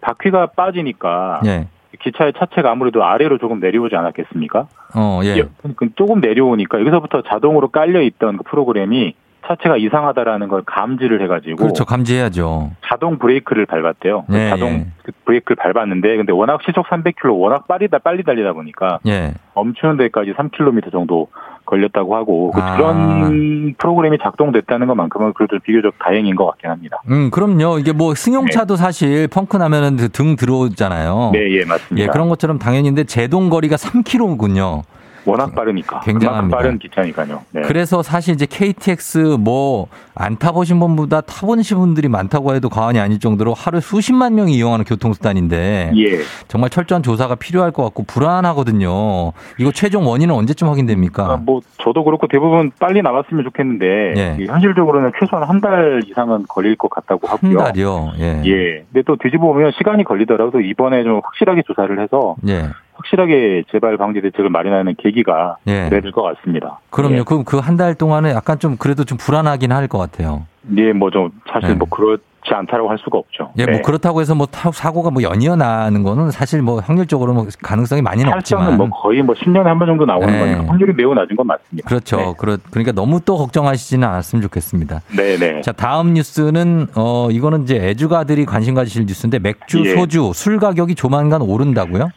바퀴가 0.00 0.46
빠지니까 0.56 1.40
예. 1.46 1.66
기차의 2.02 2.32
차체가 2.38 2.70
아무래도 2.70 3.04
아래로 3.04 3.38
조금 3.38 3.60
내려오지 3.60 3.94
않았겠습니까? 3.94 4.66
어, 4.96 5.20
예. 5.24 5.42
그 5.76 5.88
조금 5.94 6.20
내려오니까 6.20 6.80
여기서부터 6.80 7.22
자동으로 7.22 7.68
깔려 7.68 8.00
있던 8.02 8.38
그 8.38 8.42
프로그램이 8.44 9.14
차체가 9.46 9.76
이상하다라는 9.76 10.48
걸 10.48 10.62
감지를 10.64 11.22
해가지고 11.22 11.56
그렇죠. 11.56 11.84
감지해야죠. 11.84 12.72
자동 12.86 13.18
브레이크를 13.18 13.66
밟았대요. 13.66 14.24
그 14.28 14.36
예, 14.36 14.50
자동 14.50 14.68
예. 14.68 14.86
그 15.02 15.12
브레이크를 15.24 15.56
밟았는데 15.56 16.16
근데 16.16 16.32
워낙 16.32 16.60
시속 16.64 16.86
300km 16.86 17.38
워낙 17.38 17.66
빨리 17.66 17.88
다 17.88 17.98
빨리 17.98 18.22
달리다 18.22 18.52
보니까 18.52 18.98
예. 19.06 19.34
멈추는 19.54 19.96
데까지 19.96 20.32
3km 20.32 20.92
정도 20.92 21.28
걸렸다고 21.66 22.16
하고 22.16 22.50
그 22.50 22.60
아. 22.60 22.76
그런 22.76 23.74
프로그램이 23.78 24.18
작동됐다는 24.22 24.86
것만큼은 24.88 25.32
그래도 25.34 25.58
비교적 25.60 25.94
다행인 25.98 26.34
것 26.34 26.46
같긴 26.46 26.70
합니다. 26.70 27.00
음, 27.08 27.30
그럼요. 27.30 27.78
이게 27.78 27.92
뭐 27.92 28.14
승용차도 28.14 28.76
사실 28.76 29.28
펑크 29.28 29.56
나면은 29.56 29.96
그등 29.96 30.36
들어오잖아요. 30.36 31.30
네, 31.32 31.50
예, 31.52 31.64
맞습니다. 31.64 32.02
예, 32.02 32.06
그런 32.08 32.28
것처럼 32.28 32.58
당연히인데 32.58 33.04
제동 33.04 33.50
거리가 33.50 33.76
3km군요. 33.76 34.82
워낙 35.24 35.54
빠르니까. 35.54 36.00
굉장합니다. 36.00 36.56
그만큼 36.56 36.58
빠른 36.58 36.78
기차니까요. 36.78 37.42
네. 37.52 37.62
그래서 37.62 38.02
사실 38.02 38.34
이제 38.34 38.46
KTX 38.48 39.36
뭐 39.40 39.88
안 40.22 40.36
타보신 40.36 40.78
분보다 40.80 41.22
타보신 41.22 41.78
분들이 41.78 42.08
많다고 42.08 42.54
해도 42.54 42.68
과언이 42.68 43.00
아닐 43.00 43.18
정도로 43.18 43.54
하루 43.54 43.80
수십만 43.80 44.34
명이 44.34 44.52
이용하는 44.54 44.84
교통수단인데 44.84 45.92
예. 45.96 46.18
정말 46.46 46.68
철저한 46.68 47.02
조사가 47.02 47.36
필요할 47.36 47.70
것 47.70 47.84
같고 47.84 48.02
불안하거든요. 48.04 49.32
이거 49.58 49.70
최종 49.72 50.06
원인은 50.06 50.34
언제쯤 50.34 50.68
확인됩니까? 50.68 51.40
뭐 51.44 51.60
저도 51.78 52.04
그렇고 52.04 52.26
대부분 52.26 52.70
빨리 52.78 53.00
나왔으면 53.00 53.44
좋겠는데 53.44 53.86
예. 54.16 54.36
이 54.40 54.46
현실적으로는 54.46 55.12
최소한 55.18 55.48
한 55.48 55.60
달 55.60 56.00
이상은 56.06 56.46
걸릴 56.48 56.74
것 56.76 56.88
같다고 56.88 57.28
한 57.28 57.36
하고요. 57.36 57.58
달이요. 57.58 58.12
예. 58.18 58.42
예. 58.46 58.84
근데 58.90 59.02
또 59.06 59.16
뒤집어 59.16 59.48
보면 59.48 59.72
시간이 59.76 60.04
걸리더라도 60.04 60.60
이번에 60.62 61.02
좀 61.02 61.20
확실하게 61.22 61.62
조사를 61.66 62.00
해서 62.02 62.34
예. 62.48 62.70
확실하게 63.00 63.64
재발 63.72 63.96
방지 63.96 64.20
대책을 64.20 64.50
마련하는 64.50 64.94
계기가 64.98 65.56
예. 65.66 65.88
돼야 65.88 66.00
될것 66.00 66.36
같습니다. 66.36 66.80
그럼요. 66.90 67.24
그럼 67.24 67.44
그 67.44 67.60
한 67.60 67.76
달 67.76 67.94
동안에 67.94 68.30
약간 68.32 68.58
좀 68.58 68.76
그래도 68.76 69.04
좀 69.04 69.16
불안하긴 69.18 69.72
할 69.72 69.88
것 69.88 69.98
같아요. 69.98 70.44
예, 70.76 70.92
뭐 70.92 71.10
좀 71.10 71.30
사실 71.50 71.70
네. 71.70 71.74
뭐 71.76 71.88
그렇 71.88 72.18
지 72.42 72.54
않다라고 72.54 72.88
할 72.88 72.96
수가 72.96 73.18
없죠. 73.18 73.52
예, 73.58 73.66
네. 73.66 73.72
뭐 73.72 73.82
그렇다고 73.82 74.22
해서 74.22 74.34
뭐 74.34 74.46
타- 74.46 74.70
사고가 74.72 75.10
뭐 75.10 75.22
연이어 75.22 75.56
나는 75.56 76.02
거는 76.02 76.30
사실 76.30 76.62
뭐 76.62 76.80
확률적으로 76.80 77.34
뭐 77.34 77.46
가능성이 77.62 78.00
많이는 78.00 78.30
탈선은 78.30 78.64
없지만. 78.66 78.76
뭐 78.78 78.88
거의 79.02 79.20
뭐 79.22 79.34
10년에 79.34 79.64
한 79.64 79.78
번 79.78 79.86
정도 79.86 80.06
나오는 80.06 80.26
네. 80.26 80.38
거니까 80.38 80.72
확률이 80.72 80.94
매우 80.94 81.12
낮은 81.12 81.36
건 81.36 81.46
맞습니다. 81.46 81.86
그렇죠. 81.86 82.34
그렇, 82.38 82.56
그러니까 82.70 82.92
너무 82.92 83.20
또 83.26 83.36
걱정하시지는 83.36 84.08
않았으면 84.08 84.42
좋겠습니다. 84.42 85.02
네, 85.14 85.36
네. 85.36 85.60
자, 85.60 85.72
다음 85.72 86.14
뉴스는, 86.14 86.86
어, 86.96 87.28
이거는 87.30 87.64
이제 87.64 87.76
애주가들이 87.76 88.46
관심 88.46 88.74
가지실 88.74 89.04
뉴스인데 89.04 89.38
맥주, 89.38 89.84
예. 89.84 89.90
소주, 89.94 90.32
술 90.34 90.58
가격이 90.58 90.94
조만간 90.94 91.42
오른다고요? 91.42 92.08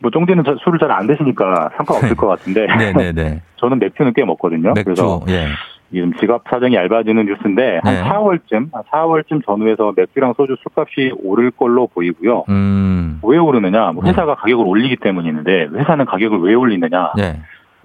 뭐 0.00 0.10
쫑디는 0.10 0.44
저- 0.44 0.56
술을 0.64 0.78
잘 0.78 0.90
안 0.90 1.06
드시니까 1.06 1.70
상관없을 1.76 2.16
것 2.16 2.26
같은데 2.26 2.66
네네네. 2.66 3.42
저는 3.56 3.78
맥주는 3.78 4.12
꽤 4.14 4.24
먹거든요. 4.24 4.68
맥주, 4.74 4.84
그래서 4.84 5.20
예. 5.28 5.46
지금 5.92 6.12
지갑 6.14 6.42
사정이 6.50 6.74
얇아지는 6.74 7.26
뉴스인데 7.26 7.80
한 7.84 7.94
네. 7.94 8.02
4월쯤, 8.02 8.70
4월쯤 8.90 9.44
전후에서 9.46 9.92
맥주랑 9.96 10.34
소주 10.36 10.56
술값이 10.62 11.12
오를 11.22 11.50
걸로 11.52 11.86
보이고요. 11.86 12.44
음, 12.48 13.20
왜 13.22 13.38
오르느냐? 13.38 13.92
뭐 13.92 14.04
회사가 14.04 14.34
가격을 14.34 14.66
올리기 14.66 14.96
때문인데 14.96 15.68
회사는 15.74 16.04
가격을 16.06 16.40
왜 16.40 16.54
올리느냐? 16.54 17.12
네. 17.16 17.40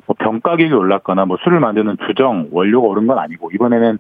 뭐 0.08 0.16
병 0.18 0.42
가격이 0.42 0.74
올랐거나 0.74 1.26
뭐 1.26 1.38
술을 1.44 1.60
만드는 1.60 1.98
주정 2.08 2.48
원료가 2.52 2.88
오른 2.88 3.06
건 3.08 3.20
아니고 3.20 3.52
이번에는 3.54 4.00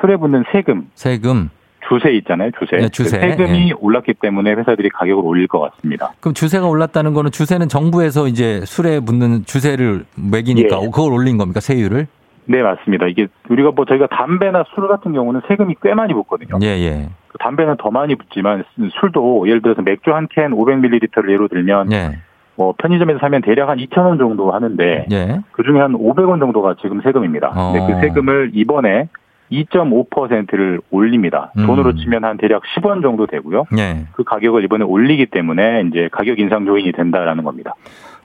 술에 0.00 0.16
붙는 0.16 0.44
세금, 0.50 0.88
세금. 0.94 1.50
주세 1.88 2.10
있잖아요, 2.12 2.50
주세. 2.58 2.76
네, 2.76 2.88
주세. 2.88 3.18
그 3.18 3.26
세금이 3.28 3.68
예. 3.70 3.72
올랐기 3.78 4.14
때문에 4.14 4.52
회사들이 4.54 4.88
가격을 4.90 5.22
올릴 5.24 5.46
것 5.46 5.60
같습니다. 5.60 6.12
그럼 6.20 6.34
주세가 6.34 6.66
올랐다는 6.66 7.12
거는 7.14 7.30
주세는 7.30 7.68
정부에서 7.68 8.26
이제 8.28 8.60
술에 8.64 9.00
붙는 9.00 9.44
주세를 9.44 10.04
매기니까 10.16 10.76
예. 10.82 10.86
그걸 10.86 11.12
올린 11.12 11.36
겁니까? 11.36 11.60
세율을? 11.60 12.06
네, 12.46 12.62
맞습니다. 12.62 13.06
이게 13.06 13.26
우리가 13.48 13.70
뭐 13.74 13.84
저희가 13.86 14.06
담배나 14.08 14.64
술 14.74 14.86
같은 14.88 15.12
경우는 15.12 15.42
세금이 15.48 15.76
꽤 15.82 15.94
많이 15.94 16.12
붙거든요. 16.12 16.58
예, 16.62 16.66
예. 16.68 17.08
그 17.28 17.38
담배는 17.38 17.76
더 17.78 17.90
많이 17.90 18.14
붙지만 18.14 18.64
술도 19.00 19.48
예를 19.48 19.62
들어서 19.62 19.82
맥주 19.82 20.14
한 20.14 20.28
캔 20.30 20.50
500ml를 20.52 21.30
예로 21.30 21.48
들면 21.48 21.92
예. 21.92 22.18
뭐 22.56 22.74
편의점에서 22.78 23.18
사면 23.18 23.40
대략 23.42 23.68
한 23.68 23.78
2,000원 23.78 24.18
정도 24.18 24.52
하는데 24.52 25.06
예. 25.10 25.40
그 25.52 25.62
중에 25.64 25.80
한 25.80 25.92
500원 25.94 26.38
정도가 26.38 26.76
지금 26.80 27.00
세금입니다. 27.02 27.50
근데 27.50 27.78
어. 27.80 27.86
그 27.86 28.00
세금을 28.00 28.50
이번에 28.54 29.08
2.5%를 29.52 30.80
올립니다. 30.90 31.52
음. 31.56 31.66
돈으로 31.66 31.94
치면 31.94 32.24
한 32.24 32.36
대략 32.36 32.62
10원 32.76 33.02
정도 33.02 33.26
되고요. 33.26 33.66
예. 33.78 34.06
그 34.12 34.24
가격을 34.24 34.64
이번에 34.64 34.84
올리기 34.84 35.26
때문에 35.26 35.84
이제 35.88 36.08
가격 36.10 36.38
인상 36.38 36.66
요인이 36.66 36.92
된다라는 36.92 37.44
겁니다. 37.44 37.74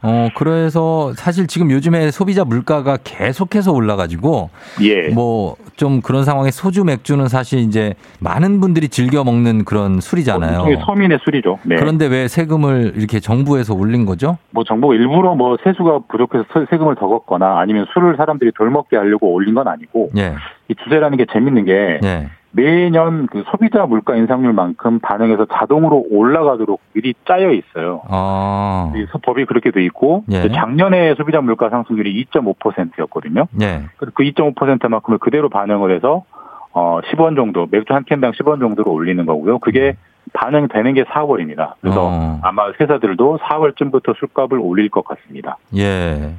어, 0.01 0.29
그래서 0.35 1.13
사실 1.15 1.47
지금 1.47 1.71
요즘에 1.71 2.11
소비자 2.11 2.45
물가가 2.45 2.97
계속해서 3.03 3.71
올라가지고 3.73 4.49
예. 4.81 5.09
뭐 5.09 5.55
좀 5.79 6.01
그런 6.01 6.25
상황에 6.25 6.51
소주 6.51 6.83
맥주는 6.83 7.25
사실 7.29 7.59
이제 7.59 7.93
많은 8.19 8.59
분들이 8.59 8.89
즐겨 8.89 9.23
먹는 9.23 9.63
그런 9.63 10.01
술이잖아요. 10.01 10.51
일종의 10.67 10.77
서민의 10.85 11.19
술이죠. 11.23 11.57
네. 11.63 11.77
그런데 11.77 12.05
왜 12.07 12.27
세금을 12.27 12.95
이렇게 12.97 13.21
정부에서 13.21 13.73
올린 13.75 14.05
거죠? 14.05 14.37
뭐 14.51 14.65
정부가 14.65 14.93
일부러 14.95 15.35
뭐 15.35 15.55
세수가 15.63 15.99
부족해서 16.09 16.43
세- 16.53 16.65
세금을 16.69 16.95
더 16.95 17.07
걷거나 17.07 17.59
아니면 17.61 17.85
술을 17.93 18.17
사람들이 18.17 18.51
덜 18.57 18.69
먹게 18.71 18.97
하려고 18.97 19.31
올린 19.33 19.53
건 19.55 19.69
아니고 19.69 20.09
예. 20.17 20.33
이 20.67 20.75
주제라는 20.83 21.17
게 21.17 21.25
재밌는 21.31 21.63
게 21.63 21.99
예. 22.03 22.27
매년 22.51 23.27
그 23.27 23.43
소비자 23.51 23.85
물가 23.85 24.15
인상률만큼 24.15 24.99
반영해서 24.99 25.45
자동으로 25.51 26.05
올라가도록 26.09 26.81
미리 26.93 27.13
짜여 27.27 27.51
있어요. 27.51 28.01
아. 28.09 28.91
이 28.95 29.05
법이 29.21 29.45
그렇게 29.45 29.71
돼 29.71 29.83
있고 29.85 30.23
예. 30.31 30.41
그 30.41 30.51
작년에 30.51 31.13
소비자 31.15 31.41
물가 31.41 31.69
상승률이 31.69 32.25
2.5%였거든요. 32.25 33.47
예. 33.61 33.83
그 33.97 34.07
2.5%만큼을 34.07 35.19
그대로 35.19 35.49
반영을 35.49 35.95
해서 35.95 36.23
어 36.71 36.99
10원 37.11 37.35
정도 37.35 37.67
맥주 37.69 37.93
한 37.93 38.03
캔당 38.05 38.31
10원 38.31 38.59
정도로 38.59 38.91
올리는 38.91 39.23
거고요. 39.25 39.59
그게 39.59 39.95
반영되는 40.33 40.93
게 40.93 41.03
4월입니다. 41.03 41.73
그래서 41.81 42.07
어. 42.07 42.39
아마 42.43 42.71
회사들도 42.79 43.39
4월쯤부터 43.39 44.17
술값을 44.17 44.59
올릴 44.59 44.89
것 44.89 45.03
같습니다. 45.05 45.57
예. 45.75 46.33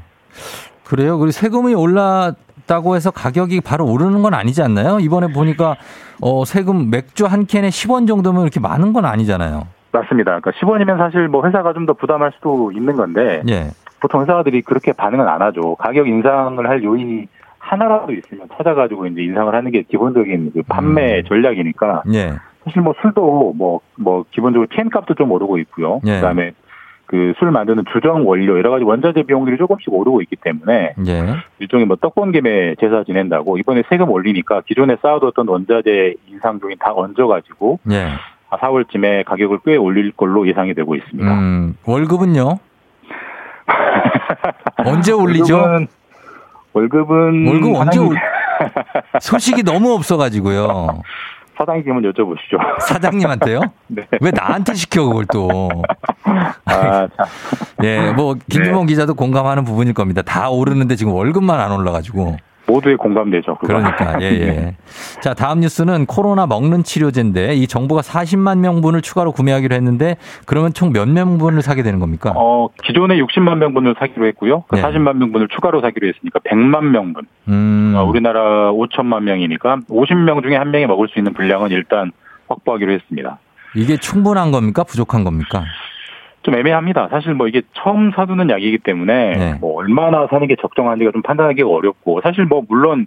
그래요. 0.85 1.19
그리고 1.19 1.31
세금이 1.31 1.75
올 1.75 1.95
랐다고 2.71 2.95
해서 2.95 3.11
가격이 3.11 3.61
바로 3.61 3.85
오르는 3.87 4.23
건 4.23 4.33
아니지 4.35 4.63
않나요? 4.63 4.99
이번에 5.01 5.33
보니까 5.33 5.77
어 6.23 6.45
세금 6.45 6.91
맥주 6.91 7.27
한 7.27 7.47
캔에 7.47 7.69
10원 7.69 8.07
정도면 8.07 8.43
이렇게 8.43 8.61
많은 8.61 8.93
건 8.93 9.05
아니잖아요. 9.05 9.67
맞습니다. 9.93 10.39
그러니까 10.41 10.53
10원이면 10.53 10.97
사실 10.99 11.27
뭐 11.29 11.45
회사가 11.45 11.73
좀 11.73 11.87
더 11.87 11.95
부담할 11.95 12.33
수도 12.37 12.71
있는 12.73 12.95
건데 12.95 13.43
예. 13.49 13.71
보통 14.01 14.23
회사들이 14.23 14.63
그렇게 14.63 14.93
반응은 14.93 15.27
안 15.27 15.43
하죠. 15.43 15.75
가격 15.77 16.07
인상을 16.07 16.65
할 16.69 16.85
요인이 16.85 17.27
하나라도 17.59 18.13
있으면 18.13 18.47
찾아가지고 18.57 19.07
이제 19.09 19.23
인상을 19.23 19.53
하는 19.53 19.71
게 19.73 19.83
기본적인 19.83 20.53
그 20.55 20.63
판매 20.69 21.23
전략이니까 21.25 22.05
예. 22.15 22.35
사실 22.65 22.83
뭐 22.83 22.95
술도 23.03 23.55
뭐 23.57 23.81
뭐 23.97 24.25
기본적으로 24.31 24.67
캔 24.71 24.89
값도 24.89 25.15
좀 25.15 25.31
오르고 25.33 25.59
있고요. 25.59 26.01
예. 26.07 26.17
그다음에 26.17 26.53
그 27.11 27.35
술 27.41 27.51
만드는 27.51 27.85
주정 27.93 28.29
원료 28.29 28.57
여러 28.57 28.71
가지 28.71 28.85
원자재 28.85 29.25
비용들이 29.25 29.59
조금씩 29.59 29.93
오르고 29.93 30.23
있기 30.23 30.37
때문에 30.37 30.95
예. 31.09 31.25
일종의 31.59 31.87
뭐 31.87 31.97
떡번김에 31.97 32.77
제사 32.79 33.03
지낸다고 33.03 33.59
이번에 33.59 33.83
세금 33.89 34.11
올리니까 34.11 34.63
기존에 34.67 34.97
쌓아뒀던 35.03 35.49
원자재 35.49 36.15
인상 36.29 36.61
요인 36.63 36.77
다 36.79 36.93
얹어가지고 36.95 37.81
예. 37.91 38.11
4월쯤에 38.51 39.25
가격을 39.25 39.59
꽤 39.65 39.77
올릴 39.77 40.13
걸로 40.13 40.47
예상이 40.47 40.75
되고 40.75 40.95
있습니다. 40.95 41.33
음, 41.33 41.77
월급은요? 41.85 42.59
언제 44.85 45.13
올리죠? 45.13 45.57
월급은, 45.57 45.89
월급은 46.73 47.47
월급 47.49 47.75
언제 47.77 47.99
올 47.99 48.17
소식이 49.21 49.63
너무 49.65 49.95
없어가지고요. 49.95 51.03
사장님은 51.61 52.03
여쭤보시죠. 52.13 52.59
사장님한테요? 52.81 53.61
네. 53.89 54.07
왜 54.21 54.31
나한테 54.31 54.75
시켜 54.75 55.05
그걸 55.05 55.27
또? 55.27 55.69
아, 56.65 57.09
참. 57.17 57.27
예, 57.85 58.13
뭐 58.13 58.35
김주봉 58.49 58.87
기자도 58.87 59.15
공감하는 59.15 59.65
부분일 59.65 59.93
겁니다. 59.93 60.23
다 60.23 60.49
오르는데 60.49 60.97
지금 60.97 61.13
월급만 61.13 61.61
안 61.61 61.73
올라가지고. 61.73 62.37
모두의 62.71 62.97
공감되죠. 62.97 63.57
그건. 63.57 63.83
그러니까 63.83 64.21
예 64.21 64.31
예. 64.33 64.39
네. 64.47 64.77
자 65.23 65.35
다음 65.35 65.61
뉴스는 65.61 66.07
코로나 66.07 66.47
먹는 66.47 66.85
치료제인데 66.85 67.55
이 67.55 67.67
정부가 67.67 68.03
40만 68.03 68.59
명분을 68.59 69.01
추가로 69.03 69.33
구매하기로 69.33 69.75
했는데 69.75 70.17
그러면 70.47 70.75
총 70.75 70.91
몇 70.93 71.09
명분을 71.09 71.63
사게 71.63 71.83
되는 71.83 72.01
겁니까? 72.01 72.33
어, 72.37 72.69
기존에 72.83 73.17
60만 73.19 73.59
명분을 73.59 73.95
사기로 73.99 74.27
했고요. 74.27 74.65
그 74.69 74.77
네. 74.77 74.83
40만 74.83 75.17
명분을 75.17 75.49
추가로 75.49 75.81
사기로 75.81 76.09
했으니까 76.09 76.41
100만 76.41 76.85
명분. 76.87 77.27
음. 77.49 77.95
어, 77.97 78.05
우리나라 78.05 78.73
5천만 78.73 79.23
명이니까 79.23 79.79
50명 79.89 80.43
중에 80.43 80.57
한 80.57 80.71
명이 80.71 80.87
먹을 80.87 81.09
수 81.09 81.19
있는 81.19 81.33
분량은 81.33 81.71
일단 81.71 82.11
확보하기로 82.49 82.93
했습니다. 82.93 83.39
이게 83.77 83.97
충분한 83.97 84.51
겁니까? 84.51 84.83
부족한 84.83 85.23
겁니까? 85.23 85.65
좀 86.43 86.55
애매합니다. 86.55 87.09
사실 87.11 87.35
뭐 87.35 87.49
이게 87.49 87.63
처음 87.75 88.13
사두는 88.13 88.49
약이기 88.51 88.79
때문에 88.79 89.33
네. 89.33 89.55
뭐 89.61 89.79
얼마나 89.79 90.27
사는 90.29 90.47
게 90.47 90.57
적정한지가 90.57 91.13
좀 91.13 91.23
판단하기가 91.23 91.69
어렵고 91.69 92.21
사실 92.23 92.45
뭐 92.45 92.63
물론 92.69 93.07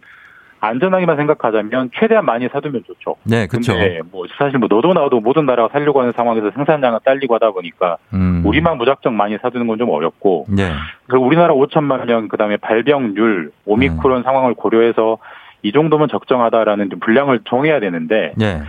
안전하게만 0.59 1.17
생각하자면 1.17 1.89
최대한 1.93 2.25
많이 2.25 2.47
사두면 2.47 2.83
좋죠. 2.87 3.15
네, 3.23 3.47
그렇죠. 3.47 3.73
뭐 4.11 4.25
사실 4.37 4.59
뭐 4.59 4.69
너도 4.71 4.93
나도 4.93 5.19
모든 5.19 5.45
나라가 5.45 5.67
살려고 5.73 5.99
하는 5.99 6.13
상황에서 6.15 6.51
생산량은 6.51 6.99
딸리고 7.03 7.35
하다 7.35 7.51
보니까 7.51 7.97
음. 8.13 8.43
우리만 8.45 8.77
무작정 8.77 9.17
많이 9.17 9.37
사두는 9.41 9.67
건 9.67 9.77
좀 9.77 9.89
어렵고 9.89 10.45
네. 10.49 10.71
그리고 11.07 11.25
우리나라 11.25 11.53
5천만 11.53 12.05
명 12.05 12.27
그다음에 12.29 12.57
발병률 12.57 13.51
오미크론 13.65 14.19
음. 14.19 14.23
상황을 14.23 14.53
고려해서 14.53 15.17
이 15.63 15.71
정도면 15.71 16.07
적정하다라는 16.09 16.91
좀 16.91 16.99
분량을 16.99 17.41
정해야 17.49 17.79
되는데 17.79 18.33
네. 18.37 18.61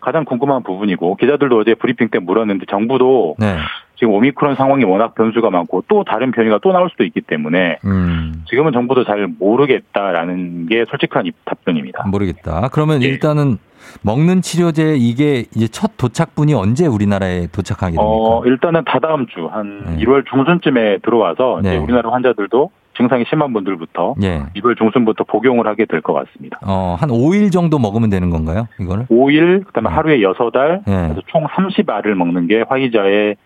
가장 0.00 0.24
궁금한 0.24 0.62
부분이고 0.64 1.16
기자들도 1.16 1.58
어제 1.58 1.74
브리핑 1.74 2.08
때 2.08 2.18
물었는데 2.18 2.66
정부도 2.68 3.36
네. 3.38 3.56
지금 3.98 4.12
오미크론 4.14 4.54
상황이 4.54 4.84
워낙 4.84 5.14
변수가 5.16 5.50
많고 5.50 5.82
또 5.88 6.04
다른 6.04 6.30
변이가 6.30 6.60
또 6.62 6.70
나올 6.72 6.88
수도 6.88 7.02
있기 7.04 7.20
때문에 7.20 7.78
음. 7.84 8.44
지금은 8.48 8.72
정부도 8.72 9.04
잘 9.04 9.26
모르겠다라는 9.38 10.66
게 10.66 10.84
솔직한 10.88 11.26
입- 11.26 11.34
답변입니다. 11.44 12.06
모르겠다. 12.06 12.68
그러면 12.72 13.02
일단은 13.02 13.58
먹는 14.02 14.42
치료제 14.42 14.94
이게 14.96 15.46
이제 15.54 15.66
첫 15.68 15.92
도착분이 15.96 16.54
언제 16.54 16.86
우리나라에 16.86 17.48
도착하게 17.48 17.96
됩니까? 17.96 18.04
어, 18.04 18.44
일단은 18.44 18.84
다다음 18.84 19.26
주한 19.26 19.96
네. 19.96 20.04
1월 20.04 20.24
중순쯤에 20.28 20.98
들어와서 20.98 21.60
이제 21.60 21.70
네. 21.70 21.76
우리나라 21.78 22.12
환자들도 22.12 22.70
증상이 22.96 23.24
심한 23.28 23.52
분들부터 23.52 24.16
예. 24.22 24.42
1월 24.56 24.76
중순부터 24.76 25.24
복용을 25.24 25.66
하게 25.66 25.84
될 25.86 26.00
것 26.02 26.12
같습니다. 26.14 26.58
어, 26.62 26.96
한 26.98 27.08
5일 27.10 27.50
정도 27.52 27.78
먹으면 27.78 28.10
되는 28.10 28.28
건가요? 28.30 28.66
이거를? 28.80 29.06
5일, 29.06 29.64
그다음에 29.66 29.88
하루에 29.88 30.18
6알, 30.18 30.82
네. 30.86 31.02
그래서 31.08 31.20
총 31.26 31.44
30알을 31.46 32.14
먹는 32.14 32.48
게 32.48 32.64
화이자의 32.68 33.36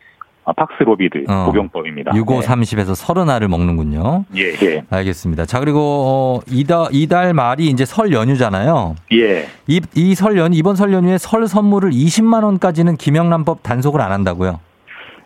아, 0.44 0.52
팍스로비드 0.52 1.24
어. 1.28 1.44
복용법입니다. 1.46 2.12
65, 2.16 2.40
네. 2.40 2.46
30에서 2.46 3.00
30알을 3.00 3.48
먹는군요. 3.48 4.24
예, 4.36 4.52
예. 4.66 4.82
알겠습니다. 4.90 5.46
자, 5.46 5.60
그리고 5.60 5.80
어, 5.80 6.40
이달 6.50 6.86
이달 6.90 7.32
말이 7.32 7.66
이제 7.66 7.84
설 7.84 8.12
연휴잖아요. 8.12 8.96
예. 9.12 9.46
이 9.68 9.80
이 9.94 10.14
설 10.16 10.36
연휴 10.36 10.56
이번 10.58 10.74
설 10.76 10.92
연휴에 10.92 11.16
설 11.18 11.46
선물을 11.46 11.90
20만 11.90 12.42
원까지는 12.44 12.96
김영란법 12.96 13.62
단속을 13.62 14.00
안 14.00 14.10
한다고요. 14.10 14.58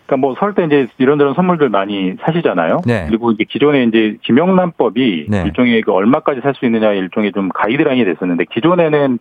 그러니까 0.07 0.17
뭐 0.27 0.35
설 0.39 0.55
때 0.55 0.65
이제 0.65 0.87
이런저런 0.99 1.35
선물들 1.35 1.69
많이 1.71 2.15
사시잖아요. 2.21 2.83
네. 2.87 3.07
그리고 3.09 3.33
이게 3.33 3.45
기존에 3.45 3.85
이제 3.85 4.19
김영란법이 4.23 5.27
네. 5.31 5.43
일종의 5.47 5.81
그 5.83 5.93
얼마까지 5.93 6.43
살 6.43 6.55
수 6.55 6.65
있느냐 6.67 6.93
일종의 6.93 7.33
좀 7.33 7.49
가이드라인이 7.49 8.05
됐었는데 8.05 8.45
기존에는 8.53 9.19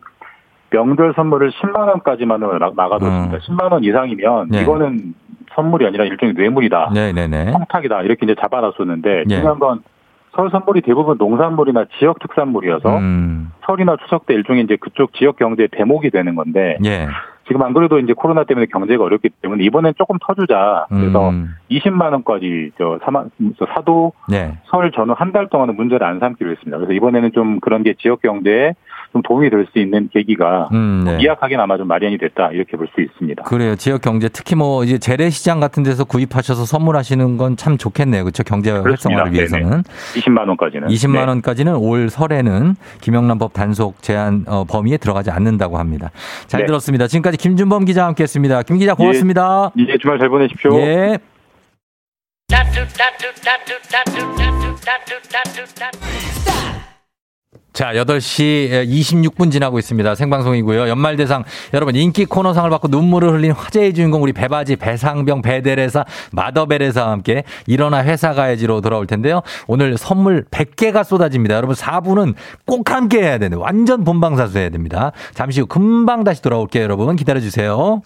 명절 0.71 1.13
선물을 1.15 1.51
10만 1.51 1.87
원까지만을 1.87 2.59
막아뒀습니다. 2.75 3.37
10만 3.39 3.71
원 3.71 3.83
이상이면 3.83 4.41
음. 4.43 4.49
네. 4.51 4.61
이거는 4.61 5.13
선물이 5.55 5.85
아니라 5.87 6.05
일종의 6.05 6.33
뇌물이다. 6.35 6.91
네, 6.93 7.11
네, 7.13 7.27
네. 7.27 7.51
청탁이다. 7.51 8.01
이렇게 8.03 8.25
이제 8.25 8.35
잡아놨었는데 8.39 9.23
예. 9.29 9.35
중요한 9.35 9.59
건설 9.59 10.51
선물이 10.51 10.81
대부분 10.81 11.17
농산물이나 11.17 11.85
지역 11.97 12.19
특산물이어서 12.19 12.97
음. 12.97 13.51
설이나 13.65 13.95
추석 14.03 14.25
때 14.25 14.33
일종의 14.33 14.63
이제 14.63 14.75
그쪽 14.75 15.13
지역 15.13 15.37
경제의 15.37 15.69
대목이 15.71 16.09
되는 16.11 16.35
건데 16.35 16.77
예. 16.85 17.07
지금 17.47 17.61
안 17.61 17.73
그래도 17.73 17.99
이제 17.99 18.13
코로나 18.13 18.43
때문에 18.43 18.65
경제가 18.65 19.03
어렵기 19.03 19.29
때문에 19.41 19.63
이번엔 19.65 19.93
조금 19.99 20.17
터주자. 20.19 20.87
그래서 20.89 21.29
음. 21.29 21.49
20만 21.69 22.11
원까지 22.11 22.71
저 22.77 22.97
사만 23.05 23.29
저 23.59 23.67
사도 23.67 24.13
네. 24.27 24.57
설 24.65 24.91
전후 24.91 25.13
한 25.15 25.31
달 25.31 25.47
동안은 25.49 25.75
문제를 25.75 26.07
안 26.07 26.19
삼기로 26.19 26.49
했습니다. 26.51 26.77
그래서 26.77 26.93
이번에는 26.93 27.31
좀 27.33 27.59
그런 27.59 27.83
게 27.83 27.93
지역 27.99 28.21
경제에 28.23 28.73
좀 29.15 29.21
도움이 29.21 29.49
될 29.49 29.65
수 29.71 29.79
있는 29.79 30.09
계기가 30.11 30.67
음, 30.73 31.03
네. 31.05 31.15
미약하긴 31.15 31.57
아마 31.57 31.77
좀 31.77 31.87
마련이 31.87 32.17
됐다 32.17 32.51
이렇게 32.51 32.75
볼 32.75 32.85
수 32.93 32.99
있습니다. 33.01 33.43
그래요. 33.43 33.75
지역 33.77 34.01
경제 34.01 34.27
특히 34.27 34.55
뭐 34.55 34.83
이제 34.83 34.97
재래시장 34.97 35.61
같은 35.61 35.83
데서 35.83 36.03
구입하셔서 36.03 36.65
선물하시는 36.65 37.37
건 37.37 37.55
참 37.55 37.77
좋겠네요. 37.77 38.23
그렇죠? 38.25 38.43
경제 38.43 38.71
그렇습니다. 38.71 39.21
활성화를 39.23 39.33
위해서는. 39.33 39.69
네네. 39.69 39.81
20만 40.15 40.47
원까지는. 40.49 40.89
20만 40.89 41.13
네. 41.13 41.23
원까지는 41.27 41.75
올 41.77 42.09
설에는 42.09 42.75
김영란법 42.99 43.53
단속 43.53 44.01
제한 44.01 44.43
어, 44.47 44.65
범위에 44.65 44.97
들어가지 44.97 45.31
않는다고 45.31 45.77
합니다. 45.77 46.11
잘 46.47 46.61
네. 46.61 46.65
들었습니다. 46.65 47.07
지금까지 47.07 47.37
김준범 47.37 47.85
기자와 47.85 48.07
함께했습니다. 48.09 48.63
김 48.63 48.77
기자 48.77 48.93
고맙습니다. 48.95 49.71
예, 49.79 49.93
예, 49.93 49.97
주말 49.97 50.19
잘 50.19 50.27
보내십시오. 50.27 50.77
예. 50.81 51.17
자, 57.75 57.91
8시 57.91 58.87
26분 58.87 59.51
지나고 59.51 59.77
있습니다. 59.79 60.15
생방송이고요. 60.15 60.87
연말대상 60.87 61.43
여러분 61.73 61.93
인기 61.97 62.23
코너상을 62.23 62.69
받고 62.69 62.87
눈물을 62.87 63.33
흘린 63.33 63.51
화제의 63.51 63.93
주인공 63.93 64.23
우리 64.23 64.31
배바지 64.31 64.77
배상병 64.77 65.41
배대레사 65.41 66.05
마더베레사와 66.31 67.11
함께 67.11 67.43
일어나 67.67 68.01
회사 68.01 68.33
가야지로 68.33 68.79
돌아올 68.79 69.07
텐데요. 69.07 69.41
오늘 69.67 69.97
선물 69.97 70.45
100개가 70.49 71.03
쏟아집니다. 71.03 71.55
여러분 71.55 71.75
4부는 71.75 72.35
꼭 72.65 72.89
함께 72.89 73.21
해야 73.21 73.37
되는 73.39 73.57
완전 73.57 74.05
본방사수 74.05 74.57
해야 74.57 74.69
됩니다. 74.69 75.11
잠시 75.33 75.59
후 75.59 75.67
금방 75.67 76.23
다시 76.23 76.41
돌아올게요. 76.41 76.81
여러분 76.81 77.17
기다려 77.17 77.41
주세요. 77.41 78.01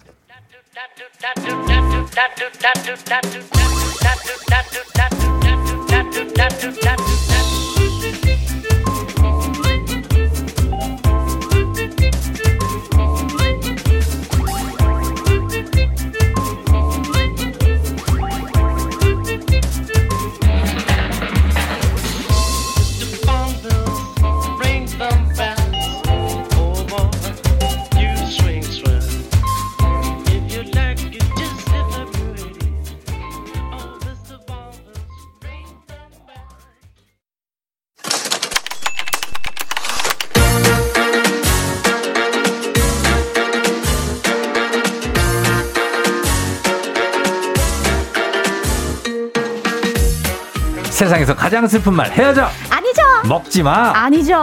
세상에서 51.00 51.34
가장 51.34 51.66
슬픈 51.66 51.94
말 51.94 52.10
헤어져 52.10 52.46
아니죠. 52.68 53.00
먹지 53.26 53.62
마 53.62 53.90
아니죠. 53.94 54.34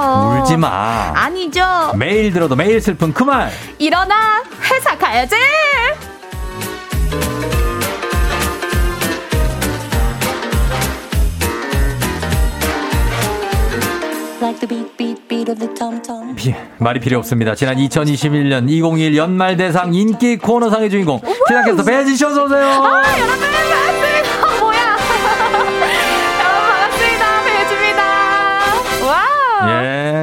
울지 0.42 0.58
마 0.58 1.12
아니죠. 1.16 1.62
매일 1.96 2.34
들어도 2.34 2.56
매일 2.56 2.82
슬픈 2.82 3.14
그 3.14 3.24
말 3.24 3.52
일어나 3.78 4.42
회사 4.72 4.98
가야지. 4.98 5.36
비- 16.36 16.54
말이 16.78 17.00
필요 17.00 17.18
없습니다. 17.20 17.56
지난 17.56 17.76
2021년 17.78 18.70
2021 18.70 19.18
연말 19.18 19.58
대상 19.58 19.94
인기 19.94 20.38
코너상의 20.38 20.90
주인공 20.90 21.20
기상캐스터 21.48 21.84
배지 21.84 22.16
씨 22.16 22.26
어서 22.26 22.44
오세요. 22.46 22.66
아 22.68 23.04
여러분 23.20 23.40
반갑습니다. 23.40 24.17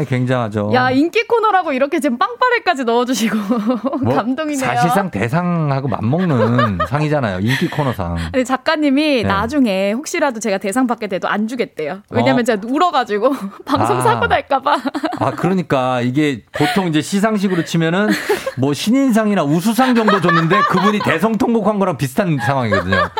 예, 0.04 0.08
굉장하죠. 0.08 0.70
야 0.74 0.90
인기 0.90 1.26
코너라고 1.26 1.72
이렇게 1.72 2.00
지금 2.00 2.18
빵빠레까지 2.18 2.84
넣어주시고 2.84 3.36
뭐 4.04 4.14
감동이네요. 4.14 4.64
사실상 4.64 5.10
대상하고 5.10 5.88
맞먹는 5.88 6.78
상이잖아요. 6.88 7.40
인기 7.40 7.68
코너상. 7.68 8.16
근데 8.16 8.44
작가님이 8.44 9.22
네. 9.22 9.28
나중에 9.28 9.92
혹시라도 9.92 10.40
제가 10.40 10.58
대상 10.58 10.86
받게 10.86 11.06
돼도 11.08 11.28
안 11.28 11.48
주겠대요. 11.48 12.02
왜냐면 12.10 12.40
어. 12.40 12.44
제가 12.44 12.62
울어가지고 12.66 13.32
방송 13.64 13.98
아. 13.98 14.00
사고 14.00 14.26
날까봐. 14.26 14.76
아, 15.20 15.30
그러니까 15.32 16.00
이게 16.00 16.42
보통 16.52 16.88
이제 16.88 17.00
시상식으로 17.00 17.64
치면은 17.64 18.08
뭐 18.56 18.72
신인상이나 18.74 19.42
우수상 19.44 19.94
정도 19.94 20.20
줬는데 20.20 20.60
그분이 20.70 21.00
대성통곡한 21.00 21.78
거랑 21.78 21.96
비슷한 21.96 22.38
상황이거든요. 22.38 23.10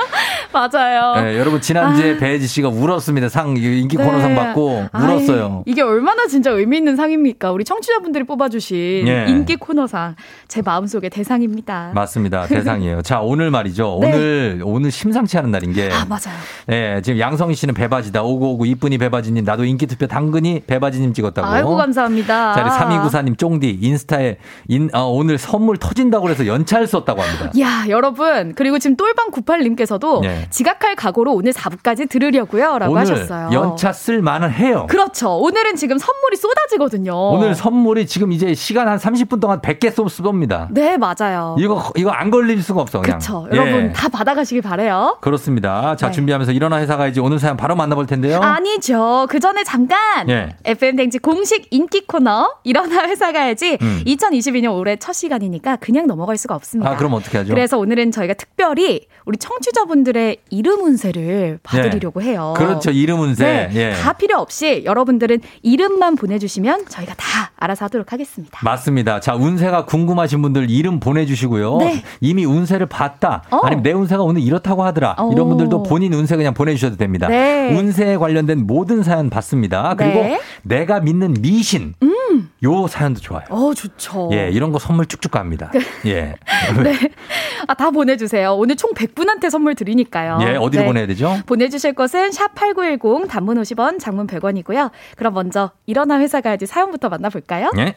맞아요. 0.52 1.14
네, 1.22 1.38
여러분 1.38 1.60
지난주에 1.60 2.16
배지 2.18 2.46
씨가 2.46 2.68
울었습니다. 2.68 3.28
상 3.28 3.56
인기 3.56 3.96
코너상 3.96 4.30
네. 4.30 4.36
받고 4.36 4.86
아이, 4.92 5.04
울었어요. 5.04 5.62
이게 5.66 5.82
얼마나 5.82 6.26
진짜 6.26 6.50
의미 6.50 6.78
있는 6.78 6.96
상입니까? 6.96 7.52
우리 7.52 7.64
청취자분들이 7.64 8.24
뽑아주신 8.24 9.06
예. 9.06 9.26
인기 9.28 9.56
코너상 9.56 10.16
제 10.48 10.62
마음속의 10.62 11.10
대상입니다. 11.10 11.92
맞습니다. 11.94 12.46
대상이에요. 12.46 13.02
자, 13.02 13.20
오늘 13.20 13.50
말이죠. 13.50 13.98
네. 14.02 14.12
오늘, 14.12 14.62
오늘 14.64 14.90
심상치 14.90 15.38
않은 15.38 15.50
날인 15.50 15.72
게. 15.72 15.90
아 15.92 16.04
맞아요. 16.04 16.36
네, 16.66 17.00
지금 17.02 17.18
양성희 17.18 17.54
씨는 17.54 17.74
배바지다. 17.74 18.22
오구오구 18.22 18.66
이쁜이 18.66 18.98
배바지님. 18.98 19.44
나도 19.44 19.64
인기 19.64 19.86
투표 19.86 20.06
당근이 20.06 20.62
배바지님 20.66 21.12
찍었다고. 21.12 21.46
아이고 21.46 21.76
감사합니다. 21.76 22.54
자, 22.54 22.62
우리 22.62 22.70
3294님 22.70 23.38
쫑디 23.38 23.78
인스타에 23.80 24.36
인, 24.68 24.90
아, 24.92 25.00
오늘 25.00 25.38
선물 25.38 25.76
터진다고 25.76 26.24
그래서 26.24 26.46
연차를 26.46 26.86
썼다고 26.86 27.22
합니다. 27.22 27.50
야, 27.60 27.84
여러분. 27.88 28.54
그리고 28.54 28.78
지금 28.78 28.96
똘방 28.96 29.30
98님께서도 29.30 30.22
네. 30.22 30.33
네. 30.34 30.46
지각할 30.50 30.94
각오로 30.96 31.32
오늘 31.32 31.52
4부까지 31.52 32.08
들으려고요. 32.08 32.78
라고 32.78 32.96
하셨어요. 32.98 33.50
연차 33.52 33.92
쓸 33.92 34.20
만은 34.22 34.50
해요. 34.50 34.86
그렇죠. 34.88 35.36
오늘은 35.38 35.76
지금 35.76 35.98
선물이 35.98 36.36
쏟아지거든요. 36.36 37.14
오늘 37.30 37.54
선물이 37.54 38.06
지금 38.06 38.32
이제 38.32 38.54
시간 38.54 38.88
한 38.88 38.98
30분 38.98 39.40
동안 39.40 39.60
100개 39.60 39.92
쏘- 39.92 40.04
쏩니다. 40.06 40.68
네, 40.70 40.96
맞아요. 40.96 41.56
이거 41.58 41.92
이거 41.96 42.10
안 42.10 42.30
걸릴 42.30 42.62
수가 42.62 42.80
없어 42.82 43.00
그냥. 43.00 43.18
그렇죠. 43.18 43.46
예. 43.52 43.56
여러분 43.56 43.92
다 43.92 44.08
받아가시길 44.08 44.62
바래요. 44.62 45.18
그렇습니다. 45.20 45.96
자 45.96 46.06
네. 46.06 46.12
준비하면서 46.12 46.52
일어나 46.52 46.78
회사 46.78 46.96
가야지 46.96 47.20
오늘 47.20 47.38
사연 47.38 47.56
바로 47.56 47.74
만나볼 47.76 48.06
텐데요. 48.06 48.40
아니죠. 48.40 49.26
그 49.30 49.40
전에 49.40 49.64
잠깐 49.64 50.28
예. 50.28 50.56
FM 50.64 50.96
댕지 50.96 51.18
공식 51.18 51.66
인기 51.70 52.06
코너 52.06 52.50
일어나 52.64 53.04
회사 53.08 53.32
가야지 53.32 53.78
음. 53.82 54.02
2022년 54.06 54.76
올해 54.76 54.96
첫 54.96 55.12
시간이니까 55.12 55.76
그냥 55.76 56.06
넘어갈 56.06 56.36
수가 56.36 56.54
없습니다. 56.54 56.90
아 56.90 56.96
그럼 56.96 57.14
어떻게 57.14 57.38
하죠? 57.38 57.52
그래서 57.54 57.78
오늘은 57.78 58.10
저희가 58.12 58.34
특별히 58.34 59.06
우리 59.26 59.36
청취자분들의 59.38 60.23
이름 60.50 60.82
운세를 60.84 61.58
봐드리려고 61.62 62.22
해요. 62.22 62.54
그렇죠 62.56 62.90
이름 62.90 63.20
운세. 63.20 63.44
네, 63.44 63.70
예. 63.74 63.92
다 63.92 64.12
필요 64.12 64.38
없이 64.38 64.82
여러분들은 64.84 65.40
이름만 65.62 66.16
보내주시면 66.16 66.86
저희가 66.88 67.14
다 67.14 67.50
알아서 67.56 67.86
하도록 67.86 68.12
하겠습니다. 68.12 68.58
맞습니다. 68.62 69.20
자, 69.20 69.34
운세가 69.34 69.86
궁금하신 69.86 70.42
분들 70.42 70.70
이름 70.70 71.00
보내주시고요. 71.00 71.78
네. 71.78 72.02
이미 72.20 72.44
운세를 72.44 72.86
봤다. 72.86 73.42
어. 73.50 73.60
아니면 73.64 73.82
내 73.82 73.92
운세가 73.92 74.22
오늘 74.22 74.42
이렇다고 74.42 74.84
하더라. 74.84 75.14
어. 75.18 75.30
이런 75.32 75.48
분들도 75.48 75.82
본인 75.84 76.12
운세 76.12 76.36
그냥 76.36 76.54
보내주셔도 76.54 76.96
됩니다. 76.96 77.28
네. 77.28 77.74
운세에 77.76 78.16
관련된 78.16 78.66
모든 78.66 79.02
사연 79.02 79.30
받습니다. 79.30 79.94
그리고 79.96 80.20
네. 80.22 80.40
내가 80.62 81.00
믿는 81.00 81.34
미신. 81.40 81.94
음. 82.02 82.50
요 82.64 82.86
사연도 82.86 83.20
좋아요. 83.20 83.44
어, 83.50 83.72
좋죠. 83.74 84.30
예, 84.32 84.50
이런 84.50 84.72
거 84.72 84.78
선물 84.78 85.06
쭉쭉 85.06 85.30
갑니다. 85.30 85.70
예. 86.06 86.34
네. 86.82 86.98
아, 87.66 87.74
다 87.74 87.90
보내주세요. 87.90 88.54
오늘 88.54 88.76
총 88.76 88.92
100분한테 88.92 89.50
선물 89.50 89.74
드리니까 89.74 90.13
요. 90.22 90.38
예, 90.42 90.56
어디로 90.56 90.82
네. 90.82 90.86
보내야 90.86 91.06
되죠? 91.06 91.36
보내주실 91.46 91.94
것은 91.94 92.32
샵 92.32 92.54
8910 92.54 93.28
단문 93.28 93.60
50원, 93.60 93.98
장문 93.98 94.26
100원이고요. 94.26 94.90
그럼 95.16 95.34
먼저 95.34 95.72
일어나 95.86 96.18
회사 96.20 96.40
가야지 96.40 96.66
사연부터 96.66 97.08
만나볼까요? 97.08 97.70
예. 97.78 97.96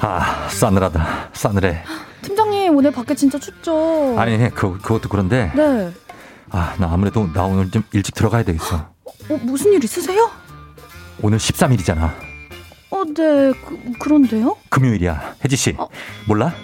아, 0.00 0.48
싸늘하다. 0.48 1.30
싸늘해. 1.32 1.84
팀장님, 2.62 2.76
오늘 2.76 2.90
밖에 2.92 3.14
진짜 3.14 3.38
춥죠? 3.38 4.14
아니, 4.18 4.38
그, 4.50 4.78
그것도 4.78 5.08
그런데. 5.08 5.50
네. 5.54 5.92
아, 6.50 6.74
나 6.78 6.92
아무래도 6.92 7.30
나 7.32 7.44
오늘 7.44 7.70
좀 7.70 7.82
일찍 7.92 8.14
들어가야 8.14 8.42
되겠어. 8.44 8.76
어, 9.04 9.40
무슨 9.42 9.72
일 9.72 9.82
있으세요? 9.82 10.30
오늘 11.22 11.38
13일이잖아. 11.38 12.12
어, 12.90 13.04
네. 13.04 13.52
그, 13.52 13.92
그런데요? 13.98 14.56
금요일이야. 14.68 15.34
혜지 15.44 15.56
씨. 15.56 15.76
몰라? 16.28 16.54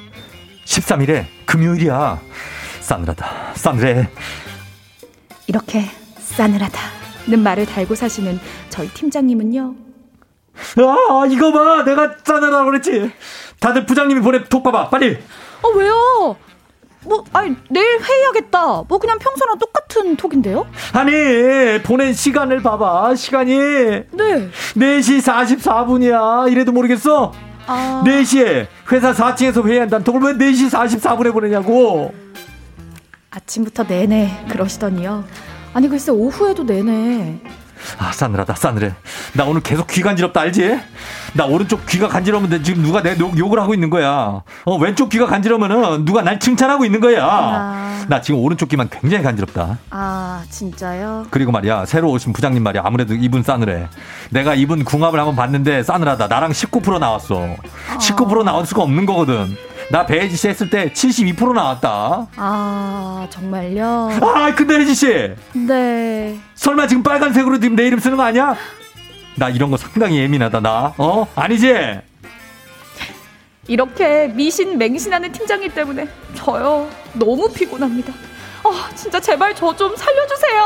13일에 0.66 1.26
금요일이야. 1.46 2.20
싸늘하다. 2.80 3.55
싸늘해. 3.55 4.09
이렇게 5.46 5.84
싸늘하다는 6.18 7.42
말을 7.42 7.66
달고 7.66 7.94
사시는 7.94 8.38
저희 8.68 8.88
팀장님은요. 8.88 9.74
아, 10.76 11.26
이거 11.30 11.53
봐. 11.53 11.82
내가 11.84 12.14
싸늘하다고 12.22 12.64
그랬지. 12.70 13.11
다들 13.61 13.86
부장님이 13.86 14.20
보내 14.20 14.44
톡 14.44 14.62
봐봐. 14.62 14.90
빨리. 14.90 15.18
어, 15.62 15.68
왜요? 15.76 16.36
뭐, 17.04 17.24
아니, 17.32 17.54
내일 17.70 18.00
회의하겠다. 18.02 18.84
뭐, 18.88 18.98
그냥 18.98 19.18
평소랑 19.18 19.59
똑같은 19.59 20.16
톡인데요? 20.16 20.66
아니, 20.92 21.12
보낸 21.82 22.12
시간을 22.12 22.62
봐봐. 22.62 23.14
시간이. 23.14 23.56
네. 23.56 24.50
4시 24.76 25.22
44분이야. 25.22 26.50
이래도 26.50 26.72
모르겠어? 26.72 27.32
아. 27.66 28.02
4시에 28.04 28.66
회사 28.92 29.12
4층에서 29.12 29.64
회의한다는 29.64 30.04
톡을 30.04 30.22
왜 30.22 30.32
4시 30.50 30.70
44분에 30.70 31.32
보내냐고. 31.32 32.12
아침부터 33.30 33.84
내내 33.84 34.44
그러시더니요. 34.48 35.24
아니, 35.74 35.88
글쎄, 35.88 36.11
오후에도 36.11 36.64
내내. 36.64 37.40
아, 37.99 38.12
싸늘하다, 38.12 38.55
싸늘해. 38.55 38.93
나 39.34 39.45
오늘 39.45 39.62
계속 39.62 39.86
귀 39.89 40.03
간지럽다, 40.03 40.41
알지? 40.43 40.78
나 41.34 41.47
오른쪽 41.47 41.86
귀가 41.86 42.09
간지러운데 42.09 42.62
지금 42.62 42.82
누가 42.82 43.03
내 43.03 43.16
욕, 43.18 43.36
욕을 43.39 43.61
하고 43.61 43.74
있는 43.74 43.91
거야. 43.91 44.43
어, 44.64 44.76
왼쪽 44.78 45.09
귀가 45.09 45.26
간지러면은 45.26 46.05
누가 46.05 46.22
날 46.22 46.39
칭찬하고 46.39 46.84
있는 46.84 47.01
거야. 47.01 47.24
아. 47.24 48.05
나 48.09 48.20
지금 48.20 48.41
오른쪽 48.41 48.68
귀만 48.68 48.89
굉장히 48.89 49.22
간지럽다. 49.24 49.78
아, 49.91 50.43
진짜요? 50.51 51.26
그리고 51.30 51.53
말이야, 51.53 51.86
새로 51.86 52.11
오신 52.11 52.32
부장님 52.32 52.62
말이야. 52.62 52.82
아무래도 52.84 53.14
이분 53.14 53.43
싸늘해. 53.43 53.89
내가 54.30 54.55
이분 54.55 54.84
궁합을 54.84 55.18
한번 55.18 55.36
봤는데 55.36 55.82
싸늘하다. 55.82 56.26
나랑 56.28 56.53
19% 56.53 56.99
나왔어. 56.99 57.57
19% 57.99 58.45
나올 58.45 58.66
수가 58.66 58.82
없는 58.82 59.07
거거든. 59.07 59.57
나 59.91 60.05
배혜지 60.05 60.36
씨 60.36 60.49
했을 60.49 60.68
때 60.68 60.91
72% 60.93 61.55
나왔다. 61.55 62.26
아, 62.36 63.26
정말요? 63.30 64.11
아, 64.20 64.55
근데 64.55 64.74
혜지 64.80 64.95
씨! 64.95 65.07
네. 65.55 66.39
설마 66.55 66.86
지금 66.86 67.03
빨간색으로 67.03 67.59
지금 67.59 67.74
내 67.74 67.86
이름 67.86 67.99
쓰는 67.99 68.16
거 68.18 68.22
아니야? 68.24 68.55
나 69.36 69.49
이런 69.49 69.70
거 69.70 69.76
상당히 69.78 70.18
예민하다, 70.18 70.61
나. 70.61 70.93
어? 70.99 71.26
아니지? 71.34 71.74
이렇게 73.66 74.28
미신 74.28 74.76
맹신하는 74.76 75.32
팀장님 75.32 75.72
때문에 75.72 76.07
저요. 76.34 76.89
너무 77.14 77.51
피곤합니다. 77.53 78.12
아, 78.64 78.91
진짜 78.95 79.18
제발 79.20 79.55
저 79.55 79.72
좀 79.74 79.95
살려주세요. 79.97 80.64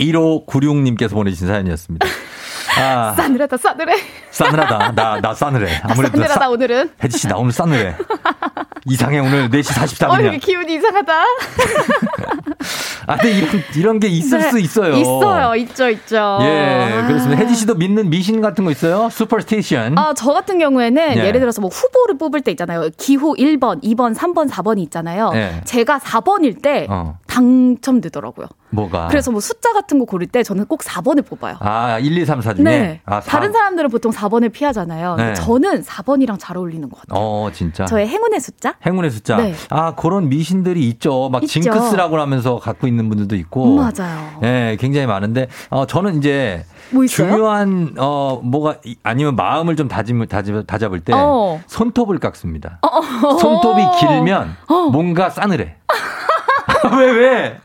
1596님께서 0.00 1.10
보내주신 1.12 1.46
사연이었습니다. 1.46 2.06
아, 2.78 3.14
싸늘하다, 3.16 3.56
싸늘해. 3.56 3.94
싸늘하다. 4.30 4.92
나, 4.92 5.20
나 5.20 5.34
싸늘해. 5.34 5.80
나 5.82 5.94
싸늘하다, 5.94 6.34
싸- 6.34 6.48
오늘은. 6.50 6.90
혜지 7.02 7.18
씨, 7.18 7.26
나 7.28 7.36
오늘 7.36 7.52
싸늘해. 7.52 7.94
이상해, 8.88 9.18
오늘 9.18 9.48
4시 9.50 9.80
어, 10.08 10.16
이게 10.18 10.36
44분이야. 10.38 10.40
기운이 10.40 10.74
이상하다. 10.74 11.12
아, 13.08 13.16
근데 13.16 13.30
이런, 13.38 13.62
이런 13.76 14.00
게 14.00 14.08
있을 14.08 14.38
네, 14.38 14.50
수 14.50 14.58
있어요. 14.58 14.94
있어요, 14.96 15.54
있죠, 15.56 15.88
있죠. 15.90 16.38
예, 16.42 16.92
아. 17.02 17.06
그렇습니다. 17.06 17.40
혜지 17.42 17.54
씨도 17.54 17.74
믿는 17.76 18.10
미신 18.10 18.40
같은 18.40 18.64
거 18.64 18.70
있어요? 18.70 19.08
슈퍼스테이션. 19.10 19.96
아, 19.98 20.12
저 20.14 20.32
같은 20.32 20.58
경우에는 20.58 21.16
예. 21.16 21.24
예를 21.26 21.40
들어서 21.40 21.60
뭐 21.60 21.70
후보를 21.70 22.18
뽑을 22.18 22.40
때 22.42 22.50
있잖아요. 22.52 22.90
기호 22.96 23.34
1번, 23.34 23.82
2번, 23.82 24.14
3번, 24.14 24.48
4번이 24.50 24.78
있잖아요. 24.84 25.30
예. 25.34 25.60
제가 25.64 25.98
4번일 25.98 26.60
때 26.62 26.86
어, 26.90 27.18
당첨되더라고요. 27.26 28.46
뭐가? 28.76 29.08
그래서 29.08 29.30
뭐 29.30 29.40
숫자 29.40 29.72
같은 29.72 29.98
거 29.98 30.04
고를 30.04 30.26
때 30.26 30.42
저는 30.42 30.66
꼭 30.66 30.80
4번을 30.82 31.26
뽑아요. 31.26 31.56
아, 31.60 31.98
1, 31.98 32.16
2, 32.16 32.24
3, 32.24 32.40
4 32.40 32.54
중에? 32.54 32.64
네. 32.64 33.00
아, 33.04 33.20
사- 33.20 33.32
다른 33.32 33.52
사람들은 33.52 33.90
보통 33.90 34.12
4번을 34.12 34.52
피하잖아요. 34.52 35.16
네. 35.16 35.34
저는 35.34 35.82
4번이랑 35.82 36.36
잘 36.38 36.56
어울리는 36.56 36.88
것 36.88 37.00
같아요. 37.00 37.18
어, 37.20 37.50
진짜. 37.52 37.84
저의 37.86 38.06
행운의 38.08 38.38
숫자? 38.40 38.74
행운의 38.86 39.10
숫자. 39.10 39.36
네. 39.38 39.54
아, 39.70 39.94
그런 39.94 40.28
미신들이 40.28 40.86
있죠. 40.90 41.28
막 41.30 41.42
있죠. 41.42 41.60
징크스라고 41.60 42.18
하면서 42.20 42.58
갖고 42.58 42.86
있는 42.86 43.08
분들도 43.08 43.34
있고. 43.36 43.74
맞아요. 43.76 44.40
예, 44.44 44.76
굉장히 44.78 45.06
많은데, 45.06 45.48
어, 45.70 45.86
저는 45.86 46.18
이제. 46.18 46.64
뭐? 46.90 47.04
중요한, 47.06 47.94
어, 47.98 48.40
뭐가, 48.44 48.76
이- 48.84 48.96
아니면 49.02 49.34
마음을 49.36 49.74
좀 49.76 49.88
다짐을, 49.88 50.26
다짐, 50.26 50.64
다잡을 50.66 51.00
때. 51.00 51.12
어. 51.14 51.60
손톱을 51.66 52.18
깎습니다. 52.18 52.78
어, 52.82 52.88
어. 52.88 53.38
손톱이 53.38 53.82
길면 54.00 54.56
뭔가 54.92 55.30
싸늘해. 55.30 55.76
왜, 56.98 57.10
왜? 57.10 57.58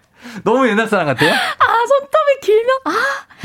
너무 0.44 0.68
옛날 0.68 0.88
사람 0.88 1.06
같아요? 1.08 1.32
아, 1.32 1.86
손톱이 1.88 2.40
길면, 2.42 2.70
아. 2.86 2.92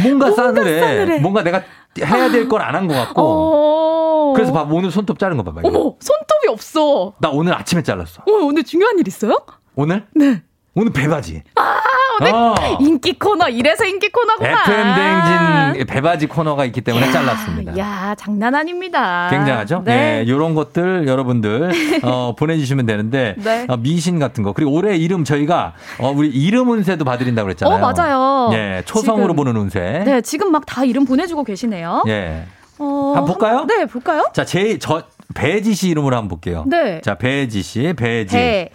뭔가, 0.03 0.27
뭔가 0.27 0.43
싸늘해. 0.43 0.81
싸늘해. 0.81 1.19
뭔가 1.21 1.43
내가 1.43 1.63
해야 1.99 2.31
될 2.31 2.49
걸 2.49 2.61
안 2.63 2.75
한 2.75 2.87
것 2.89 2.95
같고. 2.95 3.23
어. 3.23 4.33
그래서 4.35 4.53
봐, 4.53 4.67
오늘 4.71 4.91
손톱 4.91 5.19
자른 5.19 5.37
거 5.37 5.43
봐봐. 5.45 5.61
이거. 5.61 5.69
어머, 5.69 5.79
손톱이 6.01 6.49
없어. 6.51 7.15
나 7.21 7.31
오늘 7.31 7.55
아침에 7.55 7.83
잘랐어. 7.83 8.23
어, 8.23 8.33
오늘 8.43 8.65
중요한 8.65 8.99
일 8.99 9.07
있어요? 9.09 9.39
오늘? 9.75 10.07
네. 10.15 10.43
오늘 10.75 10.93
배바지. 10.93 11.43
아, 11.55 11.81
오늘 12.21 12.35
어. 12.35 12.55
인기 12.81 13.19
코너, 13.19 13.49
이래서 13.49 13.85
인기 13.85 14.09
코너구나. 14.11 14.63
FM 14.63 14.95
대행진 14.95 15.87
배바지 15.87 16.27
코너가 16.27 16.65
있기 16.67 16.81
때문에 16.81 17.11
잘랐습니다. 17.11 17.77
야, 17.79 18.15
장난 18.19 18.55
아닙니다. 18.55 19.29
굉장하죠? 19.31 19.83
네. 19.85 19.97
네. 19.97 20.25
이런 20.27 20.55
것들 20.55 21.07
여러분들 21.09 21.71
어, 22.05 22.35
보내주시면 22.39 22.87
되는데 22.87 23.35
네. 23.39 23.67
어, 23.69 23.77
미신 23.77 24.19
같은 24.19 24.43
거 24.43 24.53
그리고 24.53 24.73
올해 24.73 24.97
이름 24.97 25.25
저희가 25.25 25.73
어, 25.99 26.13
우리 26.15 26.29
이름 26.29 26.71
운세도 26.71 27.05
봐드린다고 27.05 27.47
그랬잖아요. 27.47 27.77
어, 27.85 27.93
맞아요. 27.93 28.51
예, 28.53 28.83
초성으로 28.85 29.29
지금. 29.29 29.37
보는 29.37 29.57
운세. 29.57 30.03
네, 30.05 30.21
지금 30.21 30.53
막 30.53 30.67
다 30.67 30.85
이름 30.85 31.05
보내주고 31.05 31.45
계시네요. 31.45 32.03
예. 32.09 32.45
어, 32.79 33.13
한번 33.15 33.27
볼까요? 33.27 33.65
네, 33.67 33.87
볼까요? 33.87 34.27
자, 34.35 34.45
제, 34.45 34.79
저, 34.79 35.05
배지 35.35 35.75
씨 35.75 35.89
이름으로 35.91 36.17
한번 36.17 36.29
볼게요. 36.29 36.65
네. 36.67 37.01
자, 37.03 37.15
배지 37.15 37.63
씨, 37.63 37.95
배지. 37.97 38.35
배. 38.37 38.71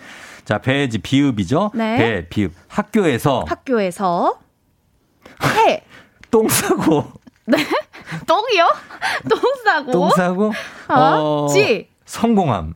자, 0.45 0.57
배지, 0.57 0.99
비읍이죠? 0.99 1.71
네. 1.73 1.97
배, 1.97 2.29
비읍. 2.29 2.53
학교에서 2.67 3.45
학교에서 3.47 4.39
해. 5.43 5.83
똥 6.31 6.47
싸고, 6.47 7.11
네. 7.45 7.57
똥이요? 8.25 8.69
똥 9.29 9.39
싸고. 9.65 9.91
똥 9.91 10.09
싸고, 10.11 10.53
어, 10.89 11.47
지. 11.53 11.89
성공함. 12.05 12.73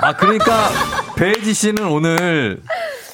아, 0.00 0.12
그러니까 0.16 0.68
배지 1.16 1.54
씨는 1.54 1.86
오늘 1.86 2.62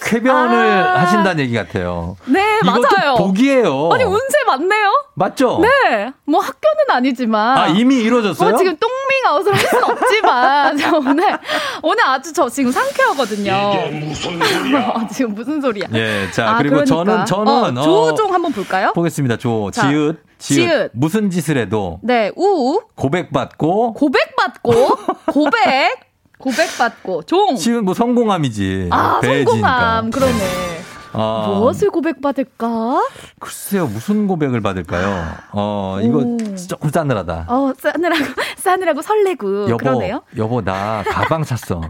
쾌변을 0.05 0.57
아. 0.85 1.01
하신다는 1.03 1.45
얘기 1.45 1.55
같아요. 1.55 2.17
네, 2.27 2.61
이것도 2.65 2.83
맞아요. 2.97 3.15
복이에요. 3.17 3.91
아니, 3.93 4.05
운세 4.05 4.45
맞네요? 4.47 5.05
맞죠? 5.15 5.61
네. 5.63 6.13
뭐 6.25 6.41
학교는 6.41 6.85
아니지만. 6.91 7.59
아, 7.59 7.67
이미 7.69 7.97
이루어졌어요? 7.97 8.51
뭐 8.51 8.59
지금 8.59 8.77
똥밍 8.77 9.27
아웃을 9.27 9.53
할 9.55 9.61
수는 9.61 9.85
없지만. 9.85 10.77
저 10.79 10.97
오늘, 10.99 11.39
오늘 11.83 12.07
아주 12.07 12.33
저 12.33 12.49
지금 12.49 12.71
상쾌하거든요. 12.73 13.53
무슨 14.01 14.39
소리야? 14.39 14.95
지금 15.13 15.35
무슨 15.35 15.61
소리야. 15.61 15.87
예, 15.95 16.29
자, 16.33 16.51
아, 16.51 16.59
그리고 16.59 16.77
그러니까. 16.85 17.25
저는, 17.25 17.27
저는, 17.27 17.79
어, 17.79 17.81
어, 17.81 17.85
조종 17.85 18.33
한번 18.35 18.53
볼까요? 18.53 18.93
보겠습니다. 18.95 19.37
조, 19.37 19.71
자, 19.71 19.83
지읒, 19.89 20.17
지읒, 20.39 20.69
지읒. 20.69 20.91
무슨 20.95 21.31
짓을 21.31 21.57
해도 21.59 22.01
네, 22.03 22.31
우. 22.37 22.81
고백받고, 22.97 23.95
고백받고. 23.95 24.97
고백. 25.33 26.12
고백받고. 26.43 27.23
종. 27.23 27.57
지금 27.57 27.85
뭐 27.85 27.95
성공함이지. 27.95 28.89
아, 28.91 29.21
배지니까. 29.21 29.51
성공함. 29.51 30.11
그러네. 30.11 30.83
아, 31.15 31.47
무엇을 31.59 31.91
고백받을까? 31.91 33.03
글쎄요, 33.39 33.87
무슨 33.87 34.27
고백을 34.27 34.61
받을까요? 34.63 35.27
어, 35.53 35.99
이거 36.03 36.19
오. 36.21 36.39
조금 36.57 36.89
싸늘하다. 36.91 37.47
어, 37.49 37.73
싸늘하고, 37.79 38.25
싸늘하고 38.57 39.03
설레고. 39.03 39.65
여보, 39.65 39.77
그러네요. 39.77 40.23
여보, 40.39 40.63
나 40.63 41.03
가방 41.07 41.45
샀어. 41.45 41.83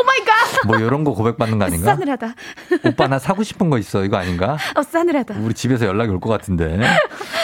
Oh 0.00 0.04
my 0.04 0.24
god! 0.24 0.66
뭐 0.66 0.76
이런 0.76 1.02
거 1.04 1.12
고백받는 1.14 1.58
거 1.58 1.64
아닌가? 1.64 1.94
싸늘하다. 1.94 2.34
오빠 2.86 3.08
나 3.08 3.18
사고 3.18 3.42
싶은 3.42 3.70
거 3.70 3.78
있어. 3.78 4.04
이거 4.04 4.16
아닌가? 4.16 4.56
어, 4.76 4.82
싸늘하다. 4.82 5.36
우리 5.40 5.54
집에서 5.54 5.86
연락이 5.86 6.10
올 6.10 6.18
것 6.20 6.28
같은데. 6.30 6.78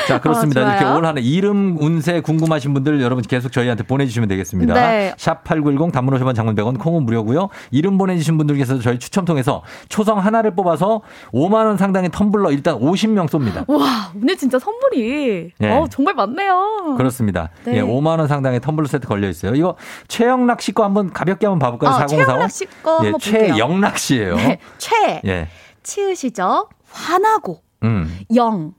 자, 0.09 0.21
그렇습니다. 0.21 0.63
어. 0.63 0.69
이렇게 0.69 0.85
올 0.85 1.07
한해 1.07 1.23
이름 1.23 1.77
운세 1.81 2.21
궁금하신 2.21 2.75
분들 2.75 3.01
여러분 3.01 3.23
계속 3.23 3.51
저희한테 3.53 3.85
보내주시면 3.85 4.29
되겠습니다. 4.29 4.75
네. 4.75 5.15
샵8910 5.17 5.93
단문 5.93 6.15
50원 6.19 6.35
장문 6.35 6.55
100원 6.55 6.79
콩은 6.79 7.05
무료고요. 7.05 7.49
이름 7.71 7.99
보내주신 7.99 8.37
분들께서 8.37 8.79
저희 8.81 8.99
추첨 8.99 9.25
통해서 9.25 9.63
초성 9.89 10.19
하나를 10.19 10.55
뽑아서 10.55 11.03
5만원 11.33 11.77
상당의 11.79 12.11
텀블러 12.11 12.51
일단 12.53 12.79
50명 12.79 13.29
쏩니다. 13.29 13.65
와, 13.69 14.11
오늘 14.15 14.37
진짜 14.37 14.59
선물이. 14.59 15.53
예. 15.61 15.71
어, 15.71 15.87
정말 15.91 16.15
많네요. 16.15 16.95
그렇습니다. 16.97 17.51
네. 17.65 17.77
예, 17.77 17.81
5만 17.81 18.19
원 18.19 18.27
상당의 18.29 18.61
텀블러 18.61 18.87
세트 18.87 19.07
걸려 19.07 19.29
있어요. 19.29 19.55
이거 19.55 19.77
최영락 20.09 20.61
씨거 20.61 20.85
한번 20.85 21.13
가볍게 21.13 21.47
한번 21.47 21.59
봐볼까요? 21.61 21.91
어, 21.91 21.99
4045. 21.99 22.44
최영락 22.49 22.51
씨거 22.51 22.91
예, 22.91 23.05
한번 23.05 23.13
볼게요. 23.13 23.55
최영락 23.55 23.99
씨예요. 23.99 24.37
네. 24.37 24.59
최. 24.79 25.21
예. 25.25 25.49
치으시죠? 25.83 26.69
화나고. 26.91 27.63
음. 27.83 28.21
영. 28.35 28.75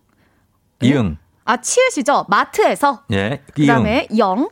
이응. 0.82 1.18
아, 1.45 1.57
치으시죠? 1.57 2.26
마트에서. 2.30 3.03
예. 3.11 3.43
그 3.53 3.61
이응. 3.61 3.68
다음에 3.68 4.07
영. 4.18 4.49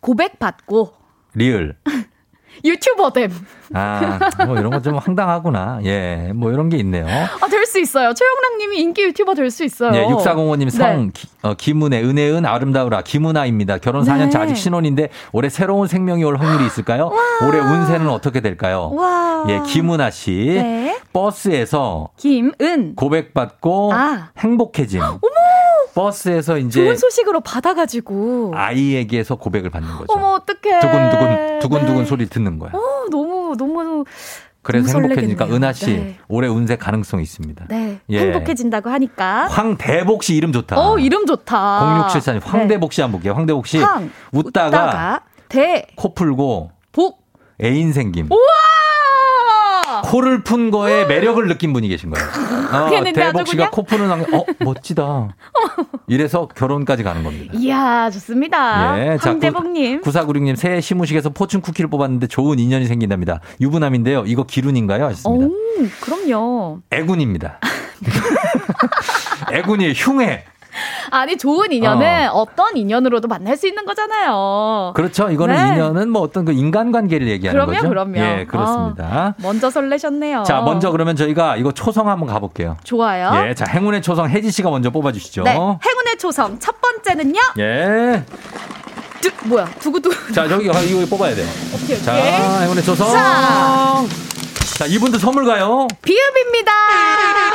고백 0.00 0.38
받고. 0.38 0.94
리을. 1.34 1.76
유튜버 2.64 3.12
됨. 3.12 3.30
아, 3.74 4.18
뭐 4.46 4.56
이런 4.58 4.70
거 4.70 4.80
좀 4.82 4.96
황당하구나. 4.96 5.80
예. 5.84 6.32
뭐 6.34 6.50
이런 6.52 6.68
게 6.68 6.76
있네요. 6.78 7.06
아, 7.06 7.46
될 7.48 7.64
수 7.66 7.78
있어요. 7.80 8.12
최영락 8.12 8.58
님이 8.58 8.80
인기 8.80 9.02
유튜버 9.02 9.34
될 9.34 9.50
수 9.50 9.64
있어요. 9.64 9.92
예, 9.94 10.04
6405님 10.04 10.68
성, 10.70 11.06
네. 11.06 11.10
기, 11.14 11.28
어, 11.42 11.54
김은혜, 11.54 12.02
은혜은 12.02 12.44
아름다우라, 12.44 13.02
김은아입니다. 13.02 13.78
결혼 13.78 14.04
4년차 14.04 14.32
네. 14.32 14.38
아직 14.38 14.56
신혼인데 14.56 15.08
올해 15.32 15.48
새로운 15.48 15.86
생명이 15.86 16.22
올 16.24 16.36
확률이 16.36 16.66
있을까요? 16.66 17.10
올해 17.46 17.58
운세는 17.60 18.08
어떻게 18.08 18.40
될까요? 18.40 18.90
와. 18.94 19.44
예, 19.48 19.60
김은아 19.66 20.10
씨. 20.10 20.32
네. 20.56 20.98
버스에서 21.12 22.08
김은. 22.16 22.94
고백받고 22.96 23.92
아. 23.94 24.30
행복해짐. 24.38 25.00
버스에서 25.94 26.58
이제 26.58 26.84
좋은 26.84 26.96
소식으로 26.96 27.40
받아가지고. 27.40 28.52
아이에게서 28.54 29.36
고백을 29.36 29.70
받는 29.70 29.90
거죠. 29.90 30.06
어머, 30.08 30.34
어떡해. 30.34 30.80
두근두근 30.80 31.58
두근두근 31.60 31.96
네. 31.98 32.04
소리 32.04 32.26
듣는 32.28 32.58
거야. 32.58 32.70
어, 32.74 33.06
너무, 33.10 33.54
너무. 33.56 34.04
그래서 34.62 34.98
행복해지니까. 34.98 35.46
은하 35.46 35.72
씨 35.72 35.86
네. 35.96 36.18
올해 36.28 36.48
운세 36.48 36.76
가능성이 36.76 37.24
있습니다. 37.24 37.66
네. 37.68 37.98
예. 38.10 38.20
행복해진다고 38.20 38.90
하니까. 38.90 39.48
황대복 39.48 40.22
씨 40.22 40.36
이름 40.36 40.52
좋다. 40.52 40.78
어, 40.80 40.98
이름 40.98 41.26
좋다. 41.26 42.08
0674님 42.08 42.44
황대복 42.44 42.92
씨 42.92 43.00
한번 43.02 43.18
볼게요. 43.20 43.34
황대복 43.34 43.66
씨 43.66 43.78
황, 43.78 44.10
웃다가, 44.30 44.66
웃다가, 44.68 45.20
대, 45.48 45.86
코 45.96 46.14
풀고 46.14 46.70
복. 46.92 47.22
애인 47.62 47.92
생김. 47.92 48.28
우와! 48.30 48.40
코를 50.12 50.42
푼 50.44 50.70
거에 50.70 51.06
매력을 51.06 51.42
느낀 51.48 51.72
분이 51.72 51.88
계신 51.88 52.10
거예요. 52.10 52.28
어, 52.70 53.12
대복 53.14 53.48
씨가? 53.48 53.70
코 53.70 53.82
푸는 53.82 54.10
한, 54.10 54.20
어 54.34 54.44
멋지다. 54.58 55.34
이래서 56.06 56.48
결혼까지 56.48 57.02
가는 57.02 57.24
겁니다. 57.24 57.54
이야, 57.56 58.10
좋습니다. 58.10 58.98
예, 58.98 59.16
자, 59.16 59.30
황대복님. 59.30 60.02
9496님 60.02 60.54
새해 60.56 60.82
시무식에서 60.82 61.30
포춘 61.30 61.62
쿠키를 61.62 61.88
뽑았는데 61.88 62.26
좋은 62.26 62.58
인연이 62.58 62.84
생긴답니다. 62.84 63.40
유부남인데요. 63.62 64.24
이거 64.26 64.44
기룬인가요? 64.44 65.06
하셨습니다. 65.06 65.46
오, 65.46 65.50
그럼요. 66.02 66.80
애군입니다. 66.90 67.58
애군이 69.50 69.94
흉해. 69.94 70.44
아니, 71.10 71.36
좋은 71.36 71.72
인연은 71.72 72.30
어. 72.30 72.46
떤 72.56 72.76
인연으로도 72.76 73.28
만날 73.28 73.56
수 73.56 73.66
있는 73.66 73.84
거잖아요. 73.84 74.92
그렇죠. 74.94 75.30
이거는 75.30 75.54
네. 75.54 75.74
인연은 75.74 76.10
뭐 76.10 76.22
어떤 76.22 76.44
그 76.44 76.52
인간관계를 76.52 77.28
얘기하는 77.28 77.60
그럼요, 77.60 77.76
거죠. 77.76 77.88
그럼요. 77.88 78.18
예, 78.18 78.46
그렇습니다. 78.48 79.34
먼저 79.38 79.70
설레셨네요. 79.70 80.42
자, 80.44 80.60
먼저 80.60 80.90
그러면 80.90 81.16
저희가 81.16 81.56
이거 81.56 81.72
초성 81.72 82.08
한번 82.08 82.28
가볼게요. 82.28 82.76
좋아요. 82.84 83.46
예, 83.46 83.54
자, 83.54 83.64
행운의 83.66 84.02
초성 84.02 84.28
혜지 84.28 84.50
씨가 84.50 84.70
먼저 84.70 84.90
뽑아주시죠. 84.90 85.42
네, 85.44 85.52
행운의 85.52 86.18
초성 86.18 86.58
첫 86.58 86.80
번째는요. 86.80 87.40
예. 87.58 88.24
두, 89.20 89.30
뭐야, 89.44 89.66
두구두구. 89.78 90.32
자, 90.32 90.48
저기 90.48 90.64
이거 90.64 91.06
뽑아야 91.08 91.34
돼요. 91.34 91.46
오케이, 91.74 92.02
자, 92.02 92.12
오케이. 92.12 92.32
행운의 92.62 92.82
초성. 92.82 93.10
자. 93.12 94.02
자, 94.78 94.86
이분들 94.86 95.20
선물 95.20 95.44
가요. 95.44 95.86
비읍입니다. 96.02 96.72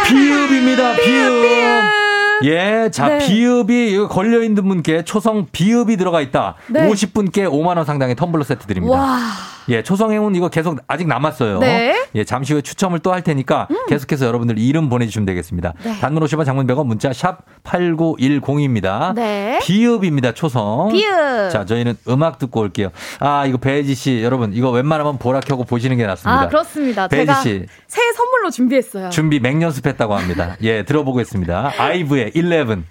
비읍입니다. 0.08 0.96
비읍. 0.96 2.07
예, 2.44 2.90
자, 2.92 3.08
네. 3.08 3.18
비읍이 3.20 3.92
이거 3.92 4.08
걸려 4.08 4.44
있는 4.44 4.68
분께 4.68 5.04
초성 5.04 5.48
비읍이 5.52 5.98
들어가 5.98 6.22
있다. 6.22 6.56
네. 6.68 6.90
50분께 6.90 7.50
5만 7.50 7.78
원 7.78 7.86
상당의 7.86 8.16
텀블러 8.16 8.44
세트 8.44 8.66
드립니다. 8.68 8.96
와. 8.96 9.57
예, 9.70 9.84
초성 9.84 10.12
행운 10.12 10.36
이거 10.36 10.50
계속 10.50 10.80
아직 10.88 11.08
남았어요. 11.08 11.60
네. 11.60 11.92
음. 11.92 11.96
예, 12.16 12.24
잠시 12.24 12.54
후에 12.54 12.62
추첨을 12.62 13.00
또 13.00 13.12
할 13.12 13.22
테니까 13.24 13.68
계속해서 13.88 14.26
여러분들 14.28 14.58
이름 14.60 14.90
보내주시면 14.90 15.26
되겠습니다. 15.26 15.74
네. 15.84 15.98
단문 16.00 16.24
50원 16.24 16.46
장문 16.46 16.68
100원 16.68 16.86
문자 16.86 17.12
샵 17.14 17.40
8910입니다. 17.64 19.14
네. 19.16 19.60
비읍입니다, 19.64 20.34
초성. 20.34 20.90
비읍. 20.92 21.52
자, 21.52 21.66
저희는 21.66 21.96
음악 22.10 22.38
듣고 22.40 22.62
올게요. 22.62 22.90
아, 23.20 23.46
이거 23.46 23.58
배지 23.58 23.96
씨, 23.96 24.22
여러분, 24.24 24.52
이거 24.54 24.70
웬만하면 24.72 25.18
보라 25.18 25.40
켜고 25.42 25.64
보시는 25.64 25.98
게 25.98 26.06
낫습니다. 26.06 26.42
아, 26.42 26.48
그렇습니다. 26.48 27.08
배지 27.08 27.32
씨. 27.44 27.66
새해 27.88 28.12
선물로 28.14 28.52
준비했어요. 28.52 29.10
준비 29.10 29.40
맹연습했다고 29.40 30.16
합니다. 30.16 30.56
예, 30.62 30.84
들어보겠습니다. 30.84 31.74
아이브의 31.78 32.32
11. 32.36 32.84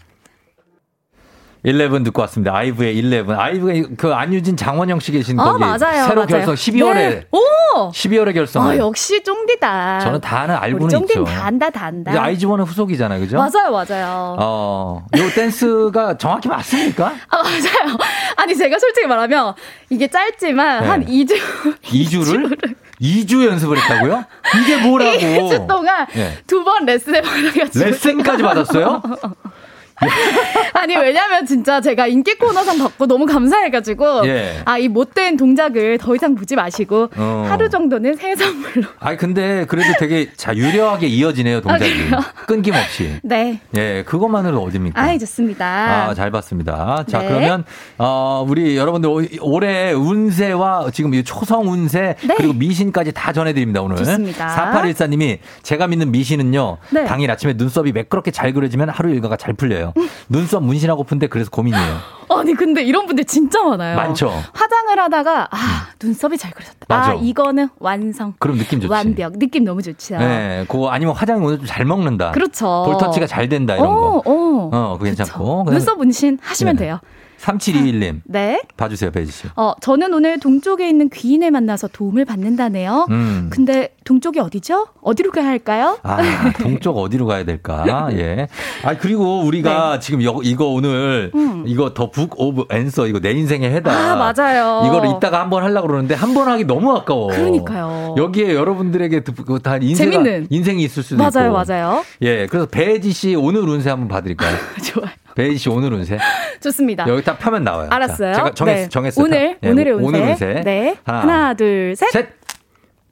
11 1.66 2.04
듣고 2.04 2.22
왔습니다. 2.22 2.54
아이브의 2.54 2.96
11. 2.96 3.26
아이브의 3.28 3.86
그 3.96 4.14
안유진 4.14 4.56
장원영 4.56 5.00
씨 5.00 5.10
계신 5.10 5.38
어, 5.40 5.44
거기 5.44 5.60
맞아요. 5.60 6.04
새로 6.06 6.14
맞아요. 6.14 6.26
결성 6.26 6.54
12월에 6.54 6.94
네. 6.94 7.26
오! 7.32 7.90
12월에 7.90 8.32
결성. 8.34 8.68
아, 8.68 8.76
역시 8.76 9.20
쫑디다. 9.24 9.98
저는 9.98 10.20
다 10.20 10.42
아는 10.42 10.54
우리 10.54 10.62
알고는 10.62 10.88
쫑디는 10.88 11.22
있죠. 11.24 11.34
다 11.34 11.46
안다, 11.46 11.68
다 11.70 11.86
안다. 11.86 12.12
이제 12.12 12.18
아이즈원의 12.20 12.66
후속이잖아요. 12.66 13.18
그죠? 13.18 13.36
맞아요, 13.36 13.72
맞아요. 13.72 14.36
어, 14.38 15.04
요 15.18 15.30
댄스가 15.34 16.16
정확히 16.18 16.48
맞습니까? 16.48 17.06
아, 17.28 17.36
맞아요. 17.42 17.98
아니, 18.36 18.56
제가 18.56 18.78
솔직히 18.78 19.08
말하면 19.08 19.54
이게 19.90 20.06
짧지만 20.06 20.82
네. 20.82 20.88
한 20.88 21.04
2주. 21.04 21.36
2주를? 21.82 22.76
2주 23.00 23.44
연습을 23.44 23.76
했다고요? 23.76 24.24
이게 24.62 24.76
뭐라고? 24.76 25.10
2주 25.18 25.66
동안 25.66 26.06
예. 26.16 26.38
두번 26.46 26.86
레슨을 26.86 27.22
받아가지고. 27.22 27.84
레슨까지 27.84 28.42
받았어요? 28.42 29.02
아니, 30.74 30.94
왜냐면 30.96 31.46
진짜 31.46 31.80
제가 31.80 32.06
인기 32.06 32.34
코너상 32.34 32.78
받고 32.78 33.06
너무 33.06 33.24
감사해가지고. 33.26 34.26
예. 34.28 34.60
아, 34.64 34.78
이 34.78 34.88
못된 34.88 35.36
동작을 35.36 35.98
더 35.98 36.14
이상 36.14 36.34
보지 36.34 36.54
마시고. 36.54 37.08
어. 37.16 37.46
하루 37.48 37.68
정도는 37.70 38.14
새 38.16 38.34
선물로. 38.36 38.82
아니, 39.00 39.16
근데 39.16 39.64
그래도 39.66 39.92
되게 39.98 40.30
자, 40.36 40.54
유려하게 40.54 41.06
이어지네요, 41.06 41.60
동작이. 41.62 41.92
아? 42.12 42.20
끊김없이. 42.46 43.16
네. 43.24 43.60
예, 43.76 44.04
그것만으로 44.06 44.62
어딥니까? 44.62 45.00
아이, 45.00 45.18
좋습니다. 45.18 45.66
아, 46.08 46.14
잘 46.14 46.30
봤습니다. 46.30 47.04
자, 47.08 47.20
네. 47.20 47.28
그러면, 47.28 47.64
어, 47.98 48.44
우리 48.46 48.76
여러분들 48.76 49.08
올- 49.08 49.28
올해 49.40 49.92
운세와 49.92 50.90
지금 50.92 51.14
이 51.14 51.24
초성 51.24 51.68
운세 51.70 52.16
네. 52.22 52.34
그리고 52.36 52.52
미신까지 52.52 53.12
다 53.12 53.32
전해드립니다, 53.32 53.80
오늘. 53.82 53.96
좋습니다. 53.96 54.72
4814님이 54.72 55.38
제가 55.62 55.86
믿는 55.86 56.10
미신은요, 56.12 56.76
네. 56.90 57.04
당일 57.06 57.30
아침에 57.30 57.54
눈썹이 57.56 57.92
매끄럽게 57.92 58.30
잘 58.30 58.52
그려지면 58.52 58.90
하루 58.90 59.10
일과가 59.10 59.36
잘 59.36 59.54
풀려요. 59.54 59.85
눈썹 60.28 60.62
문신하고픈데 60.64 61.26
그래서 61.28 61.50
고민이에요. 61.50 61.96
아니, 62.28 62.54
근데 62.54 62.82
이런 62.82 63.06
분들 63.06 63.24
진짜 63.24 63.62
많아요. 63.62 63.96
많죠? 63.96 64.32
화장을 64.52 64.98
하다가, 64.98 65.48
아, 65.50 65.56
눈썹이 66.02 66.36
잘 66.36 66.50
그려졌다. 66.50 66.86
맞아. 66.88 67.10
아, 67.12 67.14
이거는 67.14 67.68
완성. 67.78 68.34
그럼 68.38 68.58
느낌 68.58 68.80
좋지. 68.80 68.90
완벽. 68.90 69.38
느낌 69.38 69.64
너무 69.64 69.80
좋죠. 69.82 70.18
네, 70.18 70.64
그거 70.68 70.88
아니면 70.90 71.14
화장이 71.14 71.44
오늘 71.44 71.58
좀 71.58 71.66
잘 71.66 71.84
먹는다. 71.84 72.32
그렇죠. 72.32 72.82
볼터치가 72.86 73.26
잘 73.26 73.48
된다, 73.48 73.74
이런 73.76 73.86
거. 73.94 74.16
어, 74.18 74.22
어. 74.24 74.70
어, 74.72 74.92
그거 74.94 75.04
괜찮고. 75.04 75.64
그다음에 75.64 75.70
눈썹 75.78 75.98
문신 75.98 76.38
하시면 76.42 76.76
네. 76.76 76.84
돼요. 76.86 77.00
3721님. 77.40 78.22
네. 78.26 78.62
봐주세요, 78.76 79.10
배지 79.10 79.30
씨. 79.30 79.48
어, 79.56 79.74
저는 79.80 80.12
오늘 80.12 80.40
동쪽에 80.40 80.88
있는 80.88 81.08
귀인을 81.08 81.50
만나서 81.50 81.88
도움을 81.88 82.24
받는다네요. 82.24 83.06
음. 83.10 83.50
근데 83.52 83.94
동쪽이 84.06 84.38
어디죠? 84.38 84.86
어디로 85.02 85.32
가야 85.32 85.46
할까요? 85.46 85.98
아, 86.04 86.16
동쪽 86.62 86.96
어디로 86.96 87.26
가야 87.26 87.44
될까? 87.44 88.08
예. 88.12 88.46
아, 88.84 88.96
그리고 88.96 89.40
우리가 89.40 89.98
지금 89.98 90.22
여- 90.22 90.38
이거 90.44 90.66
오늘 90.68 91.30
네. 91.34 91.38
음. 91.40 91.64
이거 91.66 91.92
The 91.92 92.10
Book 92.12 92.40
of 92.40 92.66
Answer 92.70 93.08
이거 93.08 93.18
내 93.18 93.32
인생의 93.32 93.68
해답. 93.72 93.90
아, 93.92 94.14
맞아요. 94.14 94.84
이거를 94.86 95.10
이따가 95.16 95.40
한번 95.40 95.64
하려고 95.64 95.88
그러는데 95.88 96.14
한 96.14 96.32
번 96.34 96.46
하기 96.48 96.64
너무 96.66 96.94
아까워. 96.96 97.26
그러니까요. 97.28 98.14
여기에 98.16 98.54
여러분들에게 98.54 99.20
드- 99.24 99.34
그다 99.34 99.78
인생 99.78 100.10
재밌는. 100.12 100.46
인생이 100.50 100.84
있을 100.84 101.02
수도 101.02 101.20
맞아요, 101.22 101.48
있고. 101.50 101.64
맞아요. 101.66 102.04
예. 102.22 102.46
그래서 102.46 102.66
배지 102.66 103.10
씨 103.12 103.34
오늘 103.34 103.62
운세 103.68 103.90
한번 103.90 104.06
봐 104.08 104.20
드릴까요? 104.20 104.54
좋아요. 104.84 105.10
배지 105.34 105.58
씨 105.58 105.68
오늘 105.68 105.92
운세. 105.92 106.18
좋습니다. 106.62 107.06
여기 107.08 107.22
딱 107.24 107.38
펴면 107.40 107.64
나와요. 107.64 107.88
알았어요. 107.90 108.32
자, 108.32 108.38
제가 108.44 108.50
정했, 108.54 108.74
네. 108.76 108.88
정했어요. 108.88 109.24
오늘, 109.24 109.58
예, 109.62 109.68
오늘의 109.70 109.92
운세. 109.94 110.06
오늘 110.06 110.20
운세. 110.30 110.62
네. 110.64 110.96
하나, 111.04 111.20
하나, 111.20 111.54
둘, 111.54 111.94
셋. 111.96 112.08
셋. 112.10 112.28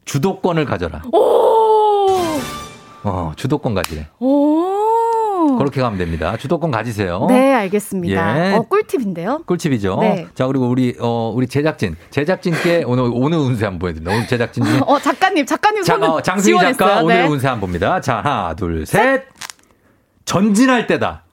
주도권을 0.04 0.64
가져라. 0.64 1.02
오! 1.12 2.08
어, 3.04 3.32
주도권 3.36 3.74
가지래. 3.74 4.08
오! 4.18 5.56
그렇게 5.58 5.80
가면 5.80 5.98
됩니다. 5.98 6.36
주도권 6.38 6.70
가지세요. 6.70 7.26
네, 7.28 7.52
알겠습니다. 7.52 8.50
예. 8.50 8.54
어, 8.54 8.62
꿀팁인데요? 8.62 9.42
꿀팁이죠. 9.46 9.98
네. 10.00 10.26
자, 10.34 10.46
그리고 10.46 10.68
우리, 10.68 10.96
어, 10.98 11.32
우리 11.34 11.46
제작진. 11.46 11.96
제작진께 12.10 12.84
오늘, 12.86 13.10
오늘 13.12 13.38
운세 13.38 13.64
한번 13.66 13.78
보여 13.80 13.92
드립니다. 13.92 14.14
오늘 14.16 14.26
제작진 14.26 14.64
중에. 14.64 14.80
어, 14.86 14.98
작가님, 14.98 15.44
작가님 15.44 15.82
자, 15.82 15.96
어, 15.96 16.20
장승희. 16.22 16.58
작가 16.58 17.02
오늘 17.02 17.14
네. 17.16 17.26
운세 17.26 17.46
한번 17.46 17.60
봅니다. 17.68 18.00
자, 18.00 18.16
하나, 18.24 18.54
둘, 18.54 18.86
셋. 18.86 19.24
전진할 20.24 20.86
때다. 20.86 21.24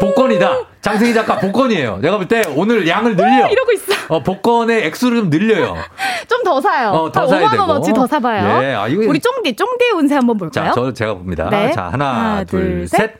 복권이다. 0.00 0.58
장승희 0.88 1.14
작가 1.14 1.36
복권이에요. 1.38 1.98
내가 2.00 2.16
볼 2.16 2.26
때 2.28 2.42
오늘 2.56 2.86
양을 2.88 3.16
늘려. 3.16 3.48
이러고 3.48 3.72
있어. 3.72 3.92
어, 4.08 4.22
복권의 4.22 4.86
액수를 4.86 5.18
좀 5.18 5.30
늘려요. 5.30 5.76
좀 6.28 6.42
더 6.44 6.60
사요. 6.60 6.90
어, 6.90 7.12
더한 7.12 7.28
사야 7.28 7.46
5만 7.46 7.50
되고. 7.50 7.62
원어치 7.62 7.92
더 7.92 8.06
사봐요. 8.06 8.62
예, 8.64 8.72
아, 8.74 8.88
이거- 8.88 9.02
우리 9.08 9.18
쫑디, 9.20 9.54
쫑디의 9.56 9.90
운세 9.96 10.14
한번 10.14 10.38
볼까요? 10.38 10.66
자, 10.66 10.72
저 10.74 10.92
제가 10.92 11.14
봅니다. 11.14 11.48
네. 11.50 11.72
자, 11.72 11.88
하나, 11.92 12.14
하나, 12.14 12.44
둘, 12.44 12.60
둘, 12.60 12.88
셋. 12.88 13.14